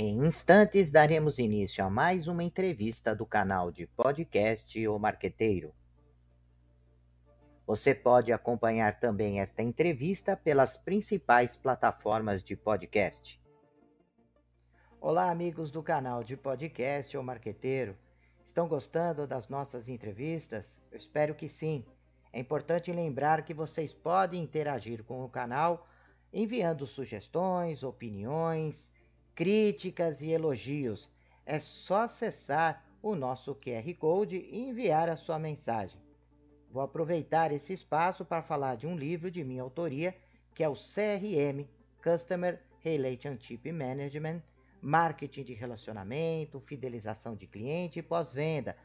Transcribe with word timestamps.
Em 0.00 0.24
instantes, 0.24 0.92
daremos 0.92 1.40
início 1.40 1.84
a 1.84 1.90
mais 1.90 2.28
uma 2.28 2.44
entrevista 2.44 3.16
do 3.16 3.26
canal 3.26 3.72
de 3.72 3.84
podcast 3.84 4.86
O 4.86 4.96
Marqueteiro. 4.96 5.74
Você 7.66 7.96
pode 7.96 8.32
acompanhar 8.32 9.00
também 9.00 9.40
esta 9.40 9.60
entrevista 9.60 10.36
pelas 10.36 10.76
principais 10.76 11.56
plataformas 11.56 12.44
de 12.44 12.54
podcast. 12.54 13.42
Olá, 15.00 15.32
amigos 15.32 15.68
do 15.68 15.82
canal 15.82 16.22
de 16.22 16.36
podcast 16.36 17.18
O 17.18 17.22
Marqueteiro. 17.24 17.96
Estão 18.44 18.68
gostando 18.68 19.26
das 19.26 19.48
nossas 19.48 19.88
entrevistas? 19.88 20.80
Eu 20.92 20.96
espero 20.96 21.34
que 21.34 21.48
sim. 21.48 21.84
É 22.32 22.38
importante 22.38 22.92
lembrar 22.92 23.44
que 23.44 23.52
vocês 23.52 23.92
podem 23.92 24.44
interagir 24.44 25.02
com 25.02 25.24
o 25.24 25.28
canal 25.28 25.88
enviando 26.32 26.86
sugestões, 26.86 27.82
opiniões, 27.82 28.92
críticas 29.38 30.20
e 30.20 30.32
elogios. 30.32 31.08
É 31.46 31.60
só 31.60 32.02
acessar 32.02 32.84
o 33.00 33.14
nosso 33.14 33.54
QR 33.54 33.94
Code 33.94 34.36
e 34.36 34.68
enviar 34.68 35.08
a 35.08 35.14
sua 35.14 35.38
mensagem. 35.38 36.00
Vou 36.72 36.82
aproveitar 36.82 37.52
esse 37.52 37.72
espaço 37.72 38.24
para 38.24 38.42
falar 38.42 38.74
de 38.74 38.88
um 38.88 38.96
livro 38.96 39.30
de 39.30 39.44
minha 39.44 39.62
autoria, 39.62 40.12
que 40.52 40.64
é 40.64 40.68
o 40.68 40.74
CRM 40.74 41.64
Customer 42.02 42.60
Relationship 42.80 43.70
Management 43.70 44.42
Marketing 44.82 45.44
de 45.44 45.54
Relacionamento, 45.54 46.58
Fidelização 46.58 47.36
de 47.36 47.46
Cliente 47.46 48.00
e 48.00 48.02
Pós-Venda, 48.02 48.76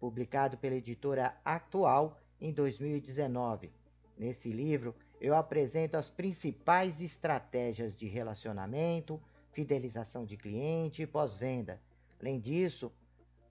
publicado 0.00 0.58
pela 0.58 0.74
editora 0.74 1.36
Atual 1.44 2.18
em 2.40 2.52
2019. 2.52 3.70
Nesse 4.18 4.50
livro, 4.50 4.92
eu 5.20 5.36
apresento 5.36 5.96
as 5.96 6.10
principais 6.10 7.00
estratégias 7.00 7.94
de 7.94 8.08
relacionamento, 8.08 9.22
fidelização 9.52 10.24
de 10.24 10.36
cliente 10.36 11.02
e 11.02 11.06
pós-venda. 11.06 11.80
Além 12.20 12.38
disso, 12.38 12.92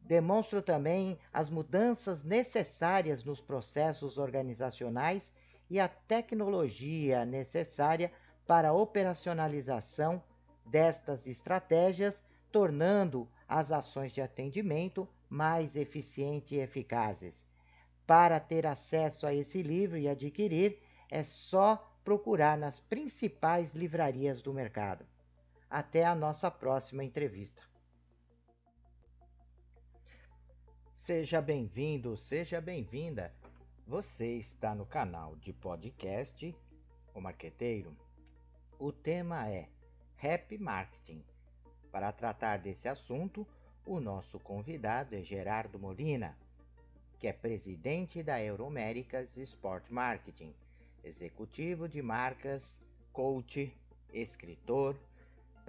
demonstro 0.02 0.61
também 0.61 1.17
as 1.33 1.50
mudanças 1.50 2.23
necessárias 2.23 3.23
nos 3.23 3.41
processos 3.41 4.17
organizacionais 4.17 5.31
e 5.69 5.80
a 5.80 5.88
tecnologia 5.88 7.25
necessária 7.25 8.11
para 8.47 8.69
a 8.69 8.73
operacionalização 8.73 10.22
destas 10.66 11.28
estratégias, 11.28 12.23
tornando 12.52 13.28
as 13.47 13.72
ações 13.72 14.11
de 14.11 14.22
atendimento 14.22 15.08
mais 15.30 15.75
eficientes 15.75 16.52
e 16.52 16.58
eficazes. 16.58 17.45
Para 18.08 18.39
ter 18.39 18.66
acesso 18.66 19.28
a 19.28 19.34
esse 19.34 19.61
livro 19.61 19.97
e 19.97 20.08
adquirir, 20.08 20.80
é 21.11 21.23
só 21.23 21.88
procurar 22.03 22.58
nas 22.58 22.80
principais 22.80 23.75
livrarias 23.75 24.41
do 24.41 24.52
mercado. 24.52 25.06
Até 25.70 26.03
a 26.03 26.16
nossa 26.16 26.50
próxima 26.50 27.03
entrevista. 27.03 27.62
Seja 30.92 31.39
bem-vindo, 31.39 32.17
seja 32.17 32.59
bem-vinda. 32.59 33.31
Você 33.86 34.36
está 34.36 34.73
no 34.73 34.84
canal 34.84 35.36
de 35.36 35.53
podcast 35.53 36.56
O 37.14 37.22
Marqueteiro. 37.22 37.95
O 38.80 38.92
tema 38.92 39.47
é 39.47 39.70
Happy 40.17 40.58
Marketing. 40.58 41.23
Para 41.92 42.12
tratar 42.12 42.58
desse 42.58 42.88
assunto, 42.88 43.45
o 43.86 44.00
nosso 44.00 44.40
convidado 44.40 45.16
é 45.16 45.22
Gerardo 45.22 45.78
Molina, 45.78 46.36
que 47.20 47.28
é 47.28 47.34
presidente 47.34 48.23
da 48.23 48.42
Euroméricas 48.44 49.38
Sport 49.38 49.92
Marketing, 49.92 50.52
executivo 51.03 51.88
de 51.88 52.02
marcas, 52.02 52.81
coach, 53.14 53.72
escritor, 54.12 55.00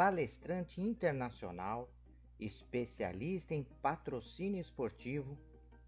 palestrante 0.00 0.80
internacional, 0.80 1.92
especialista 2.38 3.54
em 3.54 3.62
patrocínio 3.82 4.58
esportivo 4.58 5.38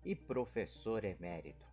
e 0.04 0.14
professor 0.14 1.02
emérito. 1.02 1.64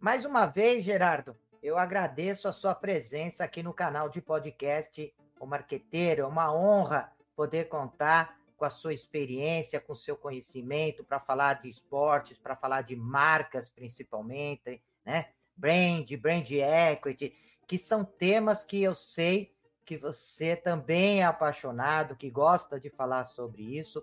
Mais 0.00 0.24
uma 0.24 0.46
vez, 0.46 0.84
Gerardo, 0.84 1.36
eu 1.62 1.78
agradeço 1.78 2.48
a 2.48 2.52
sua 2.52 2.74
presença 2.74 3.44
aqui 3.44 3.62
no 3.62 3.72
canal 3.72 4.08
de 4.08 4.20
podcast 4.20 5.14
O 5.38 5.46
Marqueteiro. 5.46 6.22
É 6.22 6.26
uma 6.26 6.52
honra 6.52 7.12
poder 7.36 7.68
contar 7.68 8.36
com 8.56 8.64
a 8.64 8.70
sua 8.70 8.92
experiência, 8.92 9.80
com 9.80 9.92
o 9.92 9.96
seu 9.96 10.16
conhecimento 10.16 11.04
para 11.04 11.20
falar 11.20 11.62
de 11.62 11.68
esportes, 11.68 12.38
para 12.38 12.56
falar 12.56 12.82
de 12.82 12.96
marcas 12.96 13.68
principalmente, 13.68 14.82
né? 15.04 15.26
Brand, 15.56 16.10
brand 16.16 16.50
equity, 16.50 17.36
que 17.66 17.78
são 17.78 18.04
temas 18.04 18.64
que 18.64 18.82
eu 18.82 18.94
sei 18.94 19.52
que 19.84 19.96
você 19.96 20.54
também 20.56 21.20
é 21.20 21.24
apaixonado, 21.24 22.16
que 22.16 22.30
gosta 22.30 22.78
de 22.78 22.88
falar 22.88 23.24
sobre 23.24 23.62
isso. 23.76 24.02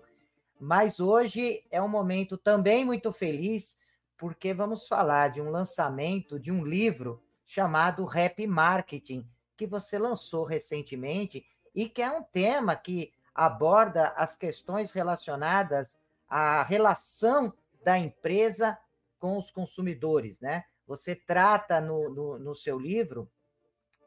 Mas 0.58 1.00
hoje 1.00 1.64
é 1.70 1.80
um 1.80 1.88
momento 1.88 2.36
também 2.36 2.84
muito 2.84 3.12
feliz, 3.12 3.80
porque 4.16 4.52
vamos 4.52 4.86
falar 4.86 5.28
de 5.28 5.40
um 5.40 5.50
lançamento 5.50 6.38
de 6.38 6.52
um 6.52 6.64
livro 6.64 7.22
chamado 7.44 8.04
Rap 8.04 8.46
Marketing, 8.46 9.26
que 9.56 9.66
você 9.66 9.98
lançou 9.98 10.44
recentemente 10.44 11.44
e 11.74 11.88
que 11.88 12.02
é 12.02 12.10
um 12.10 12.22
tema 12.22 12.76
que 12.76 13.12
aborda 13.34 14.08
as 14.16 14.36
questões 14.36 14.90
relacionadas 14.90 16.00
à 16.28 16.62
relação 16.62 17.52
da 17.82 17.98
empresa 17.98 18.78
com 19.18 19.38
os 19.38 19.50
consumidores, 19.50 20.40
né? 20.40 20.64
Você 20.86 21.14
trata 21.14 21.80
no, 21.80 22.10
no, 22.10 22.38
no 22.38 22.54
seu 22.54 22.78
livro 22.78 23.30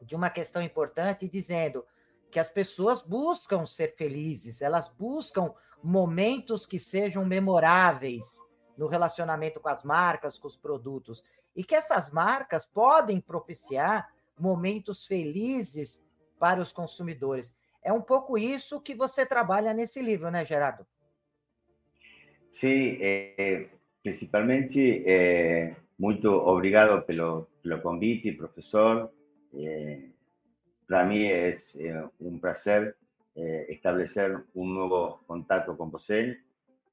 de 0.02 0.14
uma 0.14 0.30
questão 0.30 0.62
importante, 0.62 1.28
dizendo 1.28 1.84
que 2.30 2.38
as 2.38 2.50
pessoas 2.50 3.02
buscam 3.02 3.64
ser 3.64 3.94
felizes, 3.96 4.60
elas 4.60 4.88
buscam 4.88 5.54
momentos 5.82 6.66
que 6.66 6.78
sejam 6.78 7.24
memoráveis 7.24 8.38
no 8.76 8.86
relacionamento 8.86 9.60
com 9.60 9.68
as 9.68 9.84
marcas, 9.84 10.38
com 10.38 10.48
os 10.48 10.56
produtos, 10.56 11.22
e 11.54 11.62
que 11.62 11.74
essas 11.74 12.12
marcas 12.12 12.66
podem 12.66 13.20
propiciar 13.20 14.08
momentos 14.38 15.06
felizes 15.06 16.06
para 16.38 16.60
os 16.60 16.72
consumidores. 16.72 17.56
É 17.82 17.92
um 17.92 18.02
pouco 18.02 18.36
isso 18.36 18.80
que 18.80 18.94
você 18.94 19.24
trabalha 19.24 19.72
nesse 19.72 20.02
livro, 20.02 20.30
né, 20.30 20.44
Gerardo? 20.44 20.86
Sim, 22.50 22.98
eh, 23.00 23.68
principalmente 24.02 25.04
eh, 25.06 25.76
muito 25.98 26.30
obrigado 26.30 27.02
pelo, 27.02 27.46
pelo 27.62 27.80
convite, 27.80 28.32
professor. 28.32 29.12
Eh, 29.56 30.10
para 30.86 31.04
mim 31.04 31.24
é 31.24 31.50
eh, 31.50 32.08
um 32.20 32.38
prazer 32.38 32.96
eh, 33.36 33.66
estabelecer 33.70 34.44
novo 34.54 35.20
contato 35.26 35.74
com 35.76 35.90
você. 35.90 36.38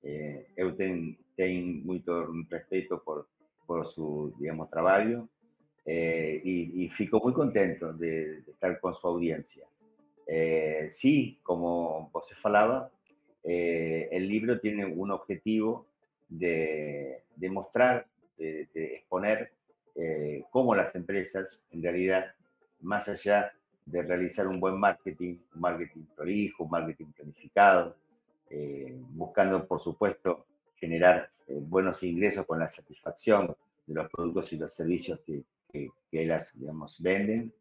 Eh, 0.04 0.46
eu 0.56 0.76
tenho, 0.76 1.16
tenho 1.36 1.84
muito 1.86 2.46
respeito 2.50 2.98
por, 3.00 3.28
por 3.68 3.86
su, 3.86 4.34
digamos, 4.40 4.70
trabajo 4.70 5.28
y, 5.86 6.90
fico 6.96 7.20
muy 7.24 7.34
contento 7.34 7.92
de, 7.94 8.40
estar 8.48 8.80
con 8.80 8.94
su 8.94 9.08
audiencia. 9.08 9.68
sí, 10.90 11.40
como 11.44 12.10
vos 12.14 12.32
falaba, 12.42 12.90
el 13.44 14.28
libro 14.28 14.60
tiene 14.60 14.86
un 14.86 15.12
objetivo 15.12 15.88
de, 16.30 17.24
demostrar, 17.36 18.06
de, 18.38 18.68
exponer 18.74 19.52
cómo 20.52 20.76
las 20.76 20.94
empresas, 20.96 21.64
en 21.72 21.82
realidad, 21.82 22.34
más 22.82 23.08
allá 23.08 23.52
de 23.86 24.02
realizar 24.04 24.48
un 24.48 24.60
buen 24.60 24.80
marketing, 24.80 25.38
un 25.56 25.62
marketing 25.62 26.04
prolijo, 26.16 26.64
un 26.64 26.72
marketing 26.72 27.12
planificado, 27.16 27.96
buscando, 29.14 29.66
por 29.66 29.80
supuesto, 29.80 30.46
generar 30.82 31.30
eh, 31.48 31.60
buenos 31.62 32.02
ingresos 32.04 32.46
con 32.46 32.60
la 32.60 32.68
satisfacción 32.68 33.56
de 33.86 33.94
los 33.94 34.10
productos 34.10 34.52
y 34.52 34.58
los 34.58 34.74
servicios 34.74 35.20
que, 35.26 35.44
que, 35.72 35.90
ellas, 36.12 36.52
digamos, 36.58 36.98
venden. 37.00 37.54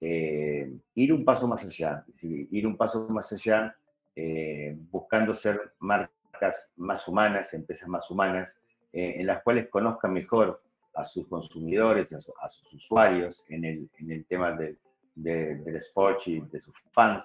Eh, 0.00 0.70
ir 0.94 1.12
un 1.12 1.24
paso 1.24 1.48
más 1.48 1.64
allá, 1.64 2.04
ir 2.20 2.66
un 2.66 2.76
paso 2.76 3.08
más 3.08 3.32
allá 3.32 3.74
eh, 4.14 4.76
buscando 4.90 5.32
ser 5.32 5.72
marcas 5.78 6.68
más 6.76 7.08
humanas, 7.08 7.54
empresas 7.54 7.88
más 7.88 8.10
humanas, 8.10 8.56
en 8.92 9.26
las 9.26 9.42
cuales 9.42 9.68
conozcan 9.68 10.14
mejor 10.14 10.62
a 10.96 11.04
sus 11.04 11.26
consumidores, 11.28 12.08
a, 12.12 12.48
sus 12.48 12.74
usuarios 12.74 13.44
en 13.48 13.64
el, 13.64 13.90
en 13.98 14.12
el 14.12 14.24
tema 14.24 14.52
del, 14.52 14.78
del 15.14 15.76
sport 15.76 16.26
y 16.26 16.40
de 16.40 16.60
sus 16.60 16.74
fans, 16.92 17.24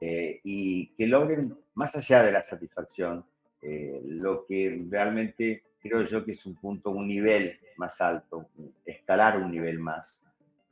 y 0.00 0.88
que 0.94 1.06
logren, 1.06 1.56
más 1.74 1.96
allá 1.96 2.22
de 2.22 2.32
la 2.32 2.42
satisfacción, 2.42 3.24
eh, 3.62 4.00
lo 4.04 4.46
que 4.46 4.86
realmente 4.88 5.64
creo 5.80 6.04
yo 6.04 6.24
que 6.24 6.32
es 6.32 6.46
un 6.46 6.54
punto, 6.56 6.90
un 6.90 7.08
nivel 7.08 7.58
más 7.76 8.00
alto, 8.00 8.48
escalar 8.84 9.38
un 9.38 9.50
nivel 9.50 9.78
más, 9.78 10.22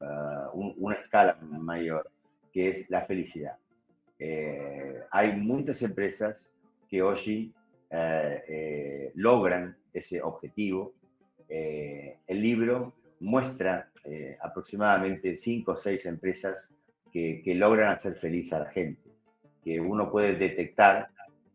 ah, 0.01 0.51
una 0.53 0.95
escala 0.95 1.37
mayor, 1.41 2.11
que 2.53 2.69
es 2.69 2.91
la 2.91 3.05
felicidad. 3.05 3.57
Eh, 4.19 5.01
hay 5.11 5.37
muchas 5.37 5.83
empresas 5.83 6.49
que 6.89 7.03
hoy 7.03 7.53
eh, 7.91 9.11
logran 9.15 9.77
ese 9.93 10.23
objetivo. 10.23 10.95
El 12.27 12.43
libro 12.43 12.95
muestra 13.21 13.91
aproximadamente 14.41 15.37
cinco 15.37 15.73
o 15.73 15.77
seis 15.77 16.05
empresas 16.07 16.73
que, 17.13 17.43
que 17.45 17.55
logran 17.55 17.93
hacer 17.93 18.17
feliz 18.17 18.53
a 18.53 18.61
la 18.61 18.71
gente, 18.71 19.11
que 19.63 19.81
uno 19.81 20.11
puede 20.11 20.35
detectar 20.35 21.09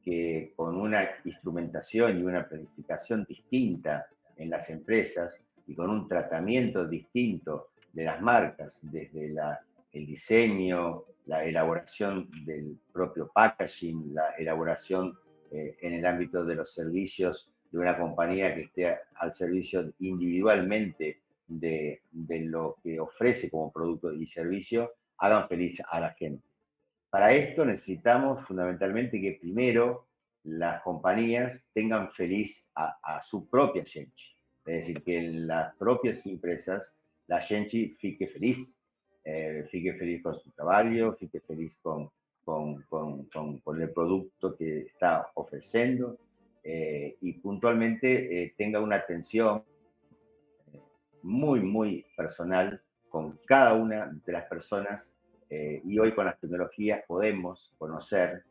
que 0.04 0.54
con 0.56 0.76
una 0.76 1.08
instrumentación 1.26 2.20
y 2.20 2.24
una 2.24 2.48
planificación 2.48 3.26
distinta 3.28 4.08
en 4.38 4.50
las 4.50 4.70
empresas 4.70 5.44
y 5.68 5.76
con 5.76 5.90
un 5.90 6.08
tratamiento 6.08 6.88
distinto 6.88 7.70
de 7.94 8.06
las 8.06 8.22
marcas, 8.22 8.80
desde 8.82 9.30
la, 9.30 9.60
el 9.92 10.06
diseño, 10.06 11.04
la 11.26 11.44
elaboración 11.44 12.30
del 12.46 12.80
propio 12.92 13.30
packaging, 13.34 14.14
la 14.14 14.32
elaboración 14.38 15.16
eh, 15.52 15.78
en 15.82 15.94
el 15.94 16.06
ámbito 16.06 16.44
de 16.44 16.56
los 16.56 16.74
servicios 16.74 17.52
de 17.72 17.78
una 17.78 17.98
compañía 17.98 18.54
que 18.56 18.62
esté 18.62 18.98
al 19.16 19.34
servicio 19.34 19.94
individualmente 20.00 21.22
de, 21.48 22.02
de 22.12 22.40
lo 22.42 22.78
que 22.84 23.00
ofrece 23.00 23.50
como 23.50 23.72
producto 23.72 24.14
y 24.14 24.26
servicio, 24.28 24.94
hagan 25.18 25.48
feliz 25.48 25.82
a 25.90 26.00
la 26.00 26.12
gente. 26.12 26.48
Para 27.10 27.34
esto 27.34 27.66
necesitamos 27.66 28.46
fundamentalmente 28.46 29.20
que 29.20 29.38
primero 29.42 30.08
las 30.44 30.82
compañías 30.84 31.68
tengan 31.74 32.12
feliz 32.12 32.70
a, 32.76 33.20
su 33.22 33.48
propia 33.50 33.84
gente. 33.84 34.22
Es 34.66 34.82
decir, 34.82 35.04
que 35.04 35.18
en 35.18 35.48
las 35.48 35.76
propias 35.76 36.26
empresas 36.26 36.96
la 37.28 37.42
gente 37.42 37.96
fique 38.00 38.28
feliz, 38.28 38.76
eh, 39.24 39.68
fique 39.70 39.94
feliz 39.94 40.22
con 40.24 40.40
su 40.40 40.52
trabajo, 40.52 41.14
fique 41.14 41.40
feliz 41.42 41.76
con, 41.82 42.10
con, 42.46 42.84
con, 42.84 43.26
con 43.60 43.82
el 43.82 43.90
producto 43.92 44.56
que 44.56 44.82
está 44.82 45.30
ofreciendo 45.34 46.18
eh, 46.64 47.18
y 47.22 47.34
puntualmente 47.34 48.44
eh, 48.44 48.54
tenga 48.58 48.80
una 48.80 48.98
atención 48.98 49.64
muy, 51.22 51.60
muy 51.60 52.06
personal 52.16 52.82
con 53.10 53.40
cada 53.46 53.74
una 53.74 54.12
de 54.26 54.32
las 54.32 54.46
personas 54.46 55.10
y 55.52 55.98
hoy 55.98 56.14
con 56.14 56.28
las 56.28 56.40
tecnologías 56.40 57.04
podemos 57.08 57.74
conocer 57.80 58.44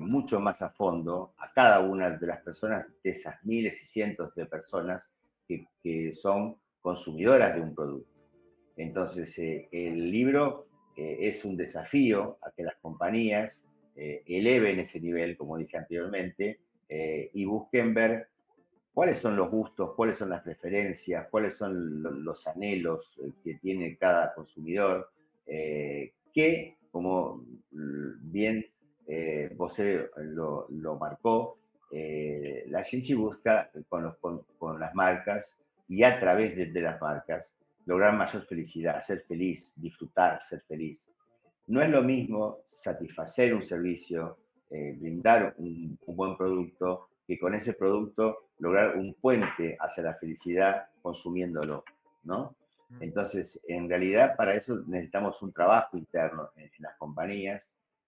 mucho 0.00 0.40
más 0.40 0.60
a 0.60 0.70
fondo 0.70 1.34
a 1.38 1.52
cada 1.52 1.78
una 1.78 2.10
de 2.10 2.26
las 2.26 2.42
personas, 2.42 2.84
de 3.04 3.10
esas 3.10 3.36
miles 3.44 3.80
y 3.80 3.86
cientos 3.86 4.34
de 4.34 4.46
personas 4.46 5.08
que, 5.46 5.68
que 5.80 6.12
son 6.12 6.56
consumidoras 6.82 7.54
de 7.54 7.60
un 7.60 7.74
producto. 7.74 8.12
Entonces, 8.76 9.38
eh, 9.38 9.68
el 9.70 10.10
libro 10.10 10.66
eh, 10.96 11.18
es 11.20 11.44
un 11.44 11.56
desafío 11.56 12.38
a 12.42 12.50
que 12.50 12.64
las 12.64 12.76
compañías 12.76 13.64
eh, 13.96 14.22
eleven 14.26 14.80
ese 14.80 15.00
nivel, 15.00 15.36
como 15.36 15.56
dije 15.56 15.76
anteriormente, 15.76 16.60
y 17.32 17.44
busquen 17.44 17.94
ver 17.94 18.28
cuáles 18.92 19.18
son 19.18 19.36
los 19.36 19.50
gustos, 19.50 19.94
cuáles 19.94 20.18
son 20.18 20.30
las 20.30 20.42
preferencias, 20.42 21.28
cuáles 21.30 21.56
son 21.56 22.24
los 22.24 22.46
anhelos 22.46 23.18
que 23.42 23.54
tiene 23.54 23.96
cada 23.96 24.34
consumidor, 24.34 25.10
que, 25.46 26.76
como 26.90 27.44
bien 27.70 28.66
José 29.56 30.10
lo, 30.16 30.66
lo 30.70 30.98
marcó, 30.98 31.58
la 32.66 32.84
gente 32.84 33.14
busca 33.14 33.70
con, 33.88 34.14
con, 34.58 34.80
las 34.80 34.94
marcas 34.94 35.58
y 35.88 36.02
a 36.02 36.18
través 36.18 36.56
de 36.56 36.80
las 36.80 37.00
marcas 37.00 37.54
lograr 37.86 38.16
mayor 38.16 38.44
felicidad, 38.46 39.00
ser 39.00 39.22
feliz, 39.22 39.72
disfrutar, 39.76 40.42
ser 40.48 40.62
feliz. 40.62 41.08
No 41.66 41.82
es 41.82 41.90
lo 41.90 42.02
mismo 42.02 42.60
satisfacer 42.66 43.54
un 43.54 43.62
servicio, 43.62 44.38
eh, 44.72 44.96
brindar 44.98 45.54
un, 45.58 45.98
buen 46.06 46.36
producto, 46.36 47.08
que 47.26 47.38
con 47.38 47.54
ese 47.54 47.74
producto 47.74 48.48
lograr 48.58 48.96
un 48.96 49.14
puente 49.14 49.76
hacia 49.78 50.02
la 50.02 50.14
felicidad 50.14 50.86
consumiéndolo, 51.02 51.84
¿no? 52.24 52.56
Entonces, 53.00 53.60
en 53.68 53.88
realidad, 53.88 54.36
para 54.36 54.54
eso 54.54 54.82
necesitamos 54.86 55.40
un 55.42 55.52
trabajo 55.52 55.96
interno 55.96 56.50
en, 56.56 56.70
las 56.78 56.96
compañías, 56.96 57.62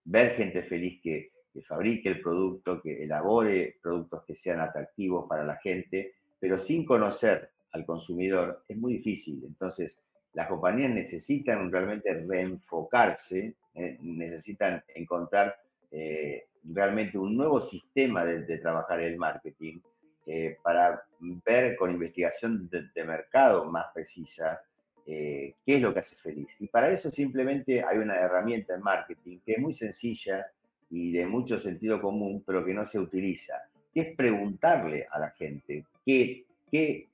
ver 0.05 0.37
gente 0.37 0.63
feliz 0.63 1.01
que, 1.03 1.33
que 1.53 1.63
fabrique 1.63 2.09
el 2.09 2.21
producto, 2.21 2.81
que 2.83 3.05
elabore 3.05 3.77
productos 3.83 4.25
que 4.25 4.35
sean 4.35 4.61
atractivos 4.61 5.27
para 5.29 5.45
la 5.45 5.57
gente, 5.57 6.15
pero 6.39 6.59
sin 6.59 6.85
conocer 6.85 7.51
al 7.73 7.85
consumidor 7.85 8.65
es 8.69 8.77
muy 8.77 8.95
difícil. 8.95 9.43
Entonces, 9.47 9.99
las 10.35 10.49
compañías 10.49 10.91
necesitan 10.91 11.71
realmente 11.71 12.13
reenfocarse, 12.13 13.55
eh, 13.75 13.99
necesitan 14.01 14.83
encontrar 14.95 15.57
eh, 15.95 16.45
realmente 16.65 17.19
un 17.19 17.37
nuevo 17.37 17.61
sistema 17.61 18.25
de, 18.25 18.59
trabajar 18.59 19.01
el 19.01 19.17
marketing 19.17 19.79
eh, 20.27 20.57
para 20.63 21.03
ver 21.21 21.77
con 21.77 21.91
investigación 21.91 22.69
de, 22.69 23.05
mercado 23.05 23.65
más 23.67 23.87
precisa 23.93 24.61
qué 25.07 25.55
es 25.67 25.83
lo 25.83 25.93
que 25.93 26.01
hace 26.01 26.17
feliz. 26.17 26.57
Y 26.61 26.67
para 26.67 26.91
eso 26.91 27.11
simplemente 27.11 27.85
hay 27.85 27.99
una 27.99 28.17
herramienta 28.17 28.75
en 28.75 28.81
marketing 28.81 29.39
que 29.45 29.53
es 29.53 29.59
muy 29.59 29.75
sencilla 29.75 30.47
y 30.89 31.13
de 31.13 31.27
mucho 31.27 31.61
sentido 31.61 32.01
común, 32.01 32.43
pero 32.47 32.65
que 32.65 32.73
no 32.73 32.87
se 32.87 32.99
utiliza, 32.99 33.55
que 33.93 34.01
es 34.01 34.17
preguntarle 34.17 35.07
a 35.11 35.19
la 35.19 35.31
gente 35.31 35.85
qué, 36.07 36.45
qué 36.71 37.09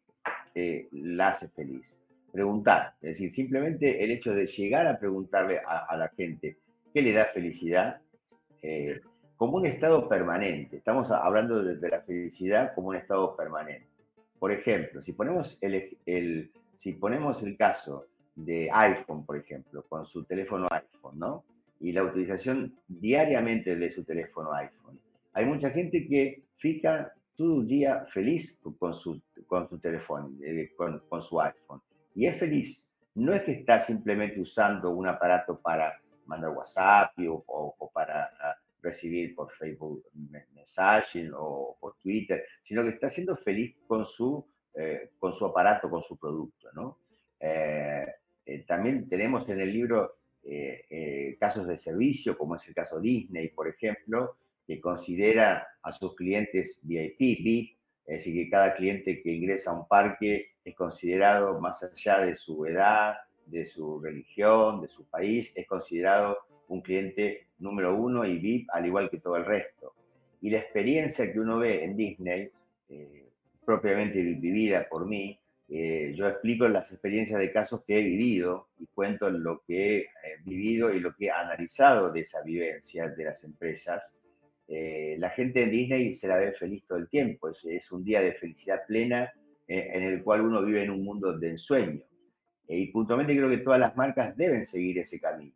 eh, 0.55 0.89
la 0.93 1.29
hace 1.29 1.49
feliz. 1.49 1.97
Preguntar, 2.33 2.95
es 3.01 3.11
decir, 3.11 3.31
simplemente 3.31 4.03
el 4.05 4.11
hecho 4.11 4.35
de 4.35 4.47
llegar 4.47 4.87
a 4.87 4.99
preguntarle 4.99 5.61
a, 5.67 5.97
la 5.97 6.09
gente 6.09 6.57
qué 6.93 7.03
le 7.03 7.13
da 7.13 7.27
felicidad, 7.27 8.01
eh, 8.63 9.01
como 9.37 9.57
un 9.57 9.67
estado 9.67 10.09
permanente. 10.09 10.77
Estamos 10.77 11.11
hablando 11.11 11.63
de, 11.63 11.89
la 11.89 12.01
felicidad 12.03 12.75
como 12.75 12.89
un 12.89 12.97
estado 12.97 13.35
permanente. 13.37 13.87
Por 14.39 14.53
ejemplo, 14.53 15.01
si 15.01 15.13
ponemos 15.13 15.59
el, 15.61 15.99
el, 16.07 16.51
si 16.75 16.93
ponemos 16.93 17.43
el 17.43 17.57
caso 17.57 18.07
de 18.35 18.71
iPhone, 18.73 19.25
por 19.25 19.37
ejemplo, 19.37 19.85
con 19.89 20.07
su 20.07 20.25
teléfono 20.25 20.69
iPhone, 20.71 21.19
¿no? 21.19 21.45
Y 21.81 21.93
la 21.93 22.05
utilización 22.05 22.75
diariamente 22.87 23.77
de 23.77 23.91
su 23.91 24.05
teléfono 24.05 24.53
iPhone. 24.53 24.99
Hay 25.33 25.47
mucha 25.47 25.71
gente 25.71 26.07
que 26.07 26.43
fija 26.57 27.13
todo 27.37 27.61
el 27.61 27.67
día 27.67 28.05
feliz 28.13 28.61
con 28.79 28.93
su, 28.93 29.23
con 29.47 29.69
su 29.69 29.79
teléfono, 29.79 30.31
eh, 30.43 30.73
con, 30.77 31.01
con, 31.09 31.23
su 31.23 31.41
iPhone. 31.41 31.81
Y 32.15 32.27
es 32.27 32.39
feliz. 32.39 32.87
No 33.15 33.33
es 33.33 33.43
que 33.45 33.53
está 33.53 33.81
simplemente 33.81 34.41
usando 34.41 34.91
un 34.91 35.07
aparato 35.07 35.59
para 35.59 35.99
mandar 36.31 36.51
WhatsApp 36.51 37.13
o, 37.27 37.91
para 37.93 38.31
ah, 38.41 38.57
recibir 38.81 39.35
por 39.35 39.51
Facebook 39.51 40.05
messaging 40.55 41.33
o 41.35 41.77
por 41.81 41.97
Twitter, 41.99 42.45
sino 42.63 42.83
que 42.83 42.91
está 42.91 43.11
siendo 43.11 43.37
feliz 43.37 43.77
con 43.87 44.07
su, 44.07 44.47
eh, 44.75 45.11
con 45.19 45.35
su 45.35 45.45
aparato, 45.45 45.91
con 45.91 46.03
su 46.03 46.17
producto. 46.17 46.69
¿no? 46.73 46.99
Eh, 47.41 48.07
también 48.67 49.09
tenemos 49.09 49.49
en 49.49 49.61
el 49.61 49.73
libro 49.73 50.17
casos 51.39 51.67
de 51.69 51.77
servicio, 51.77 52.37
como 52.37 52.57
es 52.57 52.67
el 52.67 52.75
caso 52.75 52.99
Disney, 52.99 53.49
por 53.49 53.69
ejemplo, 53.69 54.37
que 54.67 54.81
considera 54.81 55.67
a 55.83 55.93
sus 55.93 56.15
clientes 56.17 56.79
VIP, 56.83 57.19
VIP, 57.19 57.77
es 58.07 58.19
decir, 58.19 58.35
que 58.35 58.51
cada 58.51 58.75
cliente 58.75 59.23
que 59.23 59.33
ingresa 59.33 59.71
a 59.71 59.75
un 59.75 59.87
parque 59.87 60.53
es 60.65 60.75
considerado, 60.75 61.61
más 61.61 61.83
allá 61.83 62.21
de 62.21 62.35
su 62.35 62.65
edad, 62.67 63.15
de 63.51 63.67
su 63.67 64.01
religión, 64.01 64.81
de 64.81 64.89
su 64.89 65.05
país, 65.05 65.53
es 65.55 65.67
considerado 65.67 66.39
un 66.69 66.81
cliente 66.81 67.49
número 67.59 67.95
uno 67.97 68.25
y 68.25 68.39
VIP, 68.39 68.69
al 68.73 68.87
igual 68.87 69.11
que 69.11 69.19
todo 69.19 69.37
el 69.37 69.45
resto. 69.45 69.95
Y 70.41 70.51
la 70.51 70.59
experiencia 70.59 71.31
que 71.31 71.39
uno 71.39 71.59
ve 71.59 71.85
en 71.85 71.97
Disney, 71.97 72.49
eh, 72.89 73.27
propiamente 73.65 74.21
vivida 74.23 74.89
por 74.89 75.07
mí, 75.07 75.39
eh, 75.69 76.13
yo 76.17 76.29
explico 76.29 76.67
las 76.67 76.91
experiencias 76.91 77.39
de 77.39 77.53
casos 77.53 77.85
que 77.85 77.99
he 77.99 78.03
vivido 78.03 78.69
y 78.79 78.87
cuento 78.87 79.31
lo 79.31 79.63
que 79.67 79.97
he 79.97 79.99
eh, 79.99 80.07
vivido 80.45 80.93
y 80.93 80.99
lo 80.99 81.15
que 81.15 81.27
he 81.27 81.31
analizado 81.31 82.11
de 82.11 82.21
esa 82.21 82.43
vivencia 82.43 83.09
de 83.09 83.25
las 83.25 83.45
empresas 83.45 84.15
la 85.19 85.31
gente 85.31 85.65
en 85.65 85.71
Disney 85.73 86.15
se 86.15 86.29
la 86.29 86.37
ve 86.37 86.53
feliz 86.53 86.85
todo 86.87 86.97
el 86.97 87.09
tiempo, 87.09 87.49
es, 87.49 87.91
un 87.91 88.05
día 88.05 88.21
de 88.21 88.35
felicidad 88.35 88.87
plena 88.87 89.29
en 89.67 90.05
el 90.05 90.23
cual 90.23 90.43
uno 90.43 90.63
vive 90.63 90.85
en 90.85 90.91
un 90.91 91.03
mundo 91.03 91.37
de 91.37 91.51
ensueño. 91.51 92.05
Eh, 92.71 92.79
y 92.79 92.87
puntualmente 92.87 93.37
creo 93.37 93.51
que 93.51 93.59
todas 93.59 93.81
las 93.81 93.97
marcas 93.97 94.37
deben 94.37 94.65
seguir 94.65 94.99
ese 94.99 95.21
camino. 95.21 95.53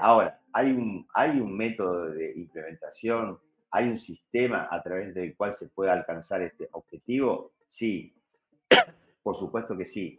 ahora, 0.00 0.40
¿hay 0.52 0.70
un, 0.70 1.06
¿hay 1.14 1.40
un 1.40 1.56
método 1.56 2.10
de 2.10 2.32
implementación? 2.36 3.38
¿Hay 3.70 3.88
un 3.88 3.98
sistema 3.98 4.68
a 4.70 4.82
través 4.82 5.14
del 5.14 5.36
cual 5.36 5.52
se 5.54 5.68
pueda 5.68 5.92
alcanzar 5.92 6.40
este 6.42 6.68
objetivo? 6.72 7.52
Sí, 7.66 8.14
por 9.22 9.34
supuesto 9.34 9.76
que 9.76 9.84
sí. 9.84 10.18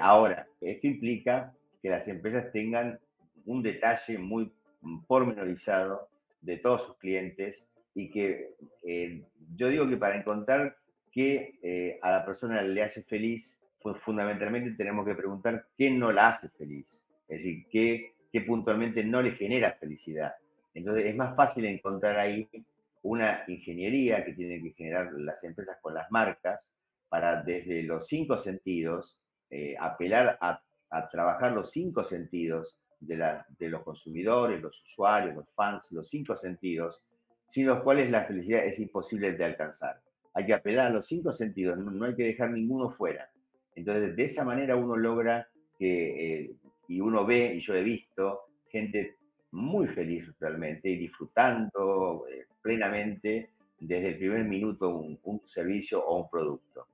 ahora, 0.00 0.46
esto 0.60 0.86
implica 0.86 1.52
que 1.80 1.90
las 1.90 2.06
empresas 2.06 2.52
tengan 2.52 3.00
un 3.46 3.62
detalle 3.62 4.18
muy 4.18 4.52
pormenorizado 5.06 6.08
de 6.40 6.58
todos 6.58 6.82
sus 6.82 6.96
clientes 6.98 7.64
y 7.94 8.10
que 8.10 8.54
eh, 8.84 9.24
yo 9.56 9.68
digo 9.68 9.88
que 9.88 9.96
para 9.96 10.16
encontrar 10.16 10.76
qué 11.10 11.58
eh, 11.62 11.98
a 12.02 12.10
la 12.10 12.24
persona 12.24 12.62
le 12.62 12.82
hace 12.82 13.02
feliz, 13.02 13.61
fundamentalmente 13.96 14.72
tenemos 14.72 15.06
que 15.06 15.14
preguntar 15.14 15.66
qué 15.76 15.90
no 15.90 16.12
la 16.12 16.28
hace 16.28 16.48
feliz, 16.50 17.02
es 17.28 17.38
decir, 17.38 17.66
qué, 17.70 18.14
qué 18.32 18.40
puntualmente 18.42 19.04
no 19.04 19.22
le 19.22 19.32
genera 19.32 19.72
felicidad. 19.72 20.34
Entonces 20.74 21.06
es 21.06 21.16
más 21.16 21.36
fácil 21.36 21.64
encontrar 21.66 22.18
ahí 22.18 22.48
una 23.02 23.42
ingeniería 23.48 24.24
que 24.24 24.32
tienen 24.32 24.62
que 24.62 24.72
generar 24.72 25.12
las 25.12 25.42
empresas 25.44 25.78
con 25.80 25.94
las 25.94 26.10
marcas 26.10 26.72
para 27.08 27.42
desde 27.42 27.82
los 27.82 28.06
cinco 28.06 28.38
sentidos 28.38 29.18
eh, 29.50 29.74
apelar 29.78 30.38
a 30.40 31.08
trabajar 31.10 31.52
los 31.52 31.70
cinco 31.70 32.04
sentidos 32.04 32.76
de, 33.02 33.68
los 33.68 33.82
consumidores, 33.82 34.60
los 34.60 34.80
usuarios, 34.82 35.34
los 35.34 35.50
fans, 35.54 35.90
los 35.90 36.08
cinco 36.08 36.36
sentidos, 36.36 37.00
sin 37.48 37.66
los 37.66 37.82
cuales 37.82 38.10
la 38.10 38.24
felicidad 38.24 38.64
es 38.64 38.78
imposible 38.78 39.32
de 39.32 39.44
alcanzar. 39.44 40.00
Hay 40.34 40.46
que 40.46 40.54
apelar 40.54 40.86
a 40.86 40.90
los 40.90 41.06
cinco 41.06 41.32
sentidos, 41.32 41.76
no, 41.78 42.04
hay 42.04 42.14
que 42.14 42.24
dejar 42.24 42.50
ninguno 42.50 42.90
fuera. 42.90 43.28
Entonces, 43.74 44.16
de 44.16 44.24
esa 44.24 44.44
manera 44.44 44.76
uno 44.76 44.96
logra 44.96 45.48
que, 45.78 46.42
eh, 46.42 46.50
y 46.88 47.00
uno 47.00 47.24
ve, 47.24 47.54
y 47.54 47.60
yo 47.60 47.74
he 47.74 47.82
visto, 47.82 48.40
gente 48.68 49.16
muy 49.52 49.86
feliz 49.88 50.30
realmente 50.40 50.88
y 50.88 50.96
disfrutando 50.96 52.24
eh, 52.30 52.46
plenamente 52.60 53.50
desde 53.78 54.08
el 54.10 54.18
primer 54.18 54.44
minuto 54.44 54.88
un, 54.88 55.42
servicio 55.44 56.04
o 56.04 56.22
un 56.22 56.30
producto. 56.30 56.86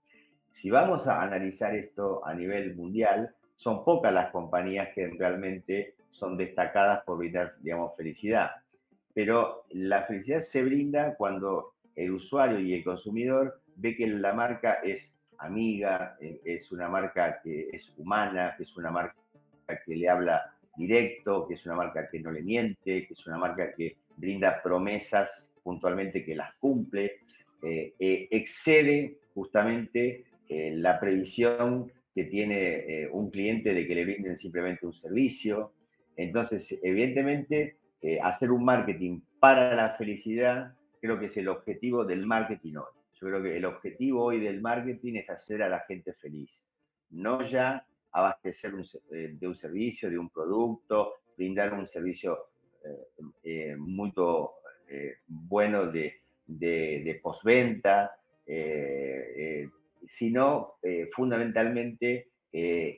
Si 0.50 0.70
vamos 0.70 1.06
a 1.06 1.22
analizar 1.22 1.74
esto 1.74 2.26
a 2.26 2.34
nivel 2.34 2.74
mundial, 2.74 3.34
son 3.56 3.84
pocas 3.84 4.12
las 4.12 4.30
compañías 4.30 4.88
que 4.94 5.08
realmente 5.08 5.94
son 6.10 6.36
destacadas 6.36 7.04
por 7.04 7.18
brindar, 7.18 7.54
digamos, 7.60 7.96
felicidad. 7.96 8.50
Pero 9.14 9.64
la 9.70 10.04
felicidad 10.04 10.40
se 10.40 10.62
brinda 10.62 11.14
cuando 11.16 11.74
el 11.94 12.12
usuario 12.12 12.58
y 12.60 12.74
el 12.74 12.84
consumidor 12.84 13.60
ve 13.76 13.96
que 13.96 14.06
la 14.06 14.32
marca 14.32 14.74
es 14.82 15.17
amiga, 15.38 16.16
eh, 16.20 16.40
es 16.44 16.70
una 16.72 16.88
marca 16.88 17.40
que 17.42 17.68
es 17.72 17.92
humana, 17.96 18.54
que 18.56 18.64
es 18.64 18.76
una 18.76 18.90
marca 18.90 19.16
que 19.84 19.96
le 19.96 20.08
habla 20.08 20.54
directo, 20.76 21.46
que 21.46 21.54
es 21.54 21.66
una 21.66 21.74
marca 21.74 22.08
que 22.08 22.20
no 22.20 22.30
le 22.30 22.42
miente, 22.42 23.06
que 23.06 23.12
es 23.12 23.26
una 23.26 23.38
marca 23.38 23.72
que 23.74 23.96
brinda 24.16 24.62
promesas 24.62 25.52
puntualmente 25.62 26.24
que 26.24 26.34
las 26.34 26.54
cumple, 26.54 27.20
eh, 27.62 27.94
eh, 27.98 28.28
excede 28.30 29.18
justamente 29.34 30.24
la 30.48 30.98
previsión 30.98 31.92
que 32.14 32.24
tiene 32.24 33.06
un 33.12 33.30
cliente 33.30 33.74
de 33.74 33.86
que 33.86 33.94
le 33.94 34.04
brinden 34.06 34.38
simplemente 34.38 34.86
un 34.86 34.94
servicio. 34.94 35.74
Entonces, 36.16 36.78
evidentemente, 36.82 37.76
hacer 38.22 38.50
un 38.50 38.64
marketing 38.64 39.20
para 39.38 39.74
la 39.74 39.90
felicidad 39.96 40.72
creo 41.02 41.18
que 41.18 41.26
es 41.26 41.36
el 41.36 41.48
objetivo 41.48 42.04
del 42.06 42.24
marketing 42.24 42.76
hoy. 42.76 42.97
Yo 43.20 43.28
creo 43.28 43.42
que 43.42 43.56
el 43.56 43.64
objetivo 43.64 44.24
hoy 44.24 44.40
del 44.40 44.60
marketing 44.60 45.14
es 45.14 45.30
hacer 45.30 45.62
a 45.62 45.68
la 45.68 45.80
gente 45.80 46.12
feliz, 46.14 46.50
no 47.10 47.42
ya 47.42 47.84
abastecer 48.12 48.72
de 49.10 49.46
un 49.46 49.54
servicio, 49.54 50.08
de 50.10 50.18
un 50.18 50.30
producto, 50.30 51.14
brindar 51.36 51.74
un 51.74 51.86
servicio 51.86 52.38
muy 53.78 54.12
eh, 54.88 55.16
bueno 55.26 55.90
de, 55.90 56.20
de, 56.46 57.20
postventa, 57.22 58.12
eh, 58.46 59.34
eh, 59.36 59.68
sino 60.04 60.74
fundamentalmente 61.12 62.28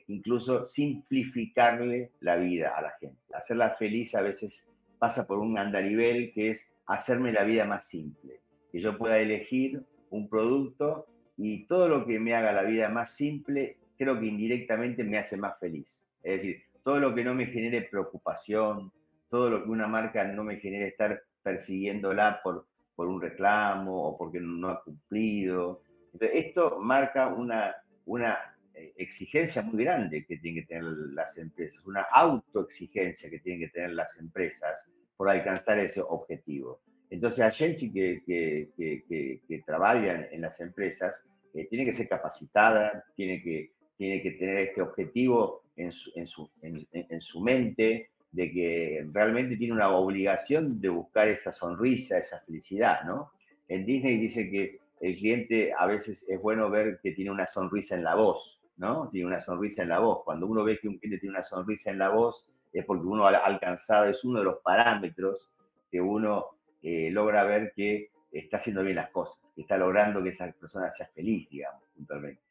incluso 0.07 0.63
simplificarle 0.63 2.11
la 2.21 2.37
vida 2.37 2.73
a 2.75 2.81
la 2.81 2.91
gente. 2.99 3.19
Hacerla 3.33 3.71
feliz 3.71 4.15
a 4.15 4.21
veces 4.21 4.65
pasa 4.97 5.27
por 5.27 5.39
un 5.39 5.57
andarivel 5.57 6.31
que 6.31 6.51
es 6.51 6.71
hacerme 6.85 7.33
la 7.33 7.43
vida 7.43 7.65
más 7.65 7.87
simple, 7.87 8.39
que 8.71 8.79
yo 8.79 8.97
pueda 8.97 9.19
elegir 9.19 9.83
un 10.11 10.29
producto 10.29 11.07
y 11.37 11.65
todo 11.65 11.87
lo 11.87 12.05
que 12.05 12.19
me 12.19 12.35
haga 12.35 12.53
la 12.53 12.63
vida 12.63 12.89
más 12.89 13.11
simple, 13.13 13.77
creo 13.97 14.19
que 14.19 14.27
indirectamente 14.27 15.03
me 15.03 15.17
hace 15.17 15.37
más 15.37 15.59
feliz. 15.59 16.05
Es 16.21 16.41
decir, 16.41 16.63
todo 16.83 16.99
lo 16.99 17.15
que 17.15 17.23
no 17.23 17.33
me 17.33 17.47
genere 17.47 17.81
preocupación, 17.89 18.91
todo 19.29 19.49
lo 19.49 19.63
que 19.63 19.69
una 19.69 19.87
marca 19.87 20.23
no 20.23 20.43
me 20.43 20.57
genere 20.57 20.89
estar 20.89 21.23
persiguiéndola 21.41 22.41
por, 22.43 22.67
por 22.95 23.07
un 23.07 23.21
reclamo 23.21 24.09
o 24.09 24.17
porque 24.17 24.39
no 24.39 24.69
ha 24.69 24.83
cumplido. 24.83 25.81
Esto 26.19 26.79
marca 26.79 27.27
una, 27.27 27.75
una 28.05 28.37
eh, 28.73 28.93
exigencia 28.97 29.61
muy 29.61 29.83
grande 29.83 30.25
que 30.25 30.37
tienen 30.37 30.61
que 30.61 30.67
tener 30.67 30.83
las 31.13 31.37
empresas, 31.37 31.85
una 31.85 32.01
autoexigencia 32.01 33.29
que 33.29 33.39
tienen 33.39 33.61
que 33.61 33.73
tener 33.73 33.91
las 33.91 34.17
empresas 34.17 34.85
por 35.15 35.29
alcanzar 35.29 35.79
ese 35.79 36.01
objetivo. 36.01 36.81
Entonces, 37.11 37.39
la 37.39 37.51
gente 37.51 37.91
que, 37.91 38.23
que, 38.25 38.69
que, 38.75 39.41
que 39.47 39.59
trabaja 39.63 40.27
en 40.31 40.41
las 40.41 40.59
empresas 40.59 41.23
eh, 41.53 41.67
tiene 41.69 41.85
que 41.85 41.93
ser 41.93 42.07
capacitada, 42.07 43.03
tiene 43.15 43.43
que, 43.43 43.71
tiene 43.97 44.21
que 44.21 44.31
tener 44.31 44.57
este 44.57 44.81
objetivo 44.81 45.63
en 45.75 45.91
su, 45.91 46.11
en 46.15 46.25
su, 46.25 46.49
en, 46.61 46.87
en 46.91 47.21
su 47.21 47.41
mente, 47.41 48.09
de 48.31 48.51
que 48.51 49.05
realmente 49.11 49.57
tiene 49.57 49.73
una 49.73 49.89
obligación 49.89 50.79
de 50.79 50.87
buscar 50.89 51.27
esa 51.27 51.51
sonrisa, 51.51 52.17
esa 52.17 52.39
felicidad, 52.39 53.03
¿no? 53.03 53.31
En 53.67 53.85
Disney 53.85 54.17
dice 54.17 54.49
que 54.49 54.79
el 55.01 55.17
cliente 55.17 55.73
a 55.77 55.85
veces 55.85 56.25
es 56.29 56.41
bueno 56.41 56.69
ver 56.69 56.99
que 57.03 57.11
tiene 57.11 57.31
una 57.31 57.47
sonrisa 57.47 57.95
en 57.95 58.05
la 58.05 58.15
voz, 58.15 58.61
¿no? 58.77 59.09
Tiene 59.09 59.27
una 59.27 59.39
sonrisa 59.39 59.83
en 59.83 59.89
la 59.89 59.99
voz. 59.99 60.23
Cuando 60.23 60.47
uno 60.47 60.63
ve 60.63 60.79
que 60.79 60.87
un 60.87 60.97
cliente 60.97 61.19
tiene 61.19 61.35
una 61.35 61.43
sonrisa 61.43 61.91
en 61.91 61.99
la 61.99 62.09
voz, 62.09 62.49
es 62.71 62.85
porque 62.85 63.05
uno 63.05 63.27
ha 63.27 63.35
alcanzado, 63.37 64.05
es 64.05 64.23
uno 64.23 64.39
de 64.39 64.45
los 64.45 64.59
parámetros 64.63 65.51
que 65.89 65.99
uno 65.99 66.45
eh, 66.81 67.09
logra 67.11 67.43
ver 67.43 67.73
que 67.75 68.09
está 68.31 68.57
haciendo 68.57 68.83
bien 68.83 68.95
las 68.95 69.09
cosas, 69.09 69.39
que 69.55 69.61
está 69.61 69.77
logrando 69.77 70.23
que 70.23 70.29
esa 70.29 70.51
persona 70.51 70.89
sea 70.89 71.07
feliz, 71.07 71.49
digamos, 71.49 71.83
puntualmente. 71.95 72.41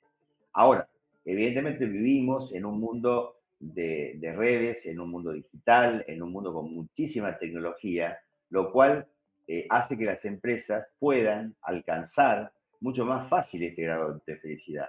Ahora, 0.53 0.89
evidentemente 1.25 1.87
vivimos 1.87 2.53
en 2.53 2.65
un 2.65 2.79
mundo 2.81 3.37
de, 3.59 4.35
redes, 4.37 4.87
en 4.87 5.01
un 5.01 5.11
mundo 5.11 5.33
digital, 5.33 6.05
en 6.07 6.23
un 6.23 6.33
mundo 6.33 6.53
con 6.53 6.73
muchísima 6.73 7.39
tecnología, 7.39 8.19
lo 8.51 8.73
cual 8.73 9.07
eh, 9.47 9.67
hace 9.69 9.97
que 9.97 10.05
las 10.05 10.25
empresas 10.25 10.87
puedan 10.99 11.55
alcanzar 11.63 12.53
mucho 12.81 13.05
más 13.05 13.29
fácil 13.29 13.63
este 13.63 13.83
grado 13.83 14.21
de 14.27 14.37
felicidad. 14.37 14.89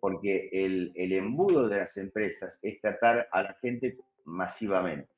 Porque 0.00 0.48
el, 0.52 0.92
el 0.94 1.12
embudo 1.12 1.68
de 1.68 1.78
las 1.78 1.96
empresas 1.96 2.58
es 2.62 2.80
tratar 2.80 3.28
a 3.30 3.42
la 3.42 3.54
gente 3.54 3.98
masivamente. 4.24 5.09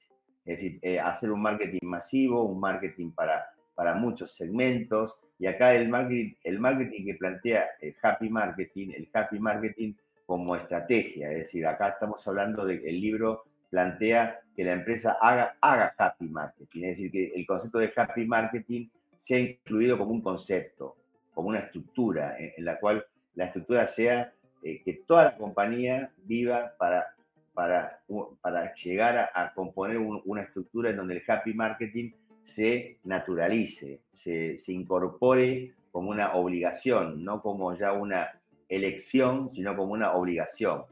Es 0.45 0.57
decir, 0.59 0.79
eh, 0.83 0.99
hacer 0.99 1.31
un 1.31 1.41
marketing 1.41 1.81
masivo, 1.83 2.45
un 2.45 2.61
marketing 2.61 3.13
para, 3.13 3.47
para 3.75 3.95
muchos 3.95 4.35
segmentos. 4.35 5.19
Y 5.39 5.47
acá 5.47 5.75
el 5.75 5.89
marketing, 5.89 6.35
el 6.45 6.59
marketing 6.59 7.05
que 7.05 7.15
plantea 7.15 7.67
el 7.81 7.95
happy 8.03 8.29
marketing, 8.29 8.91
el 8.97 9.09
happy 9.13 9.39
marketing 9.39 9.95
como 10.27 10.57
estrategia. 10.57 11.31
Es 11.31 11.39
decir, 11.39 11.67
acá 11.67 11.91
estamos 11.91 12.27
hablando 12.27 12.65
de 12.65 12.81
que 12.81 12.89
el 12.89 13.01
libro 13.01 13.45
plantea 13.71 14.41
que 14.55 14.65
la 14.65 14.73
empresa 14.73 15.17
haga, 15.21 15.57
haga 15.61 15.95
happy 15.97 16.29
marketing. 16.29 16.83
Es 16.85 16.97
decir, 16.97 17.11
que 17.11 17.33
el 17.35 17.47
concepto 17.47 17.79
de 17.79 17.93
happy 17.95 18.27
marketing 18.27 18.89
sea 19.17 19.39
incluido 19.39 19.97
como 19.97 20.11
un 20.11 20.21
concepto, 20.21 20.97
como 21.33 21.49
una 21.49 21.61
estructura, 21.61 22.37
en, 22.39 22.65
la 22.65 22.79
cual 22.79 23.05
la 23.35 23.47
estructura 23.47 23.89
sea 23.89 24.33
eh, 24.63 24.83
que 24.83 25.03
toda 25.07 25.25
la 25.25 25.37
compañía 25.37 26.11
viva 26.25 26.75
para, 26.79 27.15
para, 27.55 28.01
para 28.41 28.75
llegar 28.75 29.31
a, 29.35 29.53
componer 29.55 29.99
una 29.99 30.43
estructura 30.43 30.91
en 30.91 30.97
donde 30.97 31.15
el 31.15 31.23
happy 31.27 31.55
marketing 31.55 32.13
se 32.43 32.99
naturalice, 33.05 34.01
se, 34.09 34.59
se 34.59 34.73
incorpore 34.73 35.75
como 35.91 36.11
una 36.11 36.35
obligación, 36.35 37.25
no 37.25 37.43
como 37.43 37.77
ya 37.77 37.93
una 37.93 38.31
elección, 38.69 39.51
sino 39.51 39.77
como 39.77 39.93
una 39.93 40.13
obligación. 40.15 40.85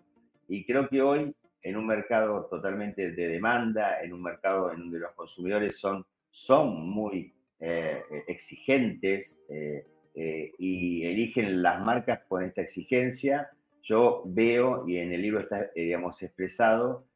Y 0.48 0.64
creo 0.64 0.88
que 0.88 1.00
hoy, 1.00 1.34
en 1.62 1.76
un 1.76 1.86
mercado 1.86 2.46
totalmente 2.46 3.12
de 3.12 3.28
demanda, 3.28 4.02
en 4.02 4.12
un 4.12 4.22
mercado 4.22 4.72
en 4.72 4.80
donde 4.80 4.98
los 4.98 5.12
consumidores 5.12 5.78
son, 5.78 6.04
son 6.30 6.88
muy 6.88 7.32
eh, 7.58 8.02
exigentes 8.26 9.42
eh, 9.48 9.86
eh, 10.14 10.52
y 10.58 11.04
eligen 11.04 11.62
las 11.62 11.80
marcas 11.84 12.20
con 12.28 12.42
esta 12.42 12.62
exigencia, 12.62 13.50
yo 13.82 14.22
veo, 14.26 14.86
y 14.88 14.98
en 14.98 15.12
el 15.12 15.22
libro 15.22 15.40
está, 15.40 15.70
digamos, 15.74 16.22
expresado, 16.22 17.06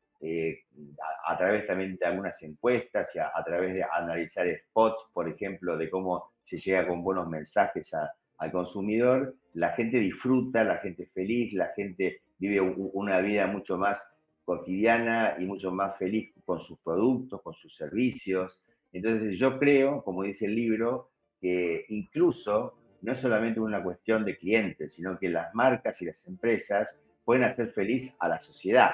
a, 1.26 1.37
través 1.37 1.66
también 1.66 1.97
de 1.97 2.06
algunas 2.06 2.42
encuestas 2.42 3.11
y 3.14 3.18
a, 3.18 3.30
a, 3.35 3.44
través 3.44 3.75
de 3.75 3.83
analizar 3.85 4.47
spots, 4.68 5.09
por 5.12 5.28
ejemplo, 5.28 5.76
de 5.76 5.90
cómo 5.90 6.33
se 6.42 6.59
llega 6.59 6.87
con 6.87 7.02
buenos 7.02 7.28
mensajes 7.28 7.92
a, 7.92 8.11
al 8.38 8.52
consumidor, 8.52 9.35
la 9.54 9.71
gente 9.71 9.99
disfruta, 9.99 10.64
la 10.64 10.78
gente 10.78 11.04
es 11.04 11.12
feliz, 11.12 11.52
la 11.52 11.68
gente 11.75 12.23
vive 12.38 12.61
una 12.61 13.21
vida 13.21 13.47
mucho 13.47 13.78
más 13.78 14.06
cotidiana 14.44 15.37
y 15.38 15.44
mucho 15.44 15.71
más 15.71 15.97
feliz 15.97 16.33
con 16.44 16.61
sus 16.61 16.78
productos, 16.80 17.40
con 17.42 17.54
sus 17.54 17.75
servicios. 17.75 18.61
Entonces 18.92 19.38
yo 19.38 19.59
creo, 19.59 20.02
como 20.02 20.23
dice 20.23 20.47
el 20.47 20.54
libro, 20.54 21.11
que 21.40 21.87
incluso 21.88 22.75
no 23.05 23.13
es 23.13 23.21
solamente 23.21 23.61
una 23.61 23.83
cuestión 23.83 24.25
de 24.25 24.39
clientes, 24.39 24.95
sino 24.95 25.19
que 25.19 25.29
las 25.29 25.55
marcas 25.55 26.01
y 26.01 26.07
las 26.07 26.27
empresas 26.27 26.99
pueden 27.23 27.45
hacer 27.45 27.69
feliz 27.69 28.17
a 28.19 28.29
la 28.29 28.41
sociedad. 28.41 28.93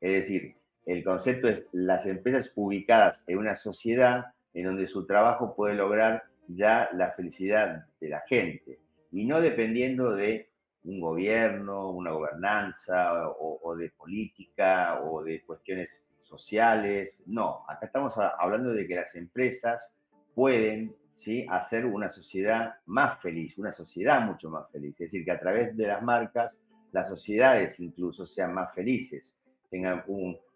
Es 0.00 0.12
decir, 0.12 0.54
el 0.86 1.02
concepto 1.02 1.48
es 1.48 1.64
las 1.72 2.06
empresas 2.06 2.52
ubicadas 2.54 3.24
en 3.26 3.38
una 3.38 3.56
sociedad 3.56 4.26
en 4.54 4.64
donde 4.64 4.86
su 4.86 5.06
trabajo 5.06 5.56
puede 5.56 5.74
lograr 5.74 6.22
ya 6.46 6.88
la 6.92 7.10
felicidad 7.10 7.86
de 8.00 8.08
la 8.08 8.20
gente 8.20 8.78
y 9.10 9.24
no 9.24 9.40
dependiendo 9.40 10.12
de 10.12 10.50
un 10.84 11.00
gobierno, 11.00 11.90
una 11.90 12.12
gobernanza 12.12 13.28
o, 13.28 13.74
de 13.76 13.90
política 13.90 15.02
o 15.02 15.22
de 15.24 15.42
cuestiones 15.42 15.90
sociales. 16.22 17.18
No, 17.26 17.64
acá 17.68 17.86
estamos 17.86 18.14
hablando 18.16 18.70
de 18.70 18.86
que 18.86 18.94
las 18.94 19.14
empresas 19.16 19.92
pueden 20.38 20.94
¿sí? 21.16 21.44
hacer 21.50 21.84
una 21.84 22.08
sociedad 22.08 22.74
más 22.86 23.20
feliz, 23.20 23.58
una 23.58 23.72
sociedad 23.72 24.20
mucho 24.20 24.48
más 24.48 24.70
feliz. 24.70 24.92
Es 24.92 25.10
decir, 25.10 25.24
que 25.24 25.32
a 25.32 25.40
través 25.40 25.76
de 25.76 25.88
las 25.88 26.00
marcas 26.00 26.62
las 26.92 27.08
sociedades 27.08 27.80
incluso 27.80 28.24
sean 28.24 28.54
más 28.54 28.72
felices, 28.72 29.36
tengan 29.68 30.04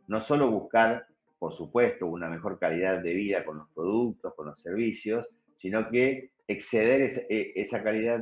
no 0.07 0.21
solo 0.21 0.49
buscar 0.53 1.05
por 1.43 1.53
supuesto, 1.55 2.07
una 2.07 2.29
mejor 2.29 2.57
calidad 2.57 3.03
de 3.03 3.15
vida 3.15 3.45
con 3.45 3.59
los 3.59 3.69
productos, 3.71 4.33
con 4.37 4.47
los 4.47 4.61
servicios, 4.61 5.29
sino 5.57 5.91
que 5.91 6.31
exceder 6.47 7.01
e, 7.29 7.53
esa 7.57 7.83
calidad, 7.83 8.21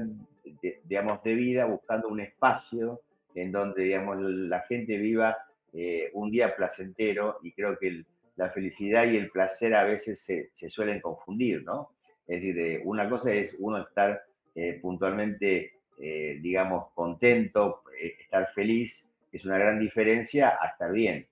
de, 0.62 0.80
digamos, 0.84 1.22
de 1.22 1.34
vida 1.34 1.66
buscando 1.66 2.08
un 2.08 2.20
espacio 2.20 3.02
en 3.34 3.52
donde, 3.52 3.82
digamos, 3.82 4.16
la 4.22 4.60
gente 4.60 4.96
viva 4.96 5.36
eh, 5.74 6.08
un 6.14 6.30
día 6.30 6.56
placentero 6.56 7.40
y 7.42 7.52
creo 7.52 7.78
que 7.78 8.06
la 8.40 8.50
felicidad 8.50 9.04
y 9.04 9.16
el 9.16 9.30
placer 9.30 9.74
a 9.74 9.84
veces 9.84 10.20
se, 10.20 10.50
suelen 10.68 11.00
confundir, 11.00 11.62
¿no? 11.62 11.90
Es 12.26 12.40
decir, 12.40 12.58
eh, 12.58 12.82
una 12.84 13.08
cosa 13.08 13.32
es 13.32 13.56
uno 13.58 13.78
estar 13.78 14.22
eh, 14.54 14.78
puntualmente, 14.80 15.74
digamos, 15.98 16.92
contento, 16.94 17.82
estar 18.00 18.50
feliz, 18.54 19.12
es 19.30 19.44
una 19.44 19.58
gran 19.58 19.78
diferencia 19.78 20.58
a 20.58 20.68
estar 20.68 20.90
bien. 20.90 21.26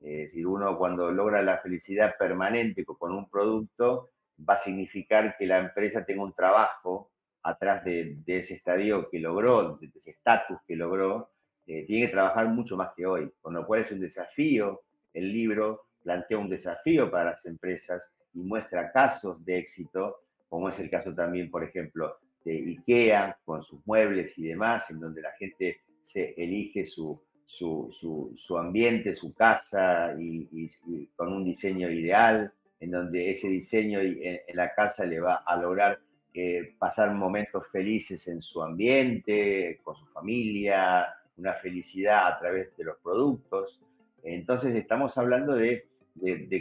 Es 0.00 0.18
decir, 0.18 0.46
uno 0.46 0.78
cuando 0.78 1.10
logra 1.10 1.42
la 1.42 1.58
felicidad 1.58 2.16
permanente 2.18 2.86
con 2.86 3.12
un 3.12 3.28
producto, 3.28 4.08
va 4.38 4.54
a 4.54 4.58
significar 4.58 5.36
que 5.38 5.46
la 5.46 5.58
empresa 5.58 6.04
tenga 6.04 6.22
un 6.22 6.32
trabajo 6.32 7.10
atrás 7.42 7.84
de, 7.84 8.16
ese 8.26 8.54
estadio 8.54 9.08
que 9.10 9.18
logró, 9.18 9.76
de 9.76 9.90
ese 9.94 10.10
estatus 10.10 10.58
que 10.66 10.76
logró, 10.76 11.30
eh, 11.66 11.84
tiene 11.86 12.06
que 12.06 12.12
trabajar 12.12 12.48
mucho 12.48 12.76
más 12.76 12.90
que 12.96 13.06
hoy, 13.06 13.30
con 13.40 13.54
lo 13.54 13.66
cual 13.66 13.82
es 13.82 13.92
un 13.92 14.00
desafío. 14.00 14.82
El 15.12 15.32
libro 15.32 15.83
plantea 16.04 16.38
un 16.38 16.48
desafío 16.48 17.10
para 17.10 17.30
las 17.30 17.44
empresas 17.46 18.08
y 18.34 18.40
muestra 18.40 18.92
casos 18.92 19.44
de 19.44 19.58
éxito, 19.58 20.20
como 20.48 20.68
es 20.68 20.78
el 20.78 20.88
caso 20.88 21.12
también, 21.12 21.50
por 21.50 21.64
ejemplo, 21.64 22.18
de 22.44 22.52
IKEA, 22.52 23.38
con 23.44 23.62
sus 23.62 23.84
muebles 23.86 24.38
y 24.38 24.44
demás, 24.44 24.90
en 24.90 25.00
donde 25.00 25.22
la 25.22 25.32
gente 25.32 25.80
se 26.00 26.34
elige 26.36 26.84
su, 26.84 27.20
su, 27.46 28.58
ambiente, 28.58 29.14
su 29.14 29.34
casa 29.34 30.14
y, 30.18 30.70
con 31.16 31.32
un 31.32 31.44
diseño 31.44 31.90
ideal, 31.90 32.52
en 32.80 32.90
donde 32.90 33.30
ese 33.30 33.48
diseño 33.48 34.00
en, 34.00 34.40
la 34.54 34.74
casa 34.74 35.04
le 35.04 35.20
va 35.20 35.36
a 35.46 35.56
lograr 35.56 35.98
eh, 36.34 36.74
pasar 36.78 37.14
momentos 37.14 37.66
felices 37.68 38.28
en 38.28 38.42
su 38.42 38.62
ambiente, 38.62 39.80
con 39.82 39.96
su 39.96 40.06
familia, 40.06 41.06
una 41.36 41.54
felicidad 41.54 42.26
a 42.26 42.38
través 42.38 42.76
de 42.76 42.84
los 42.84 42.98
productos. 42.98 43.80
Entonces 44.22 44.74
estamos 44.74 45.16
hablando 45.18 45.54
de, 45.54 45.86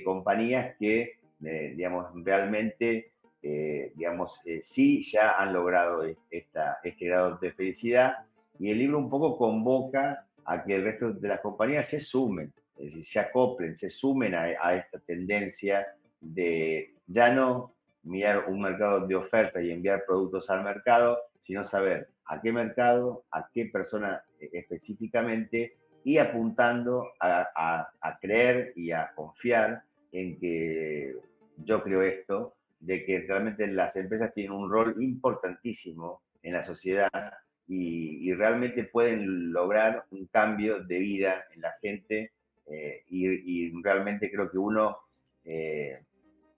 compañías 0.04 0.76
que, 0.78 1.20
eh, 1.44 1.74
digamos, 1.76 2.08
realmente, 2.24 3.12
eh, 3.42 3.92
digamos, 3.96 4.40
sí 4.62 5.04
ya 5.12 5.38
han 5.38 5.54
logrado 5.54 6.04
esta, 6.30 6.80
este 6.84 7.06
grado 7.06 7.38
de 7.38 7.52
felicidad. 7.52 8.14
Y 8.60 8.72
el 8.72 8.80
libro 8.80 9.00
un 9.00 9.10
poco 9.10 9.38
convoca 9.38 10.26
a 10.46 10.64
que 10.64 10.76
el 10.76 10.84
resto 10.84 11.14
de 11.14 11.28
las 11.28 11.42
compañías 11.42 11.88
se 11.88 12.00
sumen, 12.00 12.54
es 12.78 12.86
decir, 12.86 13.06
se 13.06 13.20
acoplen, 13.20 13.76
se 13.76 13.90
sumen 13.90 14.36
a 14.36 14.76
esta 14.76 15.00
tendencia 15.00 15.88
de 16.20 16.94
ya 17.08 17.34
no 17.34 17.74
mirar 18.04 18.50
un 18.50 18.62
mercado 18.62 19.08
de 19.08 19.16
oferta 19.16 19.62
y 19.62 19.72
enviar 19.72 20.04
productos 20.06 20.50
al 20.50 20.64
mercado, 20.64 21.18
sino 21.42 21.64
saber 21.64 22.10
a 22.26 22.42
qué 22.42 22.52
mercado, 22.52 23.26
a 23.32 23.50
qué 23.54 23.66
persona 23.66 24.24
eh, 24.40 24.50
específicamente 24.54 25.78
y 26.04 26.18
apuntando 26.18 27.12
a, 27.20 28.18
creer 28.22 28.74
y 28.76 28.92
a 28.92 29.12
confiar 29.16 29.84
en 30.12 30.38
que 30.40 31.16
yo 31.58 31.82
creo 31.84 32.02
esto, 32.02 32.56
de 32.80 33.06
que 33.06 33.20
realmente 33.20 33.66
las 33.68 33.96
empresas 33.96 34.34
tienen 34.34 34.52
un 34.52 34.70
rol 34.70 35.02
importantísimo 35.02 36.22
en 36.42 36.54
la 36.54 36.64
sociedad 36.64 37.10
y, 37.68 38.34
realmente 38.34 38.84
pueden 38.84 39.54
lograr 39.54 40.06
un 40.12 40.26
cambio 40.28 40.84
de 40.84 41.00
vida 41.00 41.46
en 41.54 41.62
la 41.62 41.72
gente 41.82 42.32
eh, 42.68 43.04
y, 43.10 43.82
realmente 43.82 44.30
creo 44.30 44.52
que 44.52 44.58
uno 44.58 44.98
eh, 45.46 46.04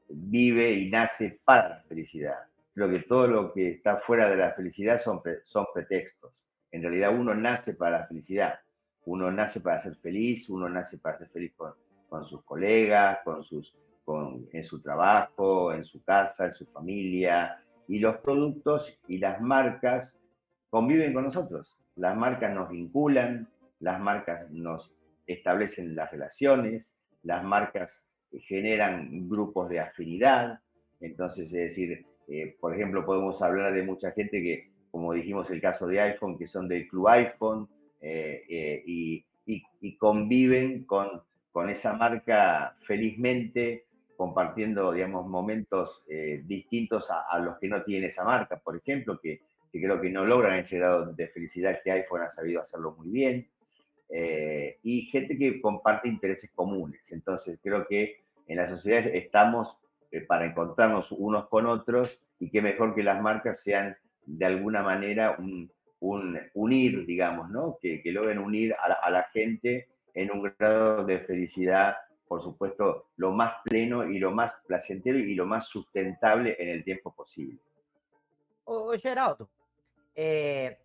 vive 0.09 0.71
y 0.71 0.89
nace 0.89 1.39
para 1.43 1.69
la 1.69 1.83
felicidad. 1.83 2.39
Creo 2.73 2.89
que 2.89 2.99
todo 2.99 3.27
lo 3.27 3.53
que 3.53 3.71
está 3.71 3.97
fuera 3.97 4.29
de 4.29 4.38
la 4.38 4.53
felicidad 4.53 4.99
son, 4.99 5.21
son 5.43 5.65
pretextos. 5.73 6.34
En 6.71 6.81
realidad 6.81 7.15
uno 7.15 7.34
nace 7.36 7.73
para 7.73 7.99
la 7.99 8.08
felicidad. 8.08 8.60
Uno 9.06 9.32
nace 9.32 9.60
para 9.62 9.80
ser 9.80 9.96
feliz, 9.96 10.50
uno 10.50 10.68
nace 10.68 10.98
para 10.98 11.18
ser 11.18 11.30
feliz 11.30 11.54
con, 11.56 12.26
sus 12.26 12.44
colegas, 12.44 13.20
con 13.24 13.44
sus, 13.44 13.76
con, 14.04 14.48
en 14.52 14.63
su 14.63 14.82
trabajo, 14.82 15.74
en 15.74 15.84
su 15.84 16.04
casa, 16.04 16.46
en 16.46 16.54
su 16.54 16.65
familia. 16.65 17.62
Y 17.88 18.00
los 18.00 18.18
productos 18.18 18.98
y 19.08 19.20
las 19.20 19.39
marcas 19.41 20.20
conviven 20.70 21.13
con 21.13 21.26
nosotros. 21.26 21.78
Las 21.96 22.18
marcas 22.18 22.54
nos 22.54 22.70
vinculan, 22.70 23.48
las 23.80 24.00
marcas 24.00 24.50
nos 24.52 24.91
establecen 25.28 25.96
las 25.96 26.12
relaciones, 26.12 26.96
las 27.24 27.44
marcas 27.44 28.06
generan 28.41 29.28
grupos 29.30 29.70
de 29.70 29.80
afinidad. 29.80 30.60
Entonces, 31.00 31.46
es 31.54 31.70
decir, 31.70 32.06
eh, 32.28 32.56
por 32.60 32.74
ejemplo, 32.74 33.06
podemos 33.06 33.41
hablar 33.41 33.74
de 33.74 33.84
mucha 33.84 34.12
gente 34.12 34.41
que, 34.41 34.72
como 34.91 35.13
dijimos 35.13 35.50
el 35.52 35.62
caso 35.62 35.88
de 35.88 36.02
iPhone, 36.02 36.38
que 36.38 36.48
son 36.48 36.68
del 36.68 36.88
club 36.88 37.08
iPhone 37.10 37.68
eh, 38.01 38.43
eh, 38.49 38.84
y, 38.86 39.25
conviven 39.97 40.84
con, 40.86 41.21
con 41.51 41.69
esa 41.69 41.93
marca 41.93 42.75
felizmente, 42.81 43.86
compartiendo, 44.17 44.91
digamos, 44.91 45.27
momentos 45.27 46.03
distintos 46.43 47.10
a, 47.10 47.39
los 47.39 47.58
que 47.60 47.67
no 47.67 47.84
tienen 47.84 48.10
esa 48.10 48.23
marca, 48.23 48.58
por 48.58 48.75
ejemplo, 48.75 49.19
que, 49.19 49.41
que, 49.71 49.81
creo 49.81 50.01
que 50.01 50.10
no 50.10 50.25
logran 50.25 50.60
ese 50.60 50.77
grado 50.77 51.13
de 51.13 51.27
felicidad 51.27 51.79
que 51.84 51.91
iPhone 51.91 52.21
ha 52.21 52.29
sabido 52.29 52.62
hacerlo 52.62 52.95
muy 52.97 53.10
bien. 53.10 53.47
y 54.84 55.01
gente 55.03 55.38
que 55.38 55.62
comparte 55.62 56.08
intereses 56.08 56.51
comunes. 56.53 57.12
Entonces, 57.12 57.60
creo 57.62 57.88
que 57.88 58.25
en 58.47 58.58
la 58.58 58.67
sociedad 58.67 59.05
estamos 59.08 59.77
eh, 60.12 60.21
para 60.21 60.45
encontrarnos 60.45 61.12
unos 61.12 61.47
con 61.49 61.65
otros 61.65 62.21
y 62.39 62.49
qué 62.49 62.62
mejor 62.62 62.95
que 62.95 63.03
las 63.03 63.21
marcas 63.21 63.62
sean 63.62 63.97
de 64.25 64.45
alguna 64.45 64.81
manera 64.81 65.36
un, 65.38 65.71
unir, 65.99 67.05
digamos, 67.05 67.49
¿no? 67.49 67.77
Que, 67.81 68.01
logren 68.05 68.39
unir 68.39 68.75
a 68.75 69.10
la, 69.10 69.23
gente 69.34 69.89
en 70.13 70.31
un 70.31 70.43
grado 70.43 71.03
de 71.03 71.19
felicidad, 71.19 71.95
por 72.27 72.41
supuesto, 72.41 73.10
lo 73.17 73.31
más 73.31 73.62
pleno 73.63 74.10
y 74.10 74.19
lo 74.19 74.31
más 74.31 74.53
placentero 74.67 75.17
y 75.17 75.36
lo 75.36 75.45
más 75.45 75.67
sustentable 75.67 76.55
en 76.60 76.69
el 76.69 76.84
tiempo 76.84 77.13
posible. 77.13 77.60
Ô, 78.65 78.97
Geraldo, 78.97 79.47
é, 80.15 80.77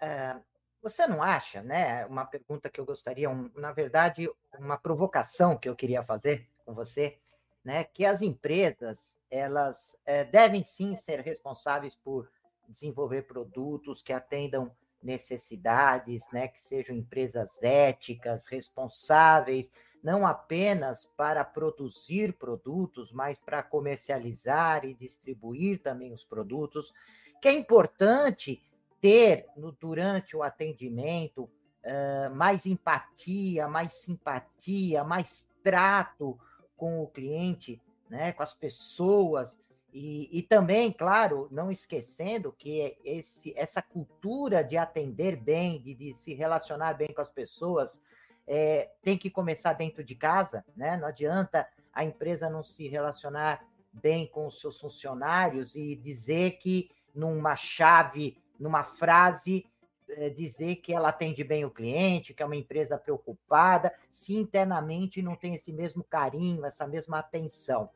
é, 0.00 0.36
você 0.82 1.06
não 1.06 1.22
acha, 1.22 1.62
né? 1.62 2.04
Uma 2.06 2.26
pergunta 2.26 2.68
que 2.68 2.78
eu 2.78 2.84
gostaria, 2.84 3.30
um, 3.30 3.50
na 3.54 3.72
verdade, 3.72 4.28
uma 4.58 4.76
provocação 4.76 5.56
que 5.56 5.68
eu 5.68 5.74
queria 5.74 6.02
fazer 6.02 6.46
com 6.64 6.74
você, 6.74 7.18
né, 7.64 7.84
que 7.84 8.04
as 8.04 8.22
empresas 8.22 9.20
elas 9.30 10.00
é, 10.04 10.24
devem 10.24 10.64
sim 10.64 10.96
ser 10.96 11.20
responsáveis 11.20 11.94
por 11.94 12.28
desenvolver 12.68 13.22
produtos 13.22 14.02
que 14.02 14.12
atendam 14.12 14.70
necessidades, 15.02 16.24
né, 16.32 16.48
que 16.48 16.60
sejam 16.60 16.96
empresas 16.96 17.62
éticas, 17.62 18.46
responsáveis, 18.46 19.72
não 20.02 20.26
apenas 20.26 21.04
para 21.04 21.44
produzir 21.44 22.32
produtos, 22.34 23.12
mas 23.12 23.38
para 23.38 23.62
comercializar 23.62 24.84
e 24.84 24.94
distribuir 24.94 25.80
também 25.80 26.12
os 26.12 26.24
produtos, 26.24 26.92
que 27.40 27.48
é 27.48 27.52
importante 27.52 28.62
ter 29.00 29.46
no, 29.56 29.72
durante 29.72 30.36
o 30.36 30.42
atendimento 30.42 31.44
uh, 31.44 32.34
mais 32.34 32.66
empatia, 32.66 33.68
mais 33.68 33.94
simpatia, 33.94 35.04
mais 35.04 35.50
trato 35.62 36.38
com 36.76 37.02
o 37.02 37.08
cliente, 37.08 37.80
né, 38.08 38.32
com 38.32 38.42
as 38.42 38.54
pessoas, 38.54 39.64
e, 39.92 40.38
e 40.38 40.42
também, 40.42 40.90
claro, 40.90 41.48
não 41.50 41.70
esquecendo 41.70 42.50
que 42.50 42.96
esse, 43.04 43.52
essa 43.56 43.82
cultura 43.82 44.64
de 44.64 44.78
atender 44.78 45.36
bem, 45.36 45.82
de, 45.82 45.94
de 45.94 46.14
se 46.14 46.32
relacionar 46.32 46.94
bem 46.94 47.12
com 47.12 47.20
as 47.20 47.30
pessoas, 47.30 48.02
é, 48.46 48.90
tem 49.02 49.18
que 49.18 49.28
começar 49.28 49.74
dentro 49.74 50.02
de 50.02 50.14
casa, 50.14 50.64
né? 50.74 50.96
Não 50.96 51.06
adianta 51.06 51.68
a 51.92 52.04
empresa 52.04 52.48
não 52.48 52.64
se 52.64 52.88
relacionar 52.88 53.66
bem 53.92 54.26
com 54.26 54.46
os 54.46 54.60
seus 54.60 54.80
funcionários 54.80 55.76
e 55.76 55.94
dizer 55.94 56.52
que 56.52 56.90
numa 57.14 57.54
chave, 57.54 58.38
numa 58.58 58.82
frase, 58.82 59.66
é, 60.08 60.30
dizer 60.30 60.76
que 60.76 60.94
ela 60.94 61.10
atende 61.10 61.44
bem 61.44 61.66
o 61.66 61.70
cliente, 61.70 62.32
que 62.32 62.42
é 62.42 62.46
uma 62.46 62.56
empresa 62.56 62.96
preocupada, 62.96 63.92
se 64.08 64.34
internamente 64.36 65.20
não 65.20 65.36
tem 65.36 65.54
esse 65.54 65.72
mesmo 65.72 66.02
carinho, 66.02 66.64
essa 66.64 66.88
mesma 66.88 67.18
atenção. 67.18 67.90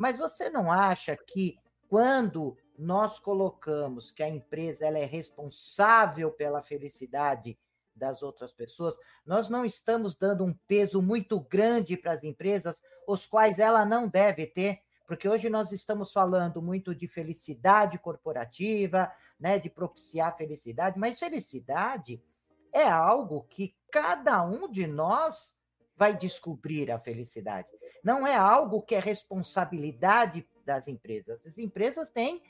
Mas 0.00 0.16
você 0.16 0.48
não 0.48 0.72
acha 0.72 1.14
que 1.14 1.58
quando 1.86 2.56
nós 2.78 3.18
colocamos 3.18 4.10
que 4.10 4.22
a 4.22 4.28
empresa 4.30 4.86
ela 4.86 4.98
é 4.98 5.04
responsável 5.04 6.32
pela 6.32 6.62
felicidade 6.62 7.58
das 7.94 8.22
outras 8.22 8.54
pessoas, 8.54 8.98
nós 9.26 9.50
não 9.50 9.62
estamos 9.62 10.14
dando 10.14 10.42
um 10.42 10.54
peso 10.66 11.02
muito 11.02 11.38
grande 11.38 11.98
para 11.98 12.12
as 12.12 12.24
empresas, 12.24 12.82
os 13.06 13.26
quais 13.26 13.58
ela 13.58 13.84
não 13.84 14.08
deve 14.08 14.46
ter, 14.46 14.80
porque 15.06 15.28
hoje 15.28 15.50
nós 15.50 15.70
estamos 15.70 16.14
falando 16.14 16.62
muito 16.62 16.94
de 16.94 17.06
felicidade 17.06 17.98
corporativa, 17.98 19.12
né, 19.38 19.58
de 19.58 19.68
propiciar 19.68 20.34
felicidade, 20.34 20.98
mas 20.98 21.18
felicidade 21.18 22.24
é 22.72 22.88
algo 22.88 23.42
que 23.50 23.76
cada 23.90 24.42
um 24.46 24.66
de 24.66 24.86
nós 24.86 25.60
vai 25.94 26.16
descobrir 26.16 26.90
a 26.90 26.98
felicidade. 26.98 27.68
Não 28.02 28.26
é 28.26 28.34
algo 28.34 28.82
que 28.82 28.94
é 28.94 29.00
responsabilidade 29.00 30.46
das 30.64 30.88
empresas. 30.88 31.46
As 31.46 31.58
empresas 31.58 32.10
têm 32.10 32.42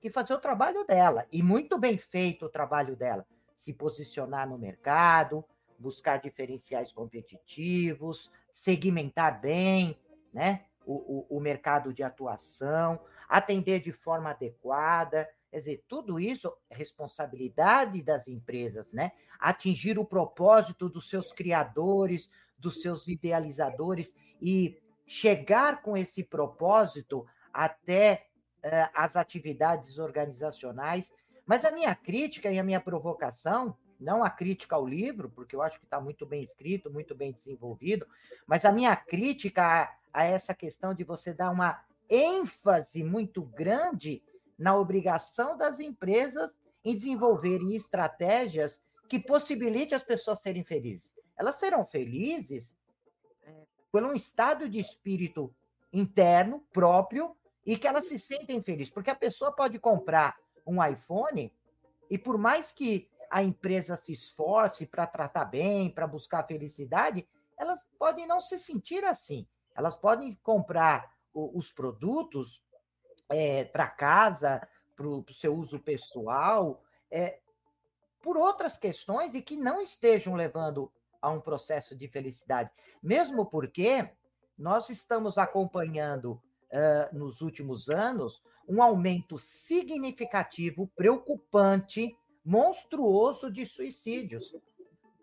que 0.00 0.10
fazer 0.10 0.34
o 0.34 0.38
trabalho 0.38 0.84
dela, 0.84 1.26
e 1.32 1.42
muito 1.42 1.78
bem 1.78 1.96
feito 1.96 2.46
o 2.46 2.50
trabalho 2.50 2.94
dela. 2.94 3.26
Se 3.54 3.72
posicionar 3.72 4.48
no 4.48 4.56
mercado, 4.56 5.44
buscar 5.78 6.18
diferenciais 6.18 6.92
competitivos, 6.92 8.30
segmentar 8.52 9.40
bem 9.40 9.98
né, 10.32 10.64
o, 10.84 11.26
o, 11.30 11.36
o 11.38 11.40
mercado 11.40 11.92
de 11.92 12.02
atuação, 12.02 13.00
atender 13.28 13.80
de 13.80 13.92
forma 13.92 14.30
adequada. 14.30 15.28
Quer 15.50 15.56
dizer, 15.58 15.84
tudo 15.88 16.18
isso 16.18 16.56
é 16.70 16.76
responsabilidade 16.76 18.02
das 18.02 18.28
empresas, 18.28 18.92
né? 18.92 19.12
Atingir 19.38 19.98
o 19.98 20.04
propósito 20.04 20.88
dos 20.88 21.08
seus 21.08 21.32
criadores, 21.32 22.30
dos 22.58 22.82
seus 22.82 23.06
idealizadores 23.06 24.16
e 24.40 24.80
chegar 25.08 25.80
com 25.80 25.96
esse 25.96 26.22
propósito 26.22 27.26
até 27.50 28.26
uh, 28.62 28.90
as 28.94 29.16
atividades 29.16 29.98
organizacionais. 29.98 31.14
Mas 31.46 31.64
a 31.64 31.70
minha 31.70 31.94
crítica 31.94 32.52
e 32.52 32.58
a 32.58 32.62
minha 32.62 32.78
provocação, 32.78 33.74
não 33.98 34.22
a 34.22 34.28
crítica 34.28 34.76
ao 34.76 34.86
livro, 34.86 35.30
porque 35.30 35.56
eu 35.56 35.62
acho 35.62 35.78
que 35.78 35.86
está 35.86 35.98
muito 35.98 36.26
bem 36.26 36.42
escrito, 36.42 36.92
muito 36.92 37.14
bem 37.14 37.32
desenvolvido, 37.32 38.06
mas 38.46 38.66
a 38.66 38.70
minha 38.70 38.94
crítica 38.94 39.62
a, 39.64 39.94
a 40.12 40.24
essa 40.24 40.54
questão 40.54 40.92
de 40.92 41.04
você 41.04 41.32
dar 41.32 41.50
uma 41.50 41.82
ênfase 42.08 43.02
muito 43.02 43.42
grande 43.42 44.22
na 44.58 44.76
obrigação 44.76 45.56
das 45.56 45.80
empresas 45.80 46.54
em 46.84 46.94
desenvolverem 46.94 47.74
estratégias 47.74 48.84
que 49.08 49.18
possibilitem 49.18 49.96
as 49.96 50.02
pessoas 50.02 50.40
serem 50.40 50.62
felizes. 50.62 51.16
Elas 51.34 51.56
serão 51.56 51.84
felizes 51.84 52.77
por 53.90 54.02
um 54.02 54.12
estado 54.12 54.68
de 54.68 54.78
espírito 54.78 55.54
interno 55.92 56.60
próprio 56.72 57.36
e 57.64 57.76
que 57.76 57.86
elas 57.86 58.06
se 58.06 58.18
sentem 58.18 58.62
felizes, 58.62 58.92
porque 58.92 59.10
a 59.10 59.14
pessoa 59.14 59.52
pode 59.52 59.78
comprar 59.78 60.36
um 60.66 60.84
iPhone 60.84 61.52
e 62.10 62.18
por 62.18 62.38
mais 62.38 62.72
que 62.72 63.10
a 63.30 63.42
empresa 63.42 63.96
se 63.96 64.12
esforce 64.12 64.86
para 64.86 65.06
tratar 65.06 65.44
bem, 65.44 65.90
para 65.90 66.06
buscar 66.06 66.46
felicidade, 66.46 67.28
elas 67.56 67.88
podem 67.98 68.26
não 68.26 68.40
se 68.40 68.58
sentir 68.58 69.04
assim. 69.04 69.46
Elas 69.74 69.94
podem 69.94 70.32
comprar 70.42 71.12
os 71.34 71.70
produtos 71.70 72.64
é, 73.28 73.64
para 73.64 73.86
casa, 73.86 74.66
para 74.96 75.06
o 75.06 75.24
seu 75.30 75.54
uso 75.54 75.78
pessoal, 75.78 76.82
é, 77.10 77.38
por 78.20 78.36
outras 78.36 78.76
questões 78.76 79.34
e 79.34 79.42
que 79.42 79.56
não 79.56 79.80
estejam 79.80 80.34
levando 80.34 80.90
a 81.20 81.30
um 81.30 81.40
processo 81.40 81.96
de 81.96 82.08
felicidade. 82.08 82.70
Mesmo 83.02 83.46
porque 83.46 84.10
nós 84.56 84.90
estamos 84.90 85.38
acompanhando 85.38 86.32
uh, 86.72 87.16
nos 87.16 87.40
últimos 87.40 87.88
anos 87.88 88.42
um 88.68 88.82
aumento 88.82 89.38
significativo, 89.38 90.90
preocupante, 90.94 92.14
monstruoso 92.44 93.50
de 93.50 93.64
suicídios. 93.64 94.54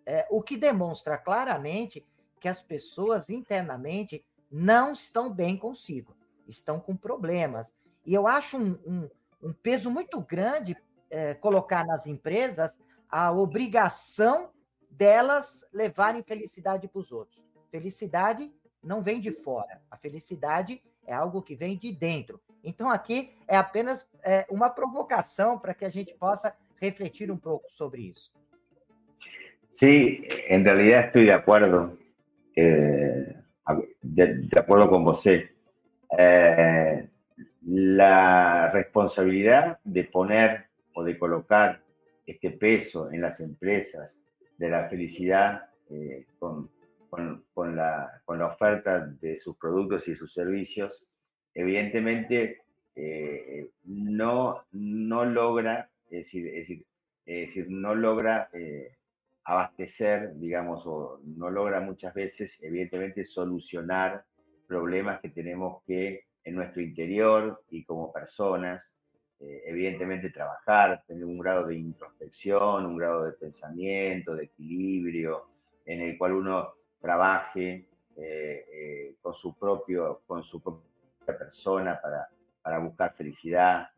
É, 0.06 0.28
o 0.30 0.42
que 0.42 0.58
demonstra 0.58 1.18
claramente 1.18 2.06
que 2.40 2.48
as 2.48 2.62
pessoas 2.62 3.30
internamente 3.30 4.24
não 4.52 4.94
estão 4.94 5.32
bem 5.32 5.58
consigo, 5.58 6.16
estão 6.48 6.80
com 6.80 6.96
problemas. 6.96 7.76
E 8.06 8.14
eu 8.14 8.28
acho 8.28 8.58
um, 8.58 8.80
um, 8.86 9.10
um 9.42 9.54
peso 9.54 9.90
muito 9.90 10.20
grande 10.22 10.78
é, 11.10 11.34
colocar 11.34 11.86
nas 11.86 12.06
empresas 12.06 12.80
a 13.10 13.32
obrigação 13.32 14.50
delas 14.98 15.70
levarem 15.74 16.24
felicidade 16.24 16.88
para 16.88 17.00
os 17.00 17.12
outros. 17.12 17.44
Felicidade 17.70 18.52
não 18.82 19.02
vem 19.02 19.20
de 19.20 19.32
fora, 19.32 19.82
a 19.90 19.98
felicidade 19.98 20.82
é 21.06 21.14
algo 21.14 21.42
que 21.42 21.56
vem 21.56 21.78
de 21.78 21.92
dentro. 21.92 22.40
Então, 22.64 22.90
aqui 22.90 23.32
é 23.48 23.56
apenas 23.56 24.10
é, 24.24 24.46
uma 24.50 24.70
provocação 24.70 25.60
para 25.60 25.74
que 25.74 25.86
a 25.86 25.90
gente 25.90 26.14
possa 26.16 26.56
refletir 26.80 27.32
um 27.32 27.38
pouco 27.38 27.70
sobre 27.70 28.02
isso. 28.02 28.32
Sí, 29.76 30.26
en 30.48 30.64
realidad 30.64 31.08
estoy 31.08 31.26
de 31.26 31.34
acuerdo. 31.34 31.98
Eh, 32.56 33.36
de, 34.02 34.60
acuerdo 34.60 34.90
con 34.90 35.04
vos. 35.04 35.26
Eh, 35.26 37.10
la 37.68 38.70
responsabilidad 38.72 39.80
de 39.84 40.04
poner 40.06 40.68
o 40.94 41.04
de 41.04 41.18
colocar 41.18 41.82
este 42.26 42.52
peso 42.52 43.12
en 43.12 43.22
las 43.22 43.40
empresas 43.40 44.16
de 44.58 44.70
la 44.70 44.88
felicidad 44.90 45.70
eh, 45.90 46.26
con, 46.40 46.70
con, 47.10 47.76
la, 47.76 48.22
con, 48.26 48.40
la, 48.40 48.48
oferta 48.48 49.00
de 49.00 49.40
sus 49.40 49.58
productos 49.58 50.08
y 50.08 50.16
sus 50.16 50.34
servicios, 50.34 51.06
evidentemente 51.54 52.62
eh, 52.96 53.70
no, 53.84 54.66
no 54.72 55.26
logra, 55.26 55.90
es 56.10 56.26
decir, 56.26 56.48
es 57.26 57.48
decir, 57.48 57.68
no 57.70 57.96
logra 57.96 58.50
abastecer, 59.46 60.36
digamos, 60.38 60.84
o 60.86 61.20
no 61.24 61.50
logra 61.50 61.80
muchas 61.80 62.14
veces, 62.14 62.58
evidentemente, 62.62 63.26
solucionar 63.26 64.26
problemas 64.68 65.22
que 65.22 65.30
tenemos 65.30 65.84
que 65.86 66.26
en 66.44 66.56
nuestro 66.56 66.82
interior 66.82 67.64
y 67.70 67.84
como 67.84 68.12
personas, 68.12 68.95
eh, 69.38 69.64
evidentemente 69.66 70.30
trabajar, 70.30 71.04
tener 71.06 71.26
un 71.26 71.38
grado 71.38 71.68
de 71.68 71.76
introspección, 71.76 72.86
un 72.86 72.98
grado 72.98 73.26
de 73.26 73.34
pensamiento, 73.34 74.34
de 74.34 74.46
equilibrio, 74.46 75.50
en 75.86 76.02
el 76.02 76.18
cual 76.18 76.34
uno 76.34 76.76
trabaje 77.02 77.86
eh, 78.16 78.66
eh, 78.72 79.16
con, 79.22 79.34
su 79.34 79.58
propio, 79.58 80.22
con 80.26 80.42
su 80.42 80.62
propia 80.62 81.38
persona 81.38 82.00
para, 82.02 82.30
para 82.62 82.80
buscar 82.80 83.14
felicidad, 83.14 83.90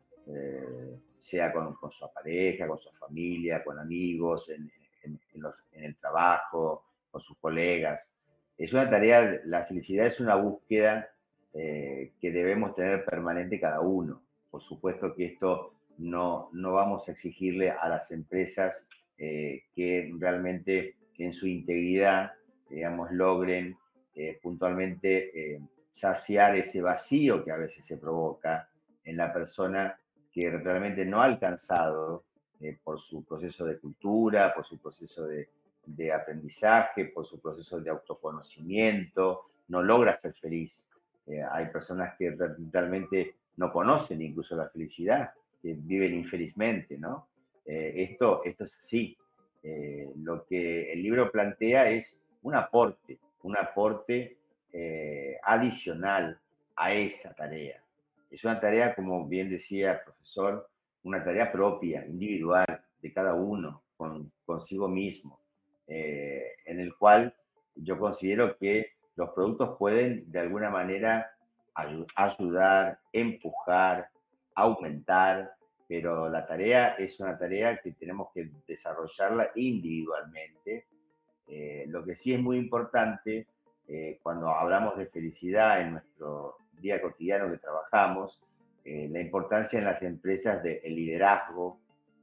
sea 1.16 1.52
con, 1.52 1.74
con, 1.76 1.90
su 1.90 2.06
pareja, 2.12 2.66
con 2.66 2.78
su 2.78 2.90
familia, 2.90 3.64
con 3.64 3.78
amigos, 3.78 4.50
en, 4.50 4.70
en, 5.04 5.84
el 5.84 5.96
trabajo, 5.96 6.84
con 7.10 7.20
sus 7.20 7.38
colegas. 7.38 8.12
Es 8.58 8.72
una 8.74 8.90
tarea, 8.90 9.40
la 9.44 9.64
felicidad 9.64 10.06
es 10.06 10.20
una 10.20 10.34
búsqueda 10.34 11.08
que 11.52 12.30
debemos 12.30 12.74
tener 12.74 13.04
permanente 13.06 13.58
cada 13.58 13.80
uno. 13.80 14.27
Por 14.50 14.62
supuesto 14.62 15.14
que 15.14 15.26
esto 15.26 15.74
no, 15.98 16.50
no 16.52 16.72
vamos 16.72 17.08
a 17.08 17.12
exigirle 17.12 17.70
a 17.70 17.88
las 17.88 18.10
empresas 18.10 18.86
eh, 19.18 19.64
que 19.74 20.12
realmente 20.18 20.96
en 21.18 21.32
su 21.32 21.46
integridad, 21.46 22.32
digamos, 22.68 23.10
logren 23.10 23.76
eh, 24.14 24.38
puntualmente 24.42 25.60
saciar 25.90 26.56
ese 26.56 26.80
vacío 26.80 27.44
que 27.44 27.50
a 27.50 27.56
veces 27.56 27.84
se 27.84 27.96
provoca 27.96 28.68
en 29.04 29.16
la 29.16 29.32
persona 29.32 29.98
que 30.30 30.50
realmente 30.50 31.04
no 31.04 31.20
ha 31.20 31.24
alcanzado 31.24 32.24
eh, 32.60 32.76
por 32.82 33.00
su 33.00 33.24
proceso 33.24 33.64
de 33.64 33.78
cultura, 33.78 34.52
por 34.54 34.64
su 34.64 34.78
proceso 34.78 35.26
de, 35.26 35.48
aprendizaje, 36.12 37.06
por 37.06 37.24
su 37.26 37.40
proceso 37.40 37.80
de 37.80 37.88
autoconocimiento, 37.88 39.46
no 39.68 39.82
logra 39.82 40.14
ser 40.14 40.34
feliz. 40.34 40.84
Eh, 41.26 41.42
hay 41.42 41.66
personas 41.66 42.14
que 42.18 42.36
realmente 42.70 43.36
no 43.58 43.70
conocen 43.70 44.22
incluso 44.22 44.56
la 44.56 44.68
felicidad, 44.68 45.30
viven 45.62 46.14
infelizmente, 46.14 46.96
¿no? 46.96 47.28
Eh, 47.66 47.92
esto, 48.10 48.42
esto 48.44 48.64
es 48.64 48.76
así. 48.78 49.16
lo 50.16 50.46
que 50.46 50.92
el 50.92 51.02
libro 51.02 51.30
plantea 51.30 51.90
es 51.90 52.18
un 52.42 52.54
aporte, 52.54 53.18
un 53.42 53.56
aporte 53.56 54.38
adicional 55.42 56.38
a 56.76 56.94
esa 56.94 57.34
tarea. 57.34 57.82
Es 58.30 58.44
una 58.44 58.60
tarea, 58.60 58.94
como 58.94 59.26
bien 59.26 59.50
decía 59.50 59.92
el 59.92 60.00
profesor, 60.04 60.68
una 61.02 61.24
tarea 61.24 61.50
propia, 61.50 62.06
individual, 62.06 62.66
de 63.00 63.12
cada 63.12 63.34
uno, 63.34 63.82
con, 63.96 64.30
consigo 64.44 64.88
mismo, 64.88 65.40
eh, 65.86 66.52
en 66.66 66.80
el 66.80 66.94
cual 66.96 67.34
yo 67.74 67.98
considero 67.98 68.56
que 68.56 68.92
los 69.16 69.30
productos 69.30 69.76
pueden 69.78 70.30
de 70.30 70.40
alguna 70.40 70.70
manera 70.70 71.30
ayudar, 72.16 72.98
empujar, 73.12 74.08
aumentar, 74.54 75.52
pero 75.86 76.28
la 76.28 76.46
tarea 76.46 76.94
es 76.94 77.18
una 77.20 77.38
tarea 77.38 77.80
que 77.80 77.92
tenemos 77.92 78.28
que 78.34 78.50
desarrollarla 78.66 79.50
individualmente. 79.54 80.86
Eh, 81.46 81.86
lo 81.88 82.04
que 82.04 82.14
sí 82.14 82.34
es 82.34 82.40
muy 82.40 82.58
importante 82.58 83.46
eh, 83.86 84.18
cuando 84.22 84.50
hablamos 84.50 84.98
de 84.98 85.06
felicidad 85.06 85.80
en 85.80 85.92
nuestro 85.92 86.56
día 86.72 87.00
cotidiano 87.00 87.50
que 87.50 87.58
trabajamos, 87.58 88.40
eh, 88.84 89.08
la 89.10 89.20
importancia 89.20 89.78
en 89.78 89.86
las 89.86 90.02
empresas 90.02 90.62
del 90.62 90.94
liderazgo, 90.94 91.78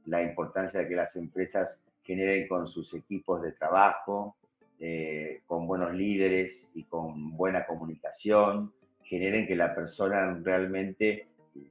la 0.06 0.22
importancia 0.22 0.80
de 0.80 0.88
que 0.88 0.94
las 0.94 1.16
empresas 1.16 1.82
generen 2.02 2.46
con 2.46 2.68
sus 2.68 2.94
equipos 2.94 3.42
de 3.42 3.52
trabajo, 3.52 4.36
eh, 4.78 5.42
con 5.46 5.66
buenos 5.66 5.94
líderes 5.94 6.70
y 6.74 6.84
con 6.84 7.36
buena 7.36 7.66
comunicación, 7.66 8.72
generen 9.08 9.46
que 9.46 9.56
la 9.56 9.74
persona 9.74 10.38
realmente 10.42 11.28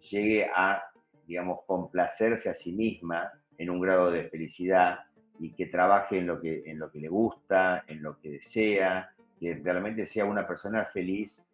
llegue 0.10 0.46
a, 0.46 0.84
digamos, 1.28 1.60
complacerse 1.66 2.50
a 2.50 2.54
sí 2.54 2.74
misma 2.74 3.32
en 3.58 3.70
un 3.70 3.80
grado 3.80 4.12
de 4.12 4.30
felicidad 4.30 5.00
y 5.40 5.54
que 5.54 5.68
trabaje 5.68 6.18
en 6.18 6.28
lo 6.28 6.40
que, 6.40 6.64
en 6.66 6.80
lo 6.80 6.92
que 6.92 7.00
le 7.00 7.10
gusta, 7.10 7.84
en 7.88 8.02
lo 8.02 8.20
que 8.20 8.32
desea, 8.32 9.12
que 9.40 9.56
realmente 9.56 10.06
sea 10.06 10.26
una 10.26 10.48
persona 10.48 10.86
feliz 10.86 11.50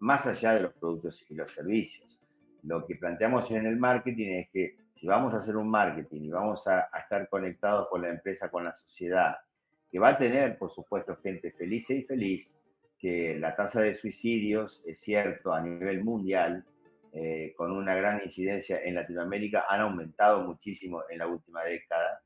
más 0.00 0.26
allá 0.26 0.54
de 0.54 0.60
los 0.60 0.72
productos 0.74 1.24
y 1.28 1.34
los 1.34 1.50
servicios. 1.50 2.20
Lo 2.62 2.86
que 2.86 2.96
planteamos 2.96 3.50
en 3.50 3.66
el 3.66 3.76
marketing 3.76 4.30
es 4.30 4.50
que 4.50 4.76
si 4.92 5.06
vamos 5.06 5.34
a 5.34 5.38
hacer 5.38 5.56
un 5.56 5.68
marketing 5.68 6.22
y 6.22 6.30
vamos 6.30 6.66
a, 6.66 6.88
estar 6.98 7.28
conectados 7.28 7.88
con 7.88 8.02
la 8.02 8.10
empresa, 8.10 8.48
con 8.48 8.64
la 8.64 8.72
sociedad, 8.72 9.36
que 9.90 9.98
va 9.98 10.10
a 10.10 10.18
tener, 10.18 10.58
por 10.58 10.70
supuesto, 10.70 11.16
gente 11.16 11.52
feliz 11.52 11.90
y 11.90 12.02
feliz, 12.02 12.56
que 12.98 13.38
la 13.38 13.54
tasa 13.54 13.82
de 13.82 13.94
suicidios, 13.94 14.82
es 14.86 15.00
cierto, 15.00 15.52
a 15.52 15.60
nivel 15.60 16.02
mundial, 16.02 16.64
eh, 17.12 17.54
con 17.56 17.72
una 17.72 17.94
gran 17.94 18.20
incidencia 18.22 18.82
en 18.82 18.94
Latinoamérica, 18.94 19.64
han 19.68 19.80
aumentado 19.80 20.42
muchísimo 20.42 21.02
en 21.08 21.18
la 21.18 21.26
última 21.26 21.64
década. 21.64 22.20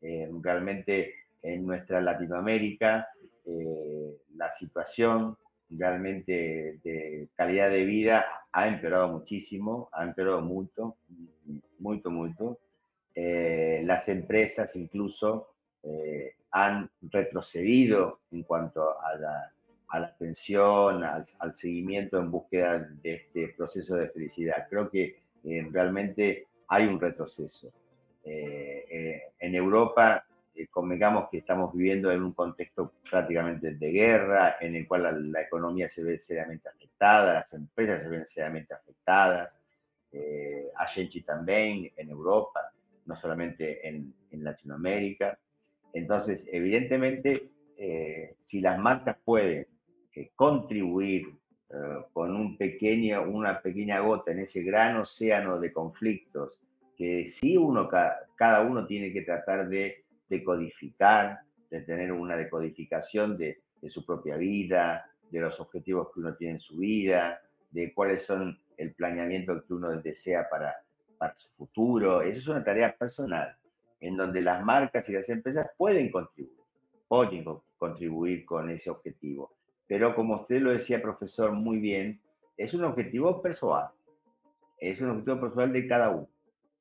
Eh, 0.00 0.30
realmente 0.40 1.14
en 1.42 1.66
nuestra 1.66 2.00
Latinoamérica 2.00 3.08
eh, 3.44 4.16
la 4.36 4.52
situación 4.52 5.36
realmente 5.70 6.78
de 6.84 7.28
calidad 7.34 7.68
de 7.70 7.84
vida 7.84 8.26
ha 8.52 8.68
empeorado 8.68 9.08
muchísimo, 9.08 9.88
ha 9.92 10.04
empeorado 10.04 10.40
mucho, 10.40 10.96
mucho, 11.80 12.10
mucho. 12.10 12.58
las 13.14 14.08
empresas 14.08 14.74
incluso 14.76 15.48
han 16.52 16.88
retrocedido 17.02 18.20
en 18.30 18.44
cuanto 18.44 19.00
a 19.00 19.16
la 19.16 19.52
a 19.88 20.00
la 20.00 20.06
atención, 20.08 21.02
al, 21.02 21.56
seguimiento 21.56 22.18
en 22.18 22.30
búsqueda 22.30 22.78
de 23.02 23.14
este 23.14 23.48
proceso 23.56 23.96
de 23.96 24.08
felicidad. 24.10 24.66
Creo 24.68 24.90
que 24.90 25.20
eh, 25.44 25.68
realmente 25.70 26.46
hay 26.68 26.86
un 26.86 27.00
retroceso. 27.00 27.72
Eh, 28.24 28.84
eh, 28.90 29.22
en 29.38 29.54
Europa, 29.54 30.24
convengamos 30.70 31.30
que 31.30 31.38
estamos 31.38 31.72
viviendo 31.72 32.10
en 32.10 32.22
un 32.22 32.32
contexto 32.32 32.92
prácticamente 33.08 33.74
de 33.74 33.90
guerra, 33.92 34.56
en 34.60 34.74
el 34.74 34.86
cual 34.86 35.32
la, 35.32 35.42
economía 35.42 35.88
se 35.88 36.02
ve 36.02 36.18
seriamente 36.18 36.68
afectada, 36.68 37.34
las 37.34 37.54
empresas 37.54 38.02
se 38.02 38.08
ven 38.08 38.26
seriamente 38.26 38.74
afectadas, 38.74 39.50
Agenchi 40.76 41.22
también 41.22 41.92
en 41.96 42.10
Europa, 42.10 42.72
no 43.06 43.14
solamente 43.16 43.86
en, 43.86 44.12
en 44.32 44.44
Latinoamérica. 44.44 45.38
Entonces, 45.92 46.46
evidentemente, 46.50 47.50
si 48.38 48.60
las 48.60 48.78
marcas 48.80 49.16
pueden 49.24 49.66
contribuir 50.34 51.28
eh, 51.70 51.74
con 52.14 52.34
un 52.34 52.56
pequeño, 52.56 53.22
una 53.24 53.60
pequeña 53.60 54.00
gota 54.00 54.32
en 54.32 54.40
ese 54.40 54.62
gran 54.62 54.96
océano 54.96 55.60
de 55.60 55.70
conflictos 55.70 56.58
que 56.96 57.28
sí 57.28 57.56
uno, 57.56 57.88
cada 58.34 58.62
uno 58.62 58.86
tiene 58.86 59.12
que 59.12 59.22
tratar 59.22 59.68
de 59.68 60.04
decodificar, 60.28 61.40
de 61.70 61.82
tener 61.82 62.10
una 62.10 62.36
decodificación 62.36 63.36
de, 63.36 63.60
su 63.88 64.04
propia 64.04 64.36
vida, 64.36 65.08
de 65.30 65.40
los 65.40 65.60
objetivos 65.60 66.08
que 66.12 66.20
uno 66.20 66.34
tiene 66.34 66.54
en 66.54 66.60
su 66.60 66.78
vida, 66.78 67.40
de 67.70 67.92
cuáles 67.94 68.24
son 68.24 68.58
el 68.76 68.94
planeamiento 68.94 69.62
que 69.64 69.74
uno 69.74 69.90
desea 70.00 70.48
para, 70.50 70.74
para 71.18 71.36
su 71.36 71.50
futuro. 71.50 72.22
Esa 72.22 72.38
es 72.38 72.48
una 72.48 72.64
tarea 72.64 72.96
personal, 72.96 73.54
en 74.00 74.16
donde 74.16 74.40
las 74.40 74.64
marcas 74.64 75.08
y 75.08 75.12
las 75.12 75.28
empresas 75.28 75.70
pueden 75.76 76.10
contribuir, 76.10 76.58
pueden 77.06 77.44
contribuir 77.76 78.44
con 78.44 78.70
ese 78.70 78.90
objetivo 78.90 79.57
pero 79.88 80.14
como 80.14 80.42
usted 80.42 80.60
lo 80.60 80.70
decía, 80.70 81.02
profesor, 81.02 81.52
muy 81.52 81.78
bien, 81.78 82.20
es 82.56 82.74
un 82.74 82.84
objetivo 82.84 83.40
personal, 83.40 83.88
es 84.78 85.00
un 85.00 85.10
objetivo 85.10 85.40
personal 85.40 85.72
de 85.72 85.88
cada 85.88 86.10
uno. 86.10 86.28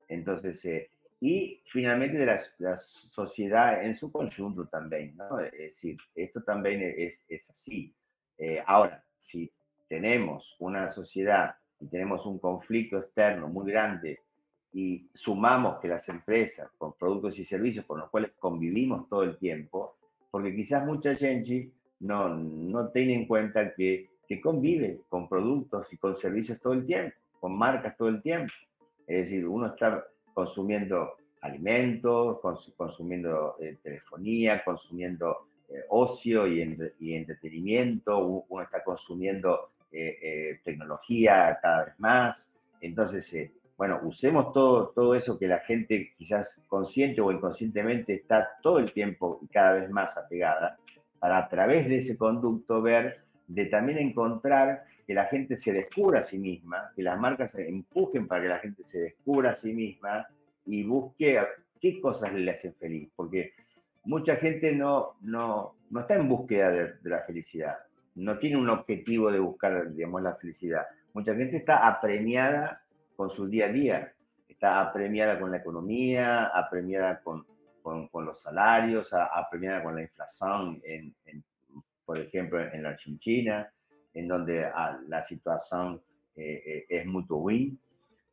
Entonces, 0.10 0.64
eh, 0.66 0.92
y 1.20 1.62
finalmente 1.66 2.18
de 2.18 2.26
la, 2.26 2.78
sociedad 2.78 3.84
en 3.84 3.96
su 3.96 4.12
conjunto 4.12 4.68
también, 4.68 5.16
¿no? 5.16 5.40
Es 5.40 5.52
decir, 5.52 5.98
esto 6.14 6.44
también 6.44 6.82
es, 6.98 7.26
es 7.28 7.50
así. 7.50 7.96
Eh, 8.38 8.62
ahora, 8.68 9.04
si 9.20 9.52
tenemos 9.88 10.56
una 10.60 10.90
sociedad 10.90 11.56
y 11.80 11.88
tenemos 11.88 12.26
un 12.26 12.40
conflicto 12.40 12.98
externo 12.98 13.48
muy 13.48 13.72
grande 13.72 14.20
y 14.74 15.10
sumamos 15.14 15.80
que 15.80 15.88
las 15.88 16.08
empresas 16.10 16.70
con 16.78 16.94
productos 16.94 17.40
y 17.40 17.46
servicios 17.46 17.86
con 17.86 18.00
los 18.00 18.10
cuales 18.10 18.32
convivimos 18.38 19.08
todo 19.10 19.24
el 19.24 19.38
tiempo, 19.38 19.98
porque 20.30 20.54
quizás 20.54 20.86
mucha 20.86 21.16
gente 21.16 21.72
no, 22.00 22.30
no 22.30 22.90
tiene 22.90 23.14
en 23.14 23.26
cuenta 23.26 23.74
que, 23.74 24.10
que 24.28 24.42
convive 24.42 25.02
con 25.10 25.28
productos 25.28 25.92
y 25.94 25.98
con 25.98 26.16
servicios 26.16 26.60
todo 26.60 26.74
el 26.74 26.86
tiempo, 26.86 27.16
con 27.40 27.58
marcas 27.58 27.96
todo 27.98 28.10
el 28.10 28.22
tiempo. 28.22 28.54
Es 29.08 29.26
decir, 29.26 29.48
uno 29.48 29.68
está 29.68 30.06
consumiendo 30.34 31.16
alimentos, 31.42 32.40
consumiendo 32.76 33.56
eh, 33.60 33.78
telefonía, 33.82 34.64
consumiendo 34.64 35.48
eh, 35.70 35.84
ocio 35.90 36.46
y, 36.48 36.62
entretenimiento, 37.16 38.46
uno 38.50 38.64
está 38.64 38.84
consumiendo 38.84 39.72
eh, 39.92 40.60
tecnología 40.64 41.58
cada 41.62 41.86
vez 41.86 42.00
más. 42.00 42.52
Entonces, 42.82 43.52
bueno, 43.78 44.00
usemos 44.04 44.52
todo, 44.54 44.90
todo 44.90 45.16
eso 45.16 45.38
que 45.38 45.48
la 45.48 45.60
gente 45.60 46.14
quizás 46.18 46.66
consciente 46.68 47.22
o 47.22 47.32
inconscientemente 47.32 48.16
está 48.16 48.50
todo 48.62 48.80
el 48.80 48.92
tiempo 48.92 49.40
y 49.42 49.48
cada 49.48 49.74
vez 49.74 49.90
más 49.90 50.18
apegada 50.18 50.78
para 51.20 51.38
a 51.38 51.50
través 51.50 51.88
de 51.88 52.00
ese 52.00 52.18
conducto 52.18 52.82
ver, 52.82 53.22
de 53.48 53.66
también 53.66 53.98
encontrar 54.00 54.84
que 55.06 55.14
la 55.14 55.26
gente 55.26 55.56
se 55.56 55.72
descubra 55.72 56.20
a 56.20 56.24
sí 56.24 56.38
misma, 56.38 56.92
que 56.96 57.02
las 57.02 57.18
marcas 57.20 57.56
empujen 57.56 58.28
para 58.28 58.42
que 58.42 58.50
la 58.50 58.60
gente 58.60 58.84
se 58.84 59.00
descubra 59.00 59.52
a 59.52 59.56
sí 59.56 59.74
misma 59.74 60.28
y 60.66 60.84
busque 60.84 61.40
qué 61.80 62.02
cosas 62.02 62.34
le 62.34 62.52
hacen 62.52 62.74
feliz, 62.74 63.10
porque 63.16 63.54
mucha 64.04 64.36
gente 64.36 64.74
no, 64.74 65.16
no, 65.22 65.76
no 65.90 66.00
está 66.02 66.16
en 66.16 66.28
búsqueda 66.28 66.70
de, 66.70 66.94
la 67.04 67.20
felicidad, 67.22 67.78
no 68.16 68.38
tiene 68.38 68.58
un 68.58 68.70
objetivo 68.70 69.32
de 69.32 69.40
buscar, 69.40 69.94
digamos, 69.94 70.22
la 70.22 70.36
felicidad. 70.36 70.86
Mucha 71.14 71.34
gente 71.36 71.58
está 71.58 71.88
apremiada 71.88 72.82
con 73.16 73.30
su 73.30 73.48
día 73.48 73.68
a 73.68 73.72
día, 73.72 74.14
está 74.48 74.82
apremiada 74.82 75.40
con 75.40 75.52
la 75.52 75.58
economía, 75.58 76.46
apremiada 76.48 77.22
con, 77.22 77.46
con, 78.12 78.26
los 78.26 78.42
salarios, 78.42 79.14
apremiada 79.14 79.84
con 79.84 79.96
la 79.96 80.02
inflación, 80.02 80.82
en, 80.84 81.14
por 82.06 82.18
ejemplo, 82.20 82.60
en 82.62 82.84
la 82.84 82.90
Argentina, 82.90 83.72
en 84.14 84.28
donde 84.28 84.66
ah, 84.66 85.00
la 85.08 85.22
situación 85.22 86.02
eh, 86.36 86.64
eh, 86.66 86.86
es 86.90 87.06
muy 87.06 87.24
win. 87.30 87.80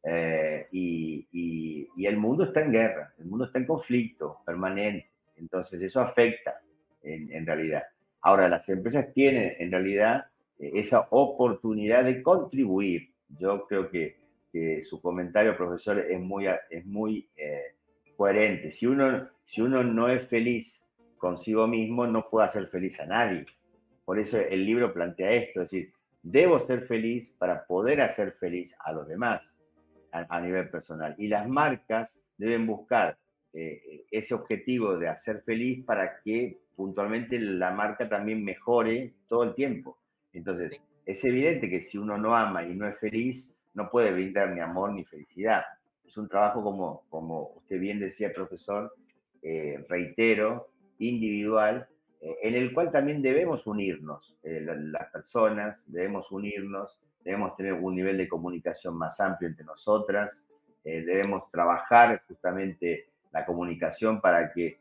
Eh, 0.03 0.67
y, 0.73 1.27
y, 1.33 2.07
el 2.07 2.17
mundo 2.17 2.45
está 2.45 2.61
en 2.61 2.73
guerra, 2.73 3.15
el 3.19 3.25
mundo 3.25 3.47
está 3.47 3.59
en 3.59 3.67
conflicto 3.67 4.41
permanente, 4.45 5.11
entonces 5.37 5.81
eso 5.81 6.03
afecta 6.03 6.61
en, 7.03 7.33
en 7.33 7.47
realidad. 7.47 7.85
Ahora, 8.21 8.49
las 8.49 8.69
empresas 8.69 9.13
tienen 9.15 9.55
en 9.59 9.71
realidad 9.71 10.27
esa 10.59 11.07
oportunidad 11.11 12.05
de 12.05 12.23
contribuir. 12.23 13.11
Yo 13.39 13.67
creo 13.67 13.91
que, 13.91 14.17
que 14.53 14.83
su 14.83 15.01
comentario, 15.01 15.57
profesor, 15.57 15.99
es 15.99 16.21
muy, 16.21 16.47
es 16.71 16.85
muy 16.85 17.29
coherente. 18.17 18.71
Si 18.71 18.87
uno, 18.87 19.29
si 19.45 19.61
uno 19.61 19.83
no 19.83 20.09
es 20.09 20.27
feliz 20.29 20.85
consigo 21.19 21.67
mismo, 21.67 22.07
no 22.07 22.29
puede 22.29 22.47
hacer 22.47 22.69
feliz 22.69 22.99
a 23.01 23.07
nadie. 23.07 23.47
Por 24.05 24.19
eso 24.19 24.39
el 24.39 24.65
libro 24.65 24.93
plantea 24.93 25.31
esto, 25.33 25.63
es 25.63 25.71
decir, 25.71 25.93
debo 26.23 26.59
ser 26.61 26.83
feliz 26.87 27.33
para 27.39 27.67
poder 27.67 28.01
hacer 28.01 28.33
feliz 28.33 28.75
a 28.81 28.93
los 28.93 29.09
demás 29.09 29.57
a, 30.13 30.41
nivel 30.41 30.69
personal. 30.69 31.15
Y 31.19 31.29
las 31.29 31.49
marcas 31.49 32.21
deben 32.37 32.67
buscar 32.67 33.19
eh, 33.53 34.05
ese 34.11 34.35
objetivo 34.35 34.97
de 34.97 35.09
hacer 35.09 35.43
feliz 35.43 35.85
para 35.85 36.21
que 36.23 36.61
puntualmente 36.77 37.39
la 37.39 37.71
marca 37.71 38.09
también 38.09 38.45
mejore 38.45 39.15
todo 39.29 39.45
el 39.45 39.55
tiempo. 39.55 39.99
Entonces, 40.33 40.81
es 41.05 41.25
evidente 41.25 41.69
que 41.69 41.83
si 41.83 41.99
uno 41.99 42.17
no 42.19 42.37
ama 42.37 42.65
y 42.65 42.75
no 42.75 42.87
es 42.89 42.99
feliz, 42.99 43.55
no 43.75 43.91
puede 43.91 44.13
brindar 44.13 44.51
ni 44.51 44.61
amor 44.61 44.93
ni 44.93 45.05
felicidad 45.05 45.65
es 46.05 46.17
un 46.17 46.29
trabajo, 46.29 46.63
como, 46.63 47.03
como 47.09 47.53
usted 47.57 47.79
bien 47.79 47.99
decía, 47.99 48.33
profesor, 48.33 48.95
eh, 49.47 49.85
reitero, 49.91 50.71
individual, 51.01 51.87
eh, 52.19 52.35
en 52.45 52.55
el 52.55 52.73
cual 52.73 52.91
también 52.91 53.21
debemos 53.21 53.67
unirnos, 53.67 54.39
eh, 54.43 54.59
las 54.65 55.11
personas, 55.11 55.83
debemos 55.87 56.33
unirnos, 56.33 56.99
debemos 57.23 57.55
tener 57.55 57.75
un 57.75 57.95
nivel 57.95 58.17
de 58.17 58.27
comunicación 58.27 58.97
más 58.97 59.21
amplio 59.21 59.51
entre 59.51 59.67
nosotras, 59.67 60.43
debemos 60.83 61.51
trabajar 61.51 62.23
justamente 62.29 63.07
la 63.33 63.47
comunicación 63.47 64.21
para 64.21 64.53
que 64.53 64.81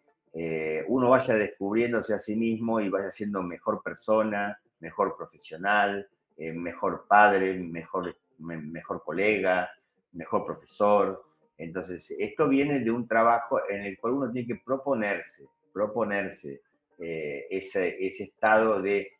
uno 0.89 1.09
vaya 1.09 1.35
descubriéndose 1.35 2.13
a 2.13 2.19
sí 2.19 2.35
mismo 2.35 2.81
y 2.81 2.89
vaya 2.89 3.09
siendo 3.09 3.41
mejor 3.41 3.81
persona, 3.81 4.59
mejor 4.81 5.15
profesional, 5.15 6.05
mejor 6.37 7.05
padre, 7.07 7.53
mejor, 7.57 8.17
mejor 8.37 9.01
colega, 9.01 9.69
mejor 10.11 10.45
profesor. 10.45 11.23
Entonces, 11.57 12.13
esto 12.17 12.49
viene 12.49 12.79
de 12.79 12.91
un 12.91 13.07
trabajo 13.07 13.59
en 13.69 13.81
el 13.81 13.97
cual 13.97 14.13
uno 14.13 14.31
tiene 14.31 14.47
que 14.47 14.61
proponerse, 14.65 15.47
proponerse 15.71 16.61
eh, 16.99 17.47
ese, 17.49 18.05
ese, 18.05 18.23
estado 18.25 18.81
de, 18.81 19.11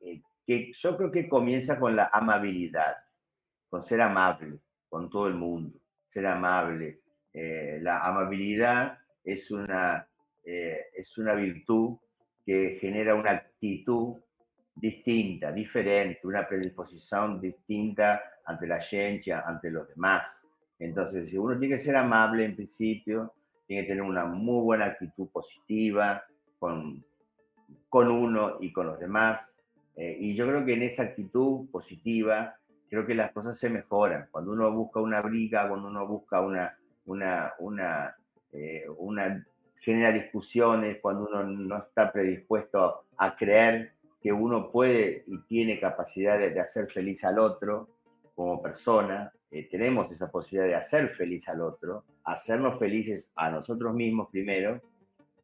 eh, 0.00 0.22
que 0.46 0.72
yo 0.72 0.96
creo 0.96 1.10
que 1.10 1.28
comienza 1.28 1.78
con 1.78 1.96
la 1.96 2.10
amabilidad, 2.12 2.96
con 3.68 3.82
ser 3.82 4.00
amable 4.00 4.58
con 4.88 5.08
todo 5.08 5.26
el 5.26 5.34
mundo, 5.34 5.78
ser 6.08 6.26
amable. 6.26 7.00
Eh, 7.32 7.78
la 7.80 8.00
amabilidad 8.04 8.98
es 9.24 9.50
una, 9.50 10.06
es 10.44 11.16
una 11.16 11.32
virtud 11.32 11.96
que 12.44 12.76
genera 12.78 13.14
una 13.14 13.30
actitud 13.30 14.16
distinta, 14.74 15.50
diferente, 15.50 16.20
una 16.24 16.46
predisposición 16.46 17.40
distinta 17.40 18.22
ante 18.44 18.66
la 18.66 18.80
gente, 18.80 19.32
ante 19.32 19.70
los 19.70 19.88
demás. 19.88 20.41
Entonces, 20.84 21.28
si 21.28 21.38
uno 21.38 21.58
tiene 21.58 21.76
que 21.76 21.82
ser 21.82 21.96
amable 21.96 22.44
en 22.44 22.56
principio, 22.56 23.32
tiene 23.66 23.82
que 23.82 23.88
tener 23.88 24.02
una 24.02 24.24
muy 24.24 24.62
buena 24.62 24.86
actitud 24.86 25.28
positiva 25.28 26.24
con, 26.58 27.04
con 27.88 28.08
uno 28.08 28.58
y 28.60 28.72
con 28.72 28.86
los 28.86 28.98
demás. 28.98 29.54
Eh, 29.96 30.16
y 30.18 30.34
yo 30.34 30.46
creo 30.46 30.64
que 30.64 30.74
en 30.74 30.82
esa 30.82 31.04
actitud 31.04 31.70
positiva, 31.70 32.56
creo 32.88 33.06
que 33.06 33.14
las 33.14 33.32
cosas 33.32 33.58
se 33.58 33.70
mejoran. 33.70 34.28
Cuando 34.30 34.52
uno 34.52 34.70
busca 34.72 35.00
una 35.00 35.20
briga, 35.20 35.68
cuando 35.68 35.88
uno 35.88 36.06
busca 36.06 36.40
una, 36.40 36.76
una, 37.06 37.52
una, 37.58 38.16
eh, 38.52 38.84
una 38.98 39.46
genera 39.82 40.12
discusiones, 40.12 40.98
cuando 41.00 41.26
uno 41.28 41.42
no 41.44 41.78
está 41.78 42.12
predispuesto 42.12 43.04
a 43.16 43.36
creer 43.36 43.92
que 44.20 44.32
uno 44.32 44.70
puede 44.70 45.24
y 45.26 45.38
tiene 45.42 45.80
capacidad 45.80 46.38
de, 46.38 46.58
hacer 46.60 46.88
feliz 46.88 47.24
al 47.24 47.40
otro 47.40 47.88
como 48.36 48.62
persona, 48.62 49.32
eh, 49.52 49.68
tenemos 49.70 50.10
esa 50.10 50.30
posibilidad 50.30 50.66
de 50.66 50.76
hacer 50.76 51.10
feliz 51.10 51.46
al 51.46 51.60
otro, 51.60 52.04
hacernos 52.24 52.78
felices 52.78 53.30
a 53.36 53.50
nosotros 53.50 53.94
mismos 53.94 54.30
primero, 54.30 54.80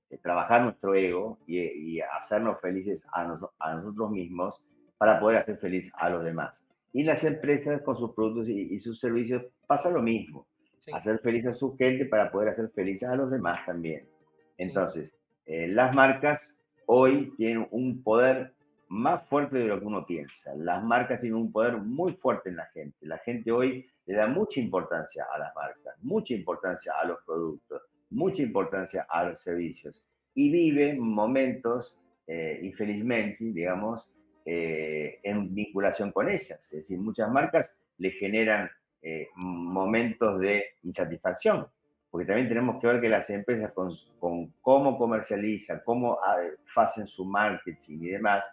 eh, 0.09 0.17
trabajar 0.17 0.63
nuestro 0.63 0.95
ego 0.95 1.39
y, 1.47 2.01
hacernos 2.01 2.59
felices 2.63 3.05
a, 3.13 3.25
nosotros 3.25 4.11
mismos 4.11 4.63
para 4.97 5.21
poder 5.21 5.39
hacer 5.39 5.59
feliz 5.59 5.93
a 5.95 6.09
los 6.09 6.25
demás. 6.25 6.65
Y 6.95 7.03
las 7.03 7.23
empresas 7.23 7.83
con 7.83 7.99
sus 7.99 8.15
productos 8.15 8.49
y, 8.49 8.79
sus 8.81 8.99
servicios 8.99 9.45
pasa 9.67 9.91
lo 9.91 10.01
mismo. 10.01 10.47
Hacer 10.91 11.19
feliz 11.19 11.47
a 11.47 11.53
su 11.53 11.77
gente 11.77 12.07
para 12.07 12.31
poder 12.31 12.49
hacer 12.49 12.71
feliz 12.71 13.03
a 13.03 13.15
los 13.15 13.31
demás 13.31 13.67
también. 13.67 14.09
Entonces, 14.57 15.15
eh, 15.45 15.69
las 15.69 15.95
marcas 15.95 16.57
hoy 16.87 17.35
tienen 17.37 17.69
un 17.71 18.03
poder 18.03 18.55
más 18.89 19.27
fuerte 19.29 19.59
de 19.59 19.67
lo 19.67 19.79
que 19.79 19.87
uno 19.87 20.07
piensa. 20.07 20.55
Las 20.57 20.83
marcas 20.83 21.21
tienen 21.21 21.39
un 21.39 21.53
poder 21.53 21.77
muy 21.79 22.15
fuerte 22.15 22.51
en 22.51 22.57
la 22.57 22.67
gente. 22.67 22.97
La 23.03 23.19
gente 23.19 23.53
hoy 23.53 23.87
le 24.07 24.15
da 24.15 24.27
mucha 24.27 24.61
importancia 24.61 25.27
a 25.33 25.39
las 25.39 25.55
marcas, 25.55 25.95
mucha 26.03 26.35
importancia 26.35 26.93
a 27.01 27.07
los 27.07 27.19
productos, 27.25 27.83
mucha 28.11 28.43
importancia 28.43 29.07
a 29.09 29.25
los 29.25 29.41
servicios 29.41 30.03
y 30.35 30.51
vive 30.51 30.95
momentos, 30.95 31.97
eh, 32.27 32.61
infelizmente, 32.63 33.39
digamos, 33.41 34.09
eh, 34.45 35.19
en 35.23 35.55
vinculación 35.55 36.13
con 36.13 36.29
ellas. 36.29 36.65
Es 36.65 36.71
decir, 36.71 36.99
muchas 36.99 37.31
marcas 37.31 37.77
le 37.99 38.13
generan 38.13 38.71
eh, 39.03 39.29
momentos 39.35 40.41
de 40.41 40.65
insatisfacción, 40.85 41.67
porque 42.11 42.27
también 42.27 42.49
tenemos 42.49 42.81
que 42.81 42.87
ver 42.87 43.01
que 43.01 43.09
las 43.09 43.29
empresas 43.31 43.73
con, 43.73 43.93
con 44.19 44.53
cómo 44.63 44.97
comercializan, 44.97 45.83
cómo 45.85 46.19
ah, 46.25 46.37
hacen 46.77 47.07
su 47.07 47.25
marketing 47.25 47.99
y 48.01 48.09
demás, 48.09 48.45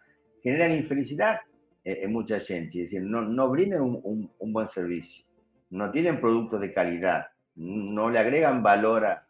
generan 0.45 0.73
infelicidad 0.73 1.39
en 1.83 2.13
mucha 2.13 2.39
gente, 2.39 2.83
es 2.83 2.91
decir, 2.91 3.01
no, 3.01 3.21
no 3.21 3.49
brindan 3.49 3.81
un, 3.81 4.31
un, 4.37 4.53
buen 4.53 4.67
servicio, 4.67 5.25
no 5.71 5.89
tienen 5.89 6.21
productos 6.21 6.61
de 6.61 6.71
calidad, 6.71 7.25
no 7.55 8.11
le 8.11 8.19
agregan 8.19 8.61
valor 8.61 9.07
a, 9.07 9.25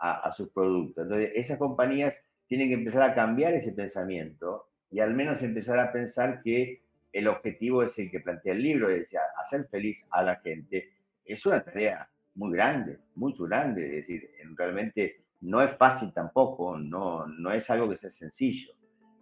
a, 0.00 0.32
sus 0.32 0.50
productos. 0.50 1.04
Entonces, 1.04 1.30
esas 1.36 1.56
compañías 1.56 2.20
tienen 2.48 2.68
que 2.68 2.74
empezar 2.74 3.02
a 3.02 3.14
cambiar 3.14 3.54
ese 3.54 3.70
pensamiento 3.72 4.66
y 4.90 4.98
al 4.98 5.14
menos 5.14 5.40
empezar 5.42 5.78
a 5.78 5.92
pensar 5.92 6.42
que 6.42 6.82
el 7.12 7.28
objetivo 7.28 7.84
es 7.84 7.96
el 8.00 8.10
que 8.10 8.18
plantea 8.18 8.54
el 8.54 8.62
libro, 8.62 8.90
es 8.90 9.00
decir, 9.00 9.20
hacer 9.40 9.68
feliz 9.68 10.04
a 10.10 10.24
la 10.24 10.36
gente. 10.36 10.90
Es 11.24 11.46
una 11.46 11.62
tarea 11.62 12.08
muy 12.34 12.52
grande, 12.52 12.98
muy 13.14 13.34
grande, 13.38 13.86
es 13.86 14.06
decir, 14.06 14.30
realmente 14.56 15.22
no 15.42 15.62
es 15.62 15.76
fácil 15.76 16.12
tampoco, 16.12 16.76
no, 16.76 17.26
no 17.28 17.52
es 17.52 17.70
algo 17.70 17.88
que 17.88 17.96
sea 17.96 18.10
sencillo, 18.10 18.72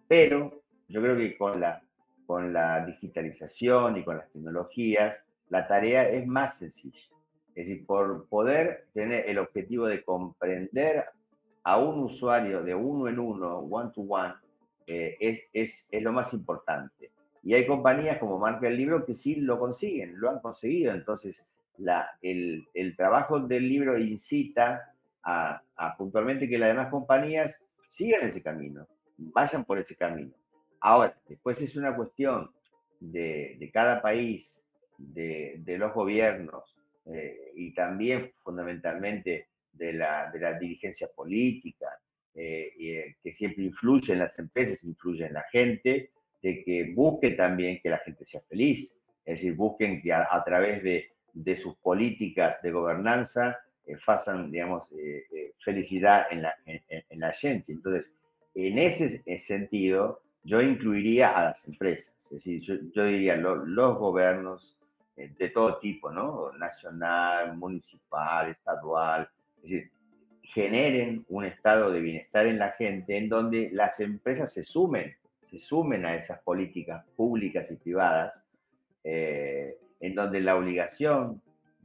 pero 0.07 0.63
yo 0.89 1.03
creo 1.03 1.17
que 1.17 1.37
con 1.37 1.61
la, 1.61 1.83
con 2.27 2.53
la 2.53 2.85
digitalización 2.85 3.99
y 3.99 4.05
con 4.05 4.19
las 4.19 4.31
tecnologías, 4.31 5.23
la 5.51 5.67
tarea 5.67 6.09
es 6.09 6.27
más 6.27 6.59
sencilla. 6.59 7.01
Es 7.55 7.67
decir, 7.67 7.87
por 7.87 8.27
poder 8.29 8.87
tener 8.93 9.29
el 9.29 9.39
objetivo 9.39 9.87
de 9.87 10.03
comprender 10.03 11.05
a 11.65 11.79
un 11.79 12.01
usuario 12.01 12.63
de 12.63 12.75
uno 12.75 13.09
en 13.09 13.19
uno, 13.19 13.59
one 13.59 13.91
to 13.95 14.03
one, 14.03 14.35
eh, 14.87 15.17
es, 15.21 15.41
es, 15.53 15.89
es, 15.91 16.03
lo 16.03 16.13
más 16.13 16.33
importante. 16.33 17.11
Y 17.43 17.55
hay 17.55 17.67
compañías 17.67 18.19
como 18.19 18.39
Marca 18.39 18.69
el 18.69 18.77
Libro 18.77 19.05
que 19.05 19.15
sí 19.15 19.37
lo 19.37 19.59
consiguen, 19.59 20.19
lo 20.19 20.31
han 20.31 20.41
conseguido. 20.41 20.95
Entonces, 20.95 21.45
la, 21.79 22.11
el, 22.23 22.67
el 22.75 22.97
trabajo 22.97 23.41
del 23.41 23.69
libro 23.69 23.99
incita 23.99 24.93
a, 25.23 25.61
a 25.77 25.97
puntualmente 25.97 26.49
que 26.49 26.59
las 26.59 26.71
demás 26.71 26.89
compañías 26.89 27.63
sigan 27.91 28.27
ese 28.27 28.43
camino, 28.43 28.87
vayan 29.17 29.65
por 29.65 29.79
ese 29.79 29.95
camino. 29.95 30.33
Ahora, 30.81 31.17
después 31.29 31.61
es 31.61 31.77
una 31.77 31.95
cuestión 31.95 32.51
de, 33.01 33.71
cada 33.73 34.01
país, 34.01 34.63
de, 34.97 35.77
los 35.79 35.93
gobiernos 35.93 36.77
eh, 37.07 37.53
y 37.55 37.73
también 37.75 38.33
fundamentalmente 38.43 39.49
de 39.73 39.93
la, 39.93 40.31
dirigencia 40.61 41.09
política, 41.09 41.87
eh, 42.35 42.73
eh, 42.79 43.17
que 43.23 43.33
siempre 43.33 43.65
influye 43.65 44.13
en 44.13 44.21
las 44.21 44.39
empresas, 44.39 44.85
influye 44.85 45.27
en 45.27 45.35
la 45.35 45.45
gente, 45.51 46.11
de 46.41 46.63
que 46.63 46.93
busque 46.95 47.33
también 47.33 47.81
que 47.83 47.91
la 47.91 47.99
gente 47.99 48.25
sea 48.25 48.41
feliz, 48.43 48.95
es 49.25 49.39
decir, 49.39 49.55
busquen 49.55 50.01
que 50.01 50.13
a, 50.13 50.43
través 50.45 50.83
de, 50.83 51.57
sus 51.57 51.77
políticas 51.77 52.61
de 52.63 52.71
gobernanza 52.71 53.59
eh, 53.87 53.97
digamos, 54.49 54.85
felicidad 55.59 56.27
en 56.31 56.43
la, 56.43 56.55
en 56.67 57.21
la 57.21 57.33
gente. 57.33 57.73
Entonces, 57.73 58.11
en 58.55 58.79
ese 58.79 59.23
sentido, 59.39 60.21
yo 60.49 60.63
incluiría 60.63 61.37
a 61.37 61.45
las 61.45 61.69
empresas, 61.69 62.15
es 62.25 62.31
decir, 62.31 62.63
yo, 62.63 63.05
diría 63.05 63.37
los 63.37 63.99
gobiernos 63.99 64.79
eh, 65.15 65.31
de 65.39 65.51
todo 65.51 65.79
tipo, 65.79 66.11
¿no? 66.11 66.53
Nacional, 66.53 67.55
municipal, 67.57 68.51
estadual, 68.51 69.29
es 69.57 69.63
decir, 69.63 69.91
generen 70.43 71.27
un 71.29 71.45
estado 71.45 71.91
de 71.91 72.01
bienestar 72.01 72.47
en 72.47 72.59
la 72.59 72.71
gente 72.71 73.19
en 73.19 73.29
donde 73.29 73.69
las 73.73 74.01
empresas 74.01 74.51
se 74.51 74.65
sumen, 74.65 75.15
se 75.45 75.59
sumen 75.59 76.07
a 76.07 76.17
esas 76.17 76.41
políticas 76.41 77.05
públicas 77.15 77.71
y 77.71 77.77
privadas, 77.77 78.43
eh, 79.05 79.77
en 80.01 80.15
donde 80.15 80.41
la 80.41 80.57
obligación, 80.57 81.43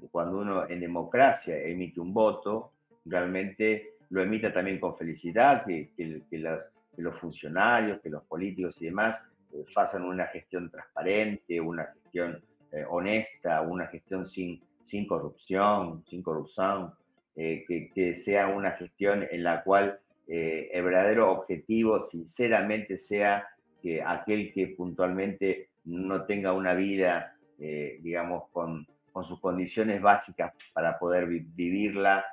cuando 0.10 0.38
uno 0.40 0.70
en 0.70 0.80
democracia 0.80 1.58
emite 1.58 2.00
un 2.00 2.14
voto, 2.14 2.72
realmente 3.04 3.96
lo 4.10 4.22
emita 4.22 4.54
también 4.54 4.80
con 4.80 4.96
felicidad, 4.96 5.66
que, 5.66 5.90
que 5.98 6.38
las 6.38 6.73
que 6.96 7.02
los 7.02 7.20
funcionarios, 7.20 8.02
que 8.02 8.10
los 8.10 8.24
políticos 8.24 8.82
y 8.82 8.86
demás 8.86 9.18
eh, 9.54 10.00
una 10.00 10.28
gestión 10.28 10.70
transparente, 10.70 11.60
una 11.62 11.86
gestión 11.86 12.42
eh, 12.72 12.84
honesta, 12.90 13.62
una 13.62 13.88
gestión 13.88 14.26
sin, 14.26 14.62
sin 14.84 15.06
corrupción, 15.06 16.04
sin 16.08 16.24
corrupción, 16.24 16.94
eh, 17.36 17.64
que, 17.68 17.92
que, 17.94 18.16
sea 18.16 18.48
una 18.48 18.72
gestión 18.72 19.28
en 19.30 19.44
la 19.44 19.64
cual 19.64 20.00
el 20.26 20.84
verdadero 20.84 21.32
objetivo 21.32 22.00
sinceramente 22.00 22.98
sea 22.98 23.46
que 23.82 24.02
aquel 24.02 24.54
que 24.54 24.68
puntualmente 24.68 25.70
no 25.84 26.26
tenga 26.26 26.54
una 26.54 26.74
vida, 26.74 27.36
digamos, 27.58 28.50
con, 28.52 28.88
con, 29.12 29.26
sus 29.26 29.42
condiciones 29.42 30.02
básicas 30.02 30.54
para 30.72 30.98
poder 30.98 31.28
vivirla, 31.28 32.26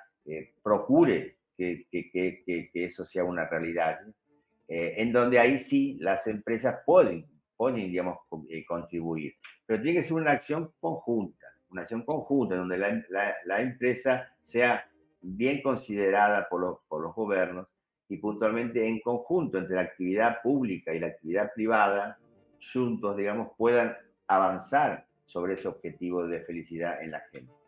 procure 0.63 1.35
que, 1.59 1.85
que, 1.91 2.71
que, 2.73 2.85
eso 2.85 3.05
sea 3.05 3.25
una 3.25 3.49
realidad. 3.49 3.99
Eh, 4.73 5.03
en 5.03 5.13
donde 5.13 5.37
ahí 5.41 5.59
sí 5.59 5.99
las 5.99 6.29
empresas 6.29 6.83
pueden, 6.87 7.27
pueden 7.57 7.91
digamos, 7.91 8.21
eh, 8.49 8.65
contribuir. 8.65 9.35
Pero 9.67 9.83
tiene 9.83 9.99
que 9.99 10.05
ser 10.05 10.13
una 10.13 10.31
acción 10.31 10.73
conjunta, 10.79 11.45
una 11.71 11.83
acción 11.83 12.05
conjunta, 12.05 12.55
donde 12.55 12.79
la, 12.79 13.03
la, 13.47 13.63
empresa 13.63 14.33
sea 14.41 14.89
bien 15.23 15.61
considerada 15.61 16.49
por 16.49 16.61
los, 16.61 16.79
por 16.87 17.03
los 17.03 17.13
gobiernos 17.17 17.67
y 18.09 18.19
puntualmente 18.19 18.87
en 18.87 19.01
conjunto 19.01 19.59
entre 19.59 19.75
la 19.75 19.83
actividad 19.83 20.41
pública 20.41 20.95
y 20.95 21.01
la 21.01 21.09
actividad 21.09 21.53
privada, 21.53 22.21
juntos, 22.73 23.17
digamos, 23.17 23.49
puedan 23.59 23.97
avanzar 24.29 25.05
sobre 25.27 25.55
ese 25.55 25.67
objetivo 25.67 26.29
de 26.29 26.43
felicidad 26.43 27.03
en 27.03 27.11
la 27.11 27.21
gente. 27.33 27.60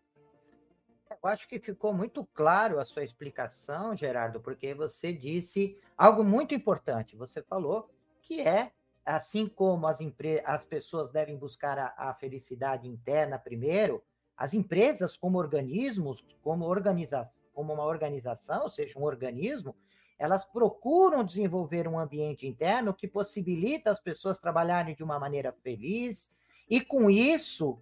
Eu 1.23 1.29
acho 1.29 1.49
que 1.49 1.61
ficou 1.61 1.95
muito 1.95 2.27
claro 2.35 2.81
a 2.81 2.85
sua 2.85 3.05
explicação, 3.05 3.95
Gerardo, 3.95 4.41
porque 4.41 4.75
você 4.75 5.13
disse 5.13 5.79
algo 5.97 6.25
muito 6.25 6.53
importante. 6.53 7.17
Você 7.17 7.41
falou 7.41 7.89
que 8.21 8.41
é 8.41 8.73
assim 9.07 9.47
como 9.47 9.87
as, 9.87 10.01
as 10.45 10.65
pessoas 10.65 11.11
devem 11.11 11.37
buscar 11.37 11.79
a, 11.79 11.95
a 11.97 12.15
felicidade 12.15 12.89
interna 12.89 13.39
primeiro, 13.39 14.03
as 14.37 14.53
empresas 14.53 15.17
como 15.17 15.39
organismos, 15.39 16.25
como, 16.43 16.65
organiza 16.65 17.23
como 17.55 17.73
uma 17.73 17.85
organização, 17.85 18.63
ou 18.63 18.69
seja, 18.69 18.99
um 18.99 19.05
organismo, 19.05 19.77
elas 20.19 20.45
procuram 20.45 21.23
desenvolver 21.23 21.87
um 21.87 21.99
ambiente 21.99 22.49
interno 22.49 22.95
que 22.95 23.07
possibilita 23.07 23.91
as 23.91 24.01
pessoas 24.01 24.41
trabalharem 24.41 24.95
de 24.95 25.05
uma 25.05 25.19
maneira 25.19 25.53
feliz 25.53 26.37
e 26.69 26.81
com 26.81 27.09
isso 27.09 27.79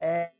é, 0.00 0.32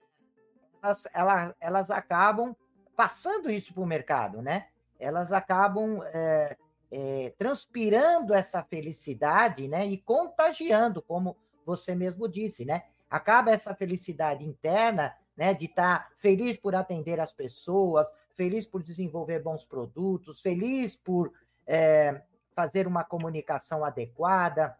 elas, 0.85 1.09
elas, 1.15 1.55
elas 1.61 1.91
acabam 1.91 2.55
passando 2.95 3.51
isso 3.51 3.73
para 3.73 3.83
o 3.83 3.87
mercado, 3.87 4.43
né? 4.43 4.69
Elas 4.99 5.33
acabam 5.33 6.01
é, 6.05 6.57
é, 6.91 7.35
transpirando 7.39 8.35
essa 8.35 8.63
felicidade, 8.63 9.67
né? 9.67 9.87
E 9.87 9.99
contagiando, 9.99 11.03
como 11.03 11.37
você 11.65 11.95
mesmo 11.95 12.29
disse, 12.29 12.65
né? 12.65 12.85
Acaba 13.11 13.51
essa 13.51 13.75
felicidade 13.75 14.45
interna, 14.45 15.17
né? 15.37 15.55
De 15.55 15.65
estar 15.65 16.01
tá 16.01 16.11
feliz 16.17 16.57
por 16.57 16.75
atender 16.75 17.19
as 17.19 17.33
pessoas, 17.33 18.07
feliz 18.35 18.67
por 18.67 18.83
desenvolver 18.83 19.43
bons 19.43 19.65
produtos, 19.65 20.41
feliz 20.41 20.97
por 20.97 21.33
é, 21.67 22.23
fazer 22.55 22.87
uma 22.87 23.05
comunicação 23.05 23.85
adequada. 23.85 24.77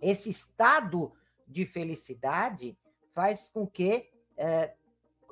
Esse 0.00 0.30
estado 0.30 1.12
de 1.48 1.64
felicidade 1.64 2.76
faz 3.12 3.50
com 3.50 3.66
que 3.66 4.10
é, 4.36 4.74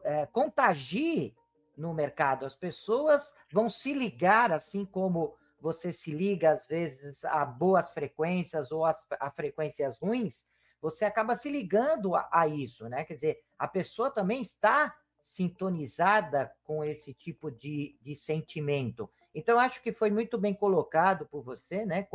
é, 0.05 0.27
contagie 0.27 1.35
no 1.77 1.95
mercado. 1.95 2.45
As 2.45 2.55
pessoas 2.55 3.37
vão 3.53 3.69
se 3.69 3.93
ligar, 3.93 4.53
assim 4.53 4.85
como 4.85 5.35
você 5.61 5.93
se 5.93 6.11
liga 6.11 6.51
às 6.51 6.67
vezes 6.67 7.25
a 7.25 7.45
boas 7.45 7.91
frequências 7.93 8.73
ou 8.73 8.85
as, 8.85 9.07
a 9.19 9.31
frequências 9.31 9.99
ruins, 9.99 10.49
você 10.81 11.05
acaba 11.05 11.37
se 11.37 11.51
ligando 11.51 12.15
a, 12.15 12.29
a 12.33 12.49
isso, 12.49 12.89
né? 12.89 13.05
Quer 13.05 13.15
dizer, 13.15 13.41
a 13.59 13.69
pessoa 13.69 14.11
também 14.11 14.41
está 14.41 14.97
sintonizada 15.21 16.51
com 16.65 16.83
esse 16.83 17.13
tipo 17.13 17.51
de, 17.51 17.99
de 18.01 18.15
sentimento. 18.15 19.11
Então, 19.35 19.59
acho 19.59 19.83
que 19.83 19.93
foi 19.93 20.11
muito 20.11 20.39
bem 20.39 20.55
colocado 20.55 21.27
por 21.27 21.43
você, 21.43 21.85
né? 21.85 22.07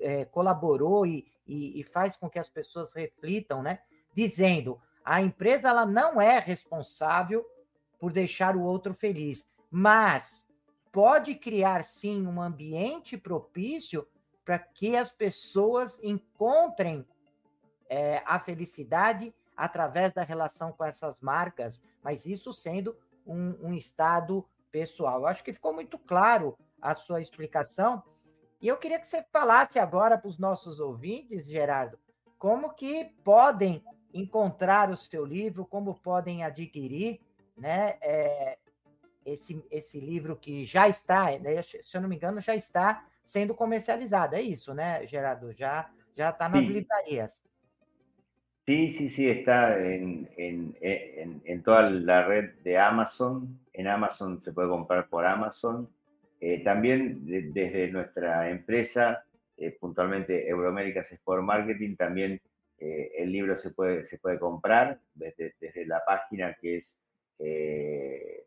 É, 0.00 0.24
colaborou 0.24 1.06
e, 1.06 1.30
e, 1.46 1.78
e, 1.78 1.84
faz 1.84 2.16
com 2.16 2.30
que 2.30 2.38
as 2.38 2.48
pessoas 2.48 2.94
reflitam, 2.94 3.62
né? 3.62 3.80
Dizendo, 4.14 4.80
a 5.10 5.20
empresa 5.20 5.70
ela 5.70 5.84
não 5.84 6.20
é 6.20 6.38
responsável 6.38 7.44
por 7.98 8.12
deixar 8.12 8.54
o 8.54 8.62
outro 8.62 8.94
feliz, 8.94 9.52
mas 9.68 10.48
pode 10.92 11.34
criar 11.34 11.82
sim 11.82 12.24
um 12.28 12.40
ambiente 12.40 13.18
propício 13.18 14.06
para 14.44 14.56
que 14.56 14.94
as 14.94 15.10
pessoas 15.10 16.00
encontrem 16.04 17.04
é, 17.88 18.22
a 18.24 18.38
felicidade 18.38 19.34
através 19.56 20.14
da 20.14 20.22
relação 20.22 20.70
com 20.70 20.84
essas 20.84 21.20
marcas, 21.20 21.84
mas 22.04 22.24
isso 22.24 22.52
sendo 22.52 22.96
um, 23.26 23.70
um 23.70 23.74
estado 23.74 24.46
pessoal. 24.70 25.22
Eu 25.22 25.26
acho 25.26 25.42
que 25.42 25.52
ficou 25.52 25.74
muito 25.74 25.98
claro 25.98 26.56
a 26.80 26.94
sua 26.94 27.20
explicação. 27.20 28.00
E 28.62 28.68
eu 28.68 28.76
queria 28.76 29.00
que 29.00 29.08
você 29.08 29.24
falasse 29.32 29.80
agora 29.80 30.16
para 30.16 30.28
os 30.28 30.38
nossos 30.38 30.78
ouvintes, 30.78 31.48
Gerardo, 31.48 31.98
como 32.38 32.72
que 32.74 33.06
podem 33.24 33.84
encontrar 34.12 34.90
o 34.90 34.96
seu 34.96 35.24
livro, 35.24 35.66
como 35.66 35.94
podem 35.94 36.42
adquirir, 36.42 37.20
né? 37.56 37.98
É, 38.02 38.58
esse, 39.24 39.64
esse 39.70 40.00
livro 40.00 40.34
que 40.34 40.64
já 40.64 40.88
está, 40.88 41.38
né, 41.38 41.60
se 41.62 41.96
eu 41.96 42.00
não 42.00 42.08
me 42.08 42.16
engano, 42.16 42.40
já 42.40 42.54
está 42.54 43.06
sendo 43.22 43.54
comercializado. 43.54 44.34
É 44.34 44.40
isso, 44.40 44.74
né, 44.74 45.06
Gerardo? 45.06 45.52
Já 45.52 45.90
já 46.16 46.30
está 46.30 46.48
nas 46.48 46.64
sí. 46.64 46.72
livrarias. 46.72 47.44
Sí, 48.66 48.90
sí, 48.90 49.10
sí, 49.10 49.28
está 49.28 49.78
en, 49.80 50.28
en, 50.36 50.76
en, 50.80 51.42
en, 51.44 51.62
toda 51.62 51.90
la 51.90 52.26
red 52.26 52.50
de 52.62 52.78
Amazon. 52.78 53.58
En 53.72 53.88
Amazon 53.88 54.40
se 54.40 54.52
puede 54.52 54.68
comprar 54.68 55.08
por 55.08 55.24
Amazon. 55.24 55.88
Eh, 56.40 56.62
también 56.62 57.24
de, 57.26 57.42
desde 57.42 57.90
nuestra 57.90 58.50
empresa, 58.50 59.24
eh, 59.56 59.76
puntualmente 59.78 60.48
Euroaméricas 60.48 61.10
Sport 61.10 61.42
Marketing, 61.42 61.96
también 61.96 62.40
eh, 62.80 63.12
el 63.18 63.30
libro 63.30 63.54
se 63.56 63.70
puede, 63.70 64.04
se 64.06 64.18
puede 64.18 64.38
comprar 64.38 64.98
desde, 65.14 65.54
desde 65.60 65.86
la 65.86 66.02
página 66.04 66.56
que 66.60 66.78
es 66.78 66.98
eh, 67.38 68.44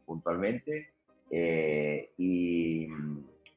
puntualmente 0.06 0.90
y, 1.30 2.88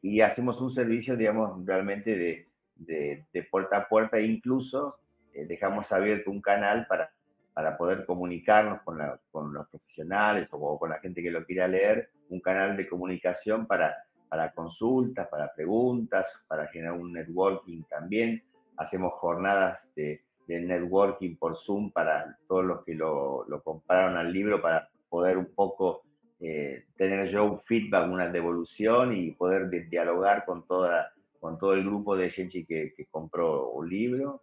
y, 0.03 0.21
hacemos 0.21 0.61
un 0.61 0.71
servicio, 0.71 1.17
digamos, 1.17 1.65
realmente 1.65 2.17
de, 2.17 2.47
de, 2.77 3.25
de 3.33 3.43
puerta 3.45 3.79
a 3.79 3.89
puerta 3.89 4.19
e 4.19 4.27
incluso 4.27 4.99
dejamos 5.33 5.91
abierto 5.93 6.31
un 6.31 6.41
canal 6.41 6.87
para 6.87 7.11
para 7.53 7.77
poder 7.77 8.07
comunicarnos 8.07 8.81
con, 8.83 8.99
con 9.31 9.53
los 9.53 9.69
profesionales 9.69 10.49
o, 10.51 10.79
con 10.79 10.91
la 10.91 10.99
gente 10.99 11.23
que 11.23 11.31
lo 11.31 11.45
quiera 11.45 11.69
leer, 11.69 12.11
un 12.29 12.41
canal 12.41 12.77
de 12.77 12.89
comunicación 12.89 13.67
para, 13.67 13.97
para 14.29 14.53
consultas, 14.53 15.29
para 15.29 15.53
preguntas, 15.53 16.43
para 16.47 16.69
generar 16.69 16.95
un 16.95 17.13
networking 17.13 17.83
también. 17.83 18.43
Hacemos 18.77 19.13
jornadas 19.15 19.91
de, 19.95 20.23
de 20.51 20.61
networking 20.61 21.37
por 21.37 21.57
Zoom 21.57 21.93
para 21.93 22.37
todos 22.49 22.65
los 22.65 22.85
que 22.85 22.95
lo, 22.95 23.45
lo 23.49 23.63
compraron 23.63 24.17
al 24.17 24.33
libro 24.33 24.61
para 24.61 24.89
poder 25.09 25.39
un 25.39 25.55
poco 25.55 26.03
eh, 26.41 26.87
tener 26.97 27.29
yo 27.29 27.45
un 27.45 27.61
feedback, 27.61 28.11
una 28.11 28.29
devolución 28.29 29.17
y 29.17 29.31
poder 29.31 29.71
dialogar 29.89 30.45
con, 30.45 30.67
toda, 30.67 31.13
con 31.39 31.57
todo 31.57 31.75
el 31.75 31.85
grupo 31.85 32.17
de 32.17 32.31
gente 32.31 32.65
que, 32.65 32.93
que 32.97 33.07
compró 33.07 33.71
un 33.71 33.89
libro. 33.89 34.43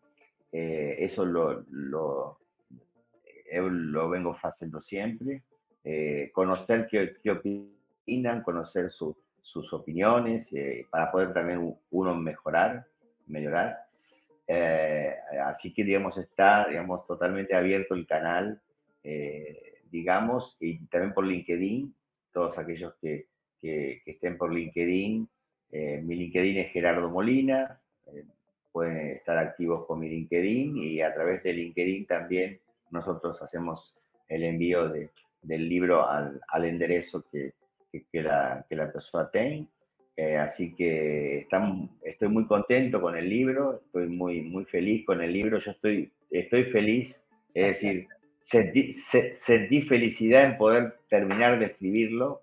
Eh, 0.52 0.96
eso 1.00 1.26
lo, 1.26 1.66
lo, 1.72 2.40
yo 3.52 3.70
lo 3.70 4.10
vengo 4.10 4.34
haciendo 4.42 4.80
siempre, 4.80 5.44
eh, 5.84 6.32
conocer 6.34 6.88
qué, 6.90 7.16
qué, 7.22 7.32
opinan, 7.32 8.44
conocer 8.44 8.90
su, 8.90 9.18
sus 9.42 9.74
opiniones, 9.74 10.54
eh, 10.54 10.86
para 10.90 11.12
poder 11.12 11.34
también 11.34 11.76
uno 11.92 12.16
mejorar, 12.16 12.86
mejorar. 13.26 13.87
Eh, 14.48 15.14
así 15.44 15.74
que, 15.74 15.84
digamos, 15.84 16.18
está, 16.18 16.68
digamos, 16.68 17.06
totalmente 17.06 17.56
abierto 17.56 17.94
el 17.94 18.08
canal, 18.08 18.62
digamos, 19.90 20.58
y 20.60 20.86
también 20.88 21.14
por 21.14 21.26
LinkedIn, 21.26 21.96
todos 22.34 22.58
aquellos 22.58 22.94
que, 23.02 23.28
que, 23.62 24.02
que 24.04 24.12
estén 24.12 24.38
por 24.38 24.54
LinkedIn. 24.54 25.30
mi 25.72 26.16
LinkedIn 26.16 26.58
es 26.58 26.72
Gerardo 26.74 27.10
Molina, 27.10 27.80
pueden 28.72 29.16
estar 29.16 29.38
activos 29.38 29.86
con 29.86 30.00
mi 30.00 30.10
LinkedIn 30.10 30.78
y 30.78 31.02
a 31.02 31.14
través 31.14 31.42
de 31.42 31.54
LinkedIn 31.54 32.06
también 32.06 32.60
nosotros 32.92 33.42
hacemos 33.42 33.96
el 34.28 34.44
envío 34.44 34.90
de, 34.90 35.10
del 35.42 35.68
libro 35.68 36.08
al, 36.08 36.42
al 36.48 36.66
enderezo 36.66 37.26
que, 37.32 37.54
que, 37.92 38.22
la, 38.22 38.66
que, 38.68 38.76
la, 38.76 38.92
persona 38.92 39.30
tenga. 39.32 39.68
Eh, 40.18 40.36
así 40.36 40.74
que 40.74 41.48
estoy 42.04 42.30
muy 42.30 42.48
contento 42.48 43.00
con 43.00 43.16
el 43.16 43.30
libro, 43.30 43.82
estoy 43.86 44.08
muy, 44.08 44.42
muy 44.42 44.66
feliz 44.66 45.06
con 45.06 45.22
el 45.22 45.32
libro. 45.32 45.60
Yo 45.60 45.72
estoy, 45.72 46.12
estoy 46.32 46.64
feliz, 46.66 47.24
es 47.54 47.68
decir, 47.68 48.08
sentí, 48.42 48.92
sentí 48.92 49.84
felicidad 49.84 50.46
en 50.46 50.58
poder 50.58 50.98
terminar 51.08 51.60
de 51.60 51.68
escribirlo. 51.68 52.42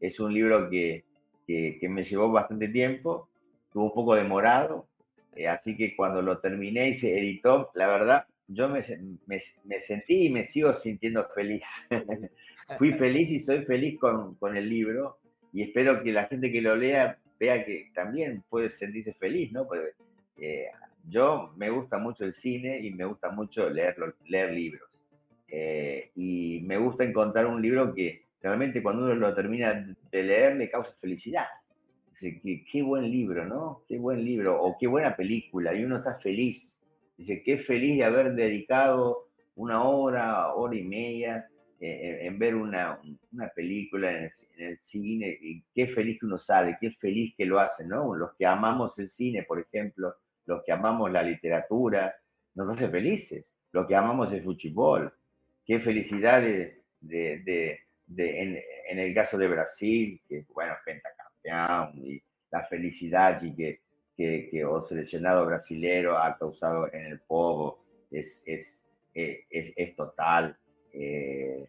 Es 0.00 0.18
un 0.18 0.34
libro 0.34 0.68
que, 0.68 1.04
que, 1.46 1.78
que 1.80 1.88
me 1.88 2.02
llevó 2.02 2.32
bastante 2.32 2.68
tiempo, 2.68 3.28
estuvo 3.68 3.84
un 3.84 3.94
poco 3.94 4.16
demorado, 4.16 4.88
eh, 5.36 5.46
así 5.46 5.76
que 5.76 5.94
cuando 5.94 6.22
lo 6.22 6.38
terminé 6.38 6.88
y 6.88 6.94
se 6.94 7.16
editó, 7.16 7.70
la 7.74 7.86
verdad, 7.86 8.26
yo 8.48 8.68
me, 8.68 8.80
me, 9.26 9.80
sentí 9.80 10.26
y 10.26 10.30
me 10.30 10.44
sigo 10.44 10.74
sintiendo 10.74 11.24
feliz. 11.34 11.66
Fui 12.78 12.92
feliz 12.94 13.30
y 13.30 13.38
soy 13.38 13.64
feliz 13.64 13.98
con, 14.00 14.34
con, 14.36 14.56
el 14.56 14.68
libro 14.68 15.18
y 15.56 15.62
espero 15.62 16.02
que 16.02 16.12
la 16.12 16.26
gente 16.26 16.52
que 16.52 16.60
lo 16.60 16.76
lea 16.76 17.18
vea 17.40 17.64
que 17.64 17.90
también 17.94 18.44
puede 18.50 18.68
sentirse 18.68 19.14
feliz, 19.14 19.50
¿no? 19.52 19.66
Porque 19.66 19.94
eh, 20.36 20.66
yo 21.08 21.54
me 21.56 21.70
gusta 21.70 21.96
mucho 21.96 22.26
el 22.26 22.34
cine 22.34 22.78
y 22.78 22.90
me 22.90 23.06
gusta 23.06 23.30
mucho 23.30 23.70
leer, 23.70 23.96
leer 24.26 24.52
libros. 24.52 24.90
Eh, 25.48 26.10
y 26.14 26.60
me 26.66 26.76
gusta 26.76 27.04
encontrar 27.04 27.46
un 27.46 27.62
libro 27.62 27.94
que 27.94 28.26
realmente 28.42 28.82
cuando 28.82 29.04
uno 29.04 29.14
lo 29.14 29.34
termina 29.34 29.96
de 30.12 30.22
leer 30.22 30.56
le 30.56 30.68
causa 30.68 30.94
felicidad. 31.00 31.46
Dice, 32.10 32.38
qué 32.70 32.82
buen 32.82 33.10
libro, 33.10 33.46
¿no? 33.46 33.80
Qué 33.88 33.96
buen 33.96 34.22
libro, 34.22 34.60
o 34.62 34.76
qué 34.78 34.86
buena 34.86 35.16
película, 35.16 35.72
y 35.72 35.84
uno 35.84 35.96
está 35.96 36.18
feliz 36.18 36.76
Dice, 37.16 37.42
qué 37.42 37.56
feliz 37.56 37.96
de 37.96 38.04
haber 38.04 38.34
dedicado 38.34 39.28
una 39.54 39.82
hora, 39.84 40.52
hora 40.52 40.76
y 40.76 40.84
media 40.84 41.48
eh, 41.80 42.20
en 42.22 42.38
ver 42.38 42.54
una, 42.54 43.00
una 43.32 43.48
película 43.48 44.10
en 44.10 44.30
el, 44.58 44.78
cine, 44.78 45.36
y 45.40 45.62
qué 45.74 45.86
feliz 45.88 46.18
que 46.20 46.26
uno 46.26 46.38
sale, 46.38 46.78
qué 46.80 46.90
feliz 46.92 47.34
que 47.36 47.44
lo 47.44 47.60
hace, 47.60 47.84
¿no? 47.84 48.14
Los 48.14 48.34
que 48.36 48.46
amamos 48.46 48.98
el 48.98 49.08
cine, 49.08 49.42
por 49.42 49.60
ejemplo, 49.60 50.14
los 50.46 50.62
que 50.64 50.72
amamos 50.72 51.10
la 51.10 51.22
literatura, 51.22 52.14
nos 52.54 52.74
hace 52.74 52.88
felices. 52.88 53.54
Los 53.72 53.86
que 53.86 53.94
amamos 53.94 54.32
el 54.32 54.42
fútbol, 54.42 55.12
qué 55.66 55.80
felicidad 55.80 56.40
de, 56.40 56.82
de, 57.00 57.80
de, 58.06 58.42
en, 58.42 58.58
en, 58.88 58.98
el 58.98 59.14
caso 59.14 59.36
de 59.36 59.48
Brasil, 59.48 60.20
que 60.26 60.46
bueno, 60.54 60.74
pentacampeón, 60.84 61.98
y 62.06 62.22
la 62.50 62.64
felicidad 62.64 63.42
y 63.42 63.54
que 63.54 63.80
que, 64.16 64.48
que 64.50 64.64
o 64.64 64.82
seleccionado 64.82 65.44
brasileño 65.46 66.16
ha 66.16 66.36
causado 66.38 66.92
en 66.92 67.06
el 67.06 67.20
pueblo 67.20 67.78
es, 68.10 68.42
es, 68.46 68.88
es, 69.14 69.72
es 69.76 69.94
total. 69.94 70.56
Eh, 70.98 71.68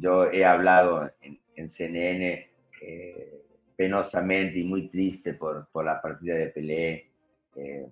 yo 0.00 0.30
he 0.30 0.44
hablado 0.44 1.10
en, 1.20 1.38
en 1.54 1.68
CNN 1.68 2.50
eh, 2.80 3.42
penosamente 3.76 4.58
y 4.58 4.64
muy 4.64 4.88
triste 4.88 5.34
por, 5.34 5.68
por, 5.70 5.84
la 5.84 6.00
partida 6.00 6.34
de 6.34 6.46
Pelé. 6.46 7.10
Eh, 7.56 7.86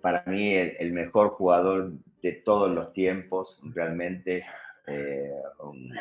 para 0.00 0.24
mí 0.26 0.54
el, 0.54 0.92
mejor 0.92 1.30
jugador 1.30 1.92
de 2.20 2.32
todos 2.32 2.70
los 2.70 2.92
tiempos, 2.92 3.58
realmente 3.62 4.44
un, 5.60 5.94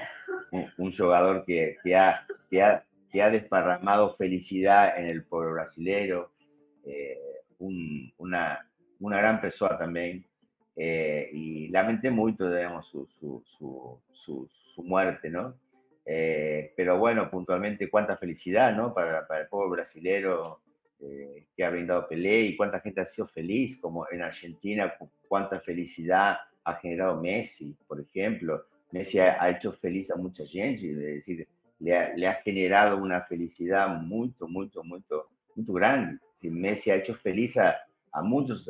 un, 0.78 0.92
jugador 0.92 1.46
que, 1.46 1.78
que, 1.82 1.96
ha, 1.96 2.26
que, 2.50 2.62
ha, 2.62 2.84
que, 3.10 3.22
ha, 3.22 3.30
desparramado 3.30 4.14
felicidad 4.16 5.00
en 5.00 5.06
el 5.06 5.24
pueblo 5.24 5.54
brasileño, 5.54 6.28
un, 7.60 8.14
una, 8.18 8.68
una 9.00 9.18
gran 9.20 9.40
persona 9.40 9.78
también. 9.78 10.26
Eh, 10.76 11.30
y 11.32 11.68
lamenté 11.70 12.10
mucho, 12.10 12.50
digamos, 12.50 12.88
su, 12.88 13.08
su, 13.20 13.44
su, 14.12 14.50
su 14.50 14.84
muerte, 14.84 15.30
¿no? 15.30 15.56
Eh, 16.06 16.74
pero 16.76 16.98
bueno, 16.98 17.30
puntualmente, 17.30 17.90
cuánta 17.90 18.18
felicidad, 18.18 18.76
¿no? 18.76 18.94
Para, 18.94 19.28
para 19.28 19.42
el 19.42 19.48
pueblo 19.48 19.70
brasileño 19.70 20.58
eh, 21.00 21.46
que 21.56 21.64
ha 21.64 21.70
brindado 21.70 22.08
Pelé 22.08 22.42
y 22.42 22.58
cuánta 22.58 22.80
gente 22.80 23.02
ha 23.02 23.06
sido 23.06 23.28
feliz, 23.28 23.78
como 23.80 24.08
en 24.12 24.22
Argentina, 24.22 24.94
cuánta 25.28 25.60
felicidad 25.60 26.38
ha 26.64 26.76
generado 26.76 27.22
Messi, 27.22 27.78
por 27.88 28.02
ejemplo. 28.02 28.66
Messi 28.92 29.20
ha, 29.20 29.50
hecho 29.50 29.74
feliz 29.74 30.12
a 30.12 30.16
mucha 30.16 30.46
gente, 30.46 30.88
es 30.90 30.98
decir, 30.98 31.48
le 31.80 31.98
ha, 31.98 32.14
le 32.16 32.28
ha 32.28 32.36
generado 32.36 32.98
una 32.98 33.22
felicidad 33.22 33.88
muy, 33.88 34.34
muy, 34.40 34.70
muy, 34.84 35.04
muy 35.56 35.66
grande. 35.68 36.20
Messi 36.44 36.92
ha 36.92 36.96
hecho 36.96 37.16
feliz 37.16 37.58
a, 37.58 37.76
a 38.12 38.22
muchos 38.22 38.70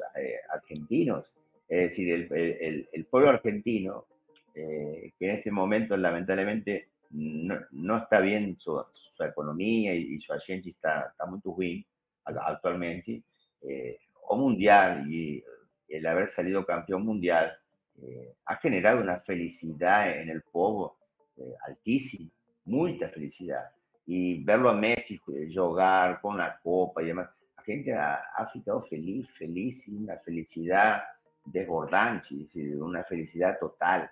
argentinos. 0.50 1.34
Es 1.74 1.90
decir, 1.90 2.28
el, 2.32 2.88
el, 2.94 3.06
pueblo 3.06 3.32
argentino, 3.32 4.06
eh, 4.54 5.12
que 5.18 5.26
en 5.26 5.36
este 5.38 5.50
momento 5.50 5.98
lamentablemente 5.98 6.90
no, 7.10 7.98
está 7.98 8.20
bien 8.20 8.60
su, 8.60 8.80
economía 9.20 9.96
y, 9.96 10.20
su 10.20 10.34
gente 10.46 10.70
está, 10.70 11.08
está 11.10 11.26
muy 11.26 11.40
bien 11.58 11.84
actualmente, 12.26 13.24
eh, 13.64 13.98
o 14.28 14.36
mundial 14.38 15.12
y 15.12 15.44
el 15.88 16.06
haber 16.06 16.30
salido 16.30 16.64
campeón 16.64 17.06
mundial 17.06 17.58
eh, 18.04 18.36
ha 18.46 18.56
generado 18.58 19.02
una 19.02 19.20
felicidad 19.22 20.16
en 20.16 20.30
el 20.30 20.44
pueblo 20.44 20.96
altísima, 21.66 22.30
mucha 22.66 23.10
felicidad. 23.10 23.68
Y 24.06 24.44
verlo 24.44 24.70
a 24.70 24.76
Messi 24.76 25.18
jugar 25.18 26.22
con 26.22 26.38
la 26.38 26.60
copa 26.62 27.02
y 27.02 27.08
demás, 27.08 27.32
la 27.58 27.64
gente 27.64 27.94
ha, 27.94 28.22
ha 28.36 28.46
ficado 28.52 28.84
feliz, 28.84 29.28
feliz, 29.32 29.88
una 29.88 30.18
felicidad 30.18 31.02
desbordante, 31.46 32.48
una 32.80 33.04
felicidad 33.04 33.58
total. 33.60 34.10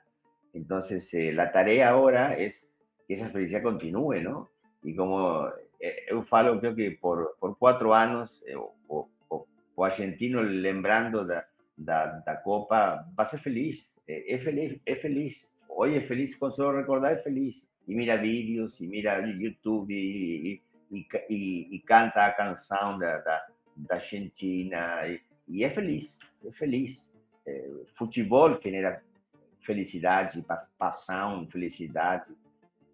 Entonces, 0.53 1.13
eh, 1.13 1.31
la 1.31 1.51
tarea 1.51 1.89
ahora 1.89 2.35
es 2.35 2.69
que 3.07 3.13
esa 3.13 3.29
felicidad 3.29 3.63
continúe, 3.63 4.21
¿no? 4.21 4.49
Y 4.83 4.95
como 4.95 5.47
eh, 5.81 6.05
creo 6.59 6.75
que 6.75 6.91
por, 6.91 7.35
por 7.39 7.57
cuatro 7.57 7.93
años, 7.93 8.43
eh, 8.47 8.55
o, 8.55 8.75
o, 8.87 9.47
o, 9.75 9.85
argentino 9.85 10.43
lembrando 10.43 11.25
da, 11.25 11.47
da, 11.75 12.21
da, 12.25 12.41
Copa, 12.43 13.07
va 13.17 13.23
a 13.23 13.25
ser 13.25 13.39
feliz, 13.39 13.91
eh, 14.05 14.25
es 14.27 14.43
feliz, 14.43 14.79
es 14.85 15.01
feliz. 15.01 15.47
Hoy 15.67 15.95
es 15.95 16.07
feliz, 16.07 16.37
con 16.37 16.51
solo 16.51 16.73
recordar 16.73 17.13
es 17.13 17.23
feliz. 17.23 17.63
Y 17.87 17.95
mira 17.95 18.17
vídeos, 18.17 18.79
y 18.79 18.87
mira 18.87 19.25
YouTube, 19.25 19.89
y, 19.89 20.61
y, 20.91 20.99
y, 21.29 21.75
y 21.75 21.81
canta 21.81 22.27
a 22.27 22.35
canción 22.35 22.99
da, 22.99 23.21
da, 23.21 23.41
da 23.75 23.95
Argentina, 23.95 25.01
y 25.47 25.63
es 25.63 25.73
feliz, 25.73 26.19
es 26.47 26.55
feliz. 26.55 27.10
É, 27.45 27.69
futebol 27.95 28.59
genera 28.61 29.01
felicidade, 29.61 30.43
paixão, 30.77 31.47
felicidade. 31.47 32.31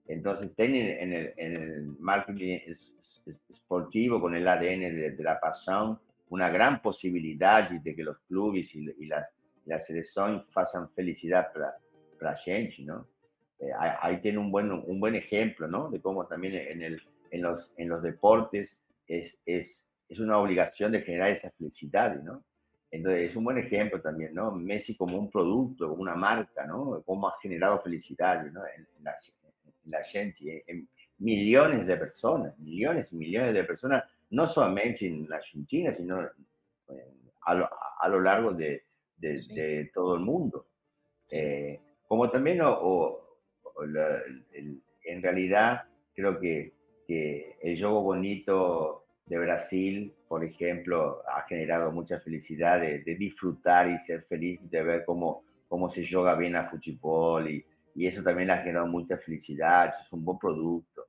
Então, 0.09 0.33
tem 0.55 0.77
el 0.77 1.95
marketing 1.99 2.61
esportivo, 3.49 4.21
con 4.21 4.35
el 4.35 4.47
ADN 4.47 4.79
de, 4.79 5.11
de, 5.11 5.23
la 5.23 5.39
pasión, 5.39 5.99
una 6.29 6.49
gran 6.49 6.81
posibilidad 6.81 7.69
de 7.69 7.95
que 7.95 8.03
los 8.03 8.17
clubes 8.19 8.73
y, 8.73 8.85
y 8.99 9.05
las, 9.07 9.33
las 9.65 9.85
selecciones 9.85 10.45
hagan 10.55 10.89
felicidad 10.91 11.51
para 11.51 11.75
la 12.21 12.35
gente, 12.37 12.83
¿no? 12.83 13.05
Eh, 13.59 13.71
ahí 14.01 14.21
tiene 14.21 14.37
un 14.37 14.51
buen, 14.51 14.71
un 14.71 14.99
buen 14.99 15.15
ejemplo, 15.15 15.67
¿no? 15.67 15.89
De 15.89 15.99
cómo 15.99 16.25
también 16.25 16.55
en, 16.55 16.81
el, 16.83 17.01
en, 17.31 17.41
los, 17.41 17.71
en 17.75 17.89
los 17.89 18.01
deportes 18.01 18.79
es, 19.07 19.37
es, 19.45 19.85
es 20.07 20.19
una 20.19 20.37
obligación 20.37 20.91
de 20.91 21.01
generar 21.01 21.31
esa 21.31 21.49
felicidad, 21.51 22.15
¿no? 22.23 22.43
Entonces, 22.89 23.31
es 23.31 23.35
un 23.35 23.43
buen 23.43 23.57
ejemplo 23.57 24.01
también, 24.01 24.33
¿no? 24.33 24.51
Messi 24.51 24.95
como 24.95 25.17
un 25.17 25.29
producto, 25.29 25.89
como 25.89 26.01
una 26.01 26.15
marca, 26.15 26.65
¿no? 26.65 27.03
Cómo 27.05 27.27
ha 27.27 27.37
generado 27.41 27.81
felicidad, 27.81 28.43
¿no? 28.45 28.61
En, 28.65 28.87
la, 29.85 30.03
gente, 30.03 30.63
en 30.67 30.87
millones 31.19 31.85
de 31.85 31.97
personas, 31.97 32.57
millones 32.59 33.11
y 33.11 33.17
millones 33.17 33.53
de 33.53 33.63
personas, 33.63 34.03
no 34.29 34.47
solamente 34.47 35.05
en 35.05 35.27
la 35.29 35.37
Argentina, 35.37 35.93
sino 35.93 36.23
eh, 36.23 37.13
a, 37.45 37.53
lo, 37.53 37.69
a, 37.99 38.07
lo, 38.07 38.21
largo 38.21 38.53
de, 38.53 38.83
de, 39.17 39.91
todo 39.93 40.15
el 40.15 40.21
mundo. 40.21 40.67
Eh, 41.29 41.79
como 42.07 42.29
también, 42.29 42.61
o, 42.63 43.21
en 45.03 45.21
realidad, 45.21 45.83
creo 46.13 46.39
que, 46.39 46.73
que 47.05 47.57
el 47.61 47.79
juego 47.79 48.01
bonito 48.01 49.05
de 49.25 49.37
Brasil, 49.39 50.13
por 50.27 50.43
ejemplo, 50.43 51.21
ha 51.27 51.41
generado 51.43 51.91
mucha 51.91 52.19
felicidad 52.19 52.79
de, 52.79 53.15
disfrutar 53.17 53.89
y 53.89 53.97
ser 53.99 54.23
feliz 54.23 54.69
de 54.69 54.83
ver 54.83 55.05
cómo, 55.05 55.43
cómo 55.67 55.89
se 55.89 56.05
juega 56.07 56.35
bien 56.35 56.55
a 56.55 56.69
fútbol 56.69 57.49
y, 57.49 57.65
y 57.95 58.07
eso 58.07 58.21
también 58.21 58.51
ha 58.51 58.57
generado 58.57 58.87
mucha 58.87 59.17
felicidad, 59.17 59.93
es 59.99 60.11
un 60.11 60.23
buen 60.23 60.37
producto. 60.37 61.05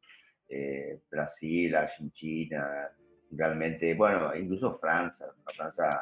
Eh, 0.49 1.01
Brasil, 1.11 1.75
Argentina, 1.77 2.89
realmente, 3.31 3.95
bueno, 3.95 4.35
incluso 4.35 4.79
Francia, 4.79 5.27
Francia 5.55 6.01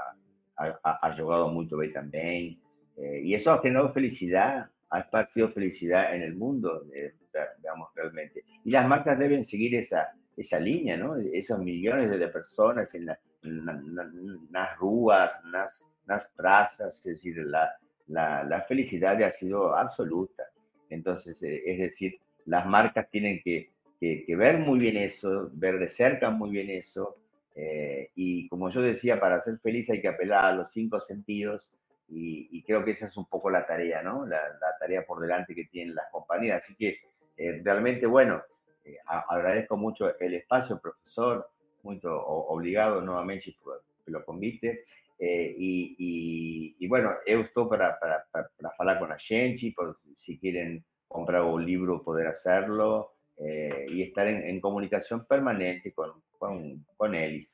ha, 0.57 0.99
ha, 1.09 1.17
jugado 1.17 1.49
muy 1.49 1.69
bien 1.69 1.93
también, 1.93 2.61
eh, 2.97 3.21
y 3.25 3.35
eso 3.35 3.53
ha 3.53 3.61
generado 3.61 3.93
felicidad, 3.93 4.71
ha 4.91 5.01
esparcido 5.01 5.49
felicidad 5.49 6.14
en 6.14 6.23
el 6.23 6.37
mundo, 6.37 6.85
eh, 6.95 7.14
digamos, 7.59 7.89
realmente. 7.95 8.45
Y 8.64 8.71
las 8.71 8.87
marcas 8.87 9.19
deben 9.19 9.43
seguir 9.43 9.75
esa, 9.75 10.14
esa 10.37 10.61
línea, 10.61 10.97
¿no? 10.97 11.16
Esos 11.16 11.59
millones 11.59 12.11
de 12.11 12.28
personas 12.28 12.95
en, 12.95 13.07
las 13.07 14.78
ruas, 14.78 15.32
en 15.45 15.53
las, 15.53 16.32
plazas, 16.37 16.99
es 16.99 17.05
decir, 17.05 17.37
la, 17.47 17.70
la, 18.09 18.64
felicidad 18.68 19.20
ha 19.22 19.30
sido 19.30 19.74
absoluta. 19.74 20.45
Entonces, 20.91 21.43
eh, 21.43 21.62
es 21.66 21.78
decir, 21.78 22.18
las 22.45 22.66
marcas 22.66 23.09
tienen 23.11 23.41
que, 23.43 23.70
que, 23.99 24.37
ver 24.37 24.59
muy 24.59 24.78
bien 24.78 24.97
eso, 24.97 25.51
ver 25.53 25.78
de 25.78 25.89
cerca 25.89 26.30
muy 26.30 26.51
bien 26.51 26.70
eso. 26.70 27.14
Eh, 27.55 28.11
y 28.14 28.49
como 28.49 28.68
yo 28.68 28.82
decía, 28.82 29.18
para 29.18 29.41
ser 29.41 29.59
feliz 29.59 29.89
hay 29.91 30.01
que 30.01 30.09
apelar 30.09 30.45
a 30.45 30.53
los 30.53 30.70
cinco 30.70 31.01
sentidos 31.01 31.70
y, 32.09 32.62
creo 32.62 32.84
que 32.84 32.93
esa 32.93 33.07
es 33.07 33.16
un 33.16 33.26
poco 33.26 33.51
la 33.51 33.66
tarea, 33.66 34.03
¿no? 34.03 34.26
La, 34.26 34.41
tarea 34.78 35.05
por 35.05 35.20
delante 35.20 35.55
que 35.55 35.64
tienen 35.64 35.95
las 35.95 36.07
compañías. 36.11 36.62
Así 36.62 36.74
que 36.76 36.99
eh, 37.37 37.61
realmente, 37.64 38.07
bueno, 38.07 38.43
eh, 38.87 38.99
agradezco 39.07 39.76
mucho 39.76 40.16
el 40.18 40.34
espacio, 40.34 40.80
profesor, 40.80 41.51
muy 41.82 42.01
obligado 42.05 43.01
nuevamente 43.01 43.57
por 43.62 43.82
lo 44.07 44.24
convite. 44.24 44.84
Eh, 45.18 45.55
y, 45.59 46.76
y, 46.78 46.87
bueno, 46.89 47.14
eu 47.24 47.41
estou 47.41 47.68
para, 47.68 47.99
para, 47.99 48.26
para, 48.30 48.51
para 48.57 48.70
falar 48.72 48.99
con 48.99 49.09
la 49.09 49.18
gente, 49.18 49.72
por, 49.74 49.99
si 50.14 50.39
quieren 50.39 50.84
comprar 51.09 51.43
un 51.43 51.64
libro, 51.64 52.03
poder 52.03 52.26
hacerlo 52.26 53.14
eh, 53.39 53.87
y 53.89 54.03
estar 54.03 54.26
en, 54.26 54.61
comunicación 54.61 55.24
permanente 55.24 55.93
con, 55.93 56.22
con, 56.39 56.84
con 56.97 57.14
eles. 57.14 57.51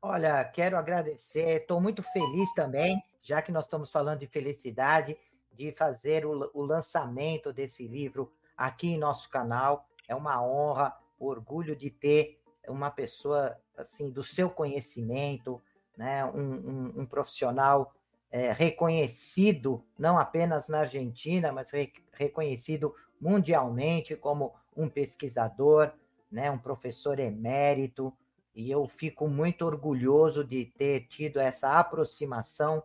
Olha, 0.00 0.44
quero 0.50 0.78
agradecer, 0.78 1.60
estou 1.60 1.80
muito 1.80 2.02
feliz 2.02 2.52
também, 2.54 3.00
já 3.20 3.40
que 3.40 3.52
nós 3.52 3.66
estamos 3.66 3.92
falando 3.92 4.20
de 4.20 4.26
felicidade, 4.26 5.16
de 5.52 5.70
fazer 5.70 6.26
o, 6.26 6.50
o 6.54 6.64
lançamento 6.64 7.52
desse 7.52 7.86
livro 7.86 8.32
aqui 8.56 8.88
em 8.88 8.98
nosso 8.98 9.28
canal. 9.30 9.86
É 10.08 10.14
uma 10.14 10.42
honra, 10.44 10.96
orgulho 11.18 11.76
de 11.76 11.90
ter 11.90 12.40
uma 12.68 12.90
pessoa 12.90 13.56
assim 13.76 14.10
do 14.10 14.22
seu 14.22 14.50
conhecimento, 14.50 15.60
né? 15.96 16.24
um, 16.24 16.38
um, 16.38 16.92
um 17.02 17.06
profissional 17.06 17.94
é, 18.30 18.52
reconhecido 18.52 19.84
não 19.98 20.18
apenas 20.18 20.68
na 20.68 20.80
Argentina, 20.80 21.52
mas 21.52 21.70
re, 21.70 21.92
reconhecido 22.12 22.94
mundialmente 23.20 24.16
como 24.16 24.54
um 24.76 24.88
pesquisador, 24.88 25.92
né? 26.30 26.50
um 26.50 26.58
professor 26.58 27.18
emérito. 27.18 28.12
E 28.54 28.70
eu 28.70 28.86
fico 28.86 29.28
muito 29.28 29.64
orgulhoso 29.64 30.44
de 30.44 30.66
ter 30.66 31.06
tido 31.08 31.40
essa 31.40 31.78
aproximação 31.78 32.82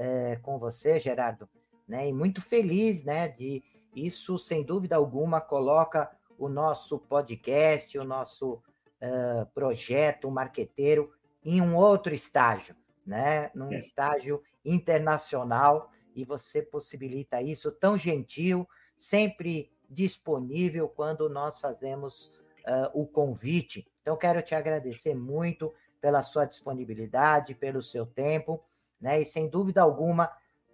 é, 0.00 0.36
com 0.36 0.58
você, 0.58 0.98
Gerardo, 0.98 1.48
né? 1.86 2.08
E 2.08 2.12
muito 2.12 2.40
feliz, 2.40 3.04
né, 3.04 3.28
de 3.28 3.62
isso, 3.94 4.38
sem 4.38 4.62
dúvida 4.62 4.96
alguma, 4.96 5.40
coloca 5.40 6.10
o 6.38 6.48
nosso 6.48 6.98
podcast, 6.98 7.98
o 7.98 8.04
nosso 8.04 8.54
uh, 8.54 9.46
projeto 9.54 10.30
marqueteiro 10.30 11.12
em 11.44 11.60
um 11.60 11.76
outro 11.76 12.14
estágio, 12.14 12.76
né? 13.06 13.50
Num 13.54 13.72
é. 13.72 13.78
estágio 13.78 14.42
internacional 14.64 15.90
e 16.14 16.24
você 16.24 16.62
possibilita 16.62 17.40
isso 17.42 17.70
tão 17.72 17.96
gentil, 17.96 18.68
sempre 18.96 19.70
disponível 19.88 20.88
quando 20.88 21.28
nós 21.28 21.60
fazemos 21.60 22.28
uh, 22.66 22.90
o 22.94 23.06
convite. 23.06 23.86
Então, 24.02 24.16
quero 24.16 24.40
te 24.42 24.54
agradecer 24.54 25.14
muito 25.14 25.72
pela 26.00 26.22
sua 26.22 26.44
disponibilidade, 26.44 27.54
pelo 27.54 27.82
seu 27.82 28.06
tempo, 28.06 28.62
né? 29.00 29.20
E 29.20 29.26
sem 29.26 29.48
dúvida 29.48 29.82
alguma, 29.82 30.30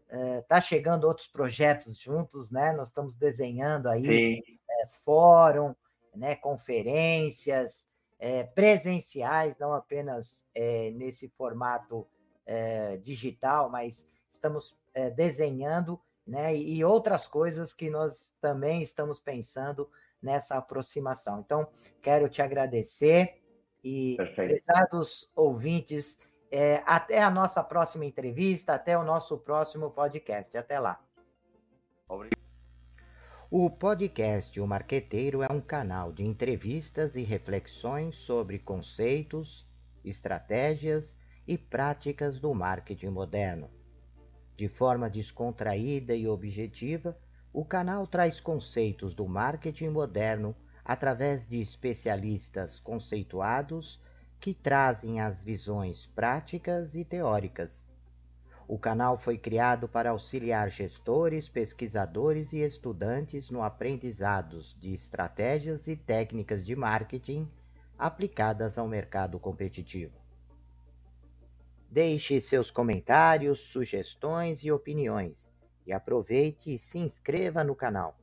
está 0.09 0.59
uh, 0.59 0.63
chegando 0.63 1.05
outros 1.05 1.27
projetos 1.27 1.99
juntos, 1.99 2.51
né? 2.51 2.73
Nós 2.73 2.89
estamos 2.89 3.17
desenhando 3.17 3.89
aí 3.89 4.43
é, 4.69 4.87
fórum, 4.87 5.75
né? 6.15 6.37
Conferências 6.37 7.89
é, 8.19 8.45
presenciais, 8.45 9.57
não 9.59 9.73
apenas 9.73 10.49
é, 10.55 10.91
nesse 10.93 11.29
formato 11.29 12.07
digital, 13.03 13.69
mas 13.69 14.09
estamos 14.31 14.79
desenhando, 15.17 16.01
né? 16.25 16.55
E 16.55 16.85
outras 16.85 17.27
coisas 17.27 17.73
que 17.73 17.91
nós 17.91 18.37
também 18.41 18.83
estamos 18.83 19.19
pensando 19.19 19.91
nessa 20.23 20.57
aproximação. 20.57 21.41
Então, 21.41 21.69
quero 22.01 22.29
te 22.29 22.41
agradecer 22.41 23.43
e, 23.83 24.17
Perfeito. 24.17 24.49
prezados 24.49 25.31
ouvintes, 25.37 26.21
é, 26.57 26.83
até 26.87 27.23
a 27.23 27.31
nossa 27.31 27.63
próxima 27.63 28.07
entrevista, 28.07 28.73
até 28.73 28.97
o 28.97 29.05
nosso 29.05 29.37
próximo 29.37 29.91
podcast. 29.91 30.57
Até 30.57 30.79
lá. 30.79 30.99
Obrigado. 32.09 32.41
O 33.51 33.69
podcast 33.69 34.59
O 34.59 34.67
Marqueteiro 34.67 35.43
é 35.43 35.53
um 35.53 35.61
canal 35.61 36.11
de 36.11 36.25
entrevistas 36.25 37.15
e 37.15 37.23
reflexões 37.23 38.17
sobre 38.17 38.59
conceitos, 38.59 39.69
estratégias 40.03 41.21
e 41.47 41.59
práticas 41.59 42.41
do 42.41 42.55
marketing 42.55 43.11
moderno. 43.11 43.71
De 44.57 44.67
forma 44.67 45.11
descontraída 45.11 46.15
e 46.15 46.27
objetiva, 46.27 47.19
o 47.53 47.67
canal 47.67 48.07
traz 48.07 48.41
conceitos 48.41 49.15
do 49.15 49.29
marketing 49.29 49.91
moderno 49.91 50.57
através 50.83 51.47
de 51.47 51.61
especialistas 51.61 52.81
conceituados 52.81 54.01
que 54.47 54.55
trazem 54.55 55.19
as 55.21 55.43
visões 55.43 56.07
práticas 56.07 56.95
e 56.95 57.05
teóricas. 57.05 57.89
O 58.69 58.79
canal 58.79 59.19
foi 59.19 59.37
criado 59.37 59.89
para 59.89 60.11
auxiliar 60.11 60.71
gestores, 60.71 61.49
pesquisadores 61.49 62.53
e 62.53 62.59
estudantes 62.59 63.51
no 63.51 63.61
aprendizado 63.61 64.61
de 64.79 64.95
estratégias 64.95 65.89
e 65.89 65.97
técnicas 65.97 66.65
de 66.65 66.77
marketing 66.77 67.51
aplicadas 67.99 68.79
ao 68.79 68.87
mercado 68.87 69.41
competitivo. 69.41 70.15
Deixe 71.91 72.41
seus 72.41 72.71
comentários, 72.71 73.59
sugestões 73.59 74.63
e 74.63 74.71
opiniões 74.71 75.53
e 75.85 75.93
aproveite 75.93 76.73
e 76.73 76.79
se 76.79 77.01
inscreva 77.01 77.65
no 77.65 77.75
canal. 77.75 78.17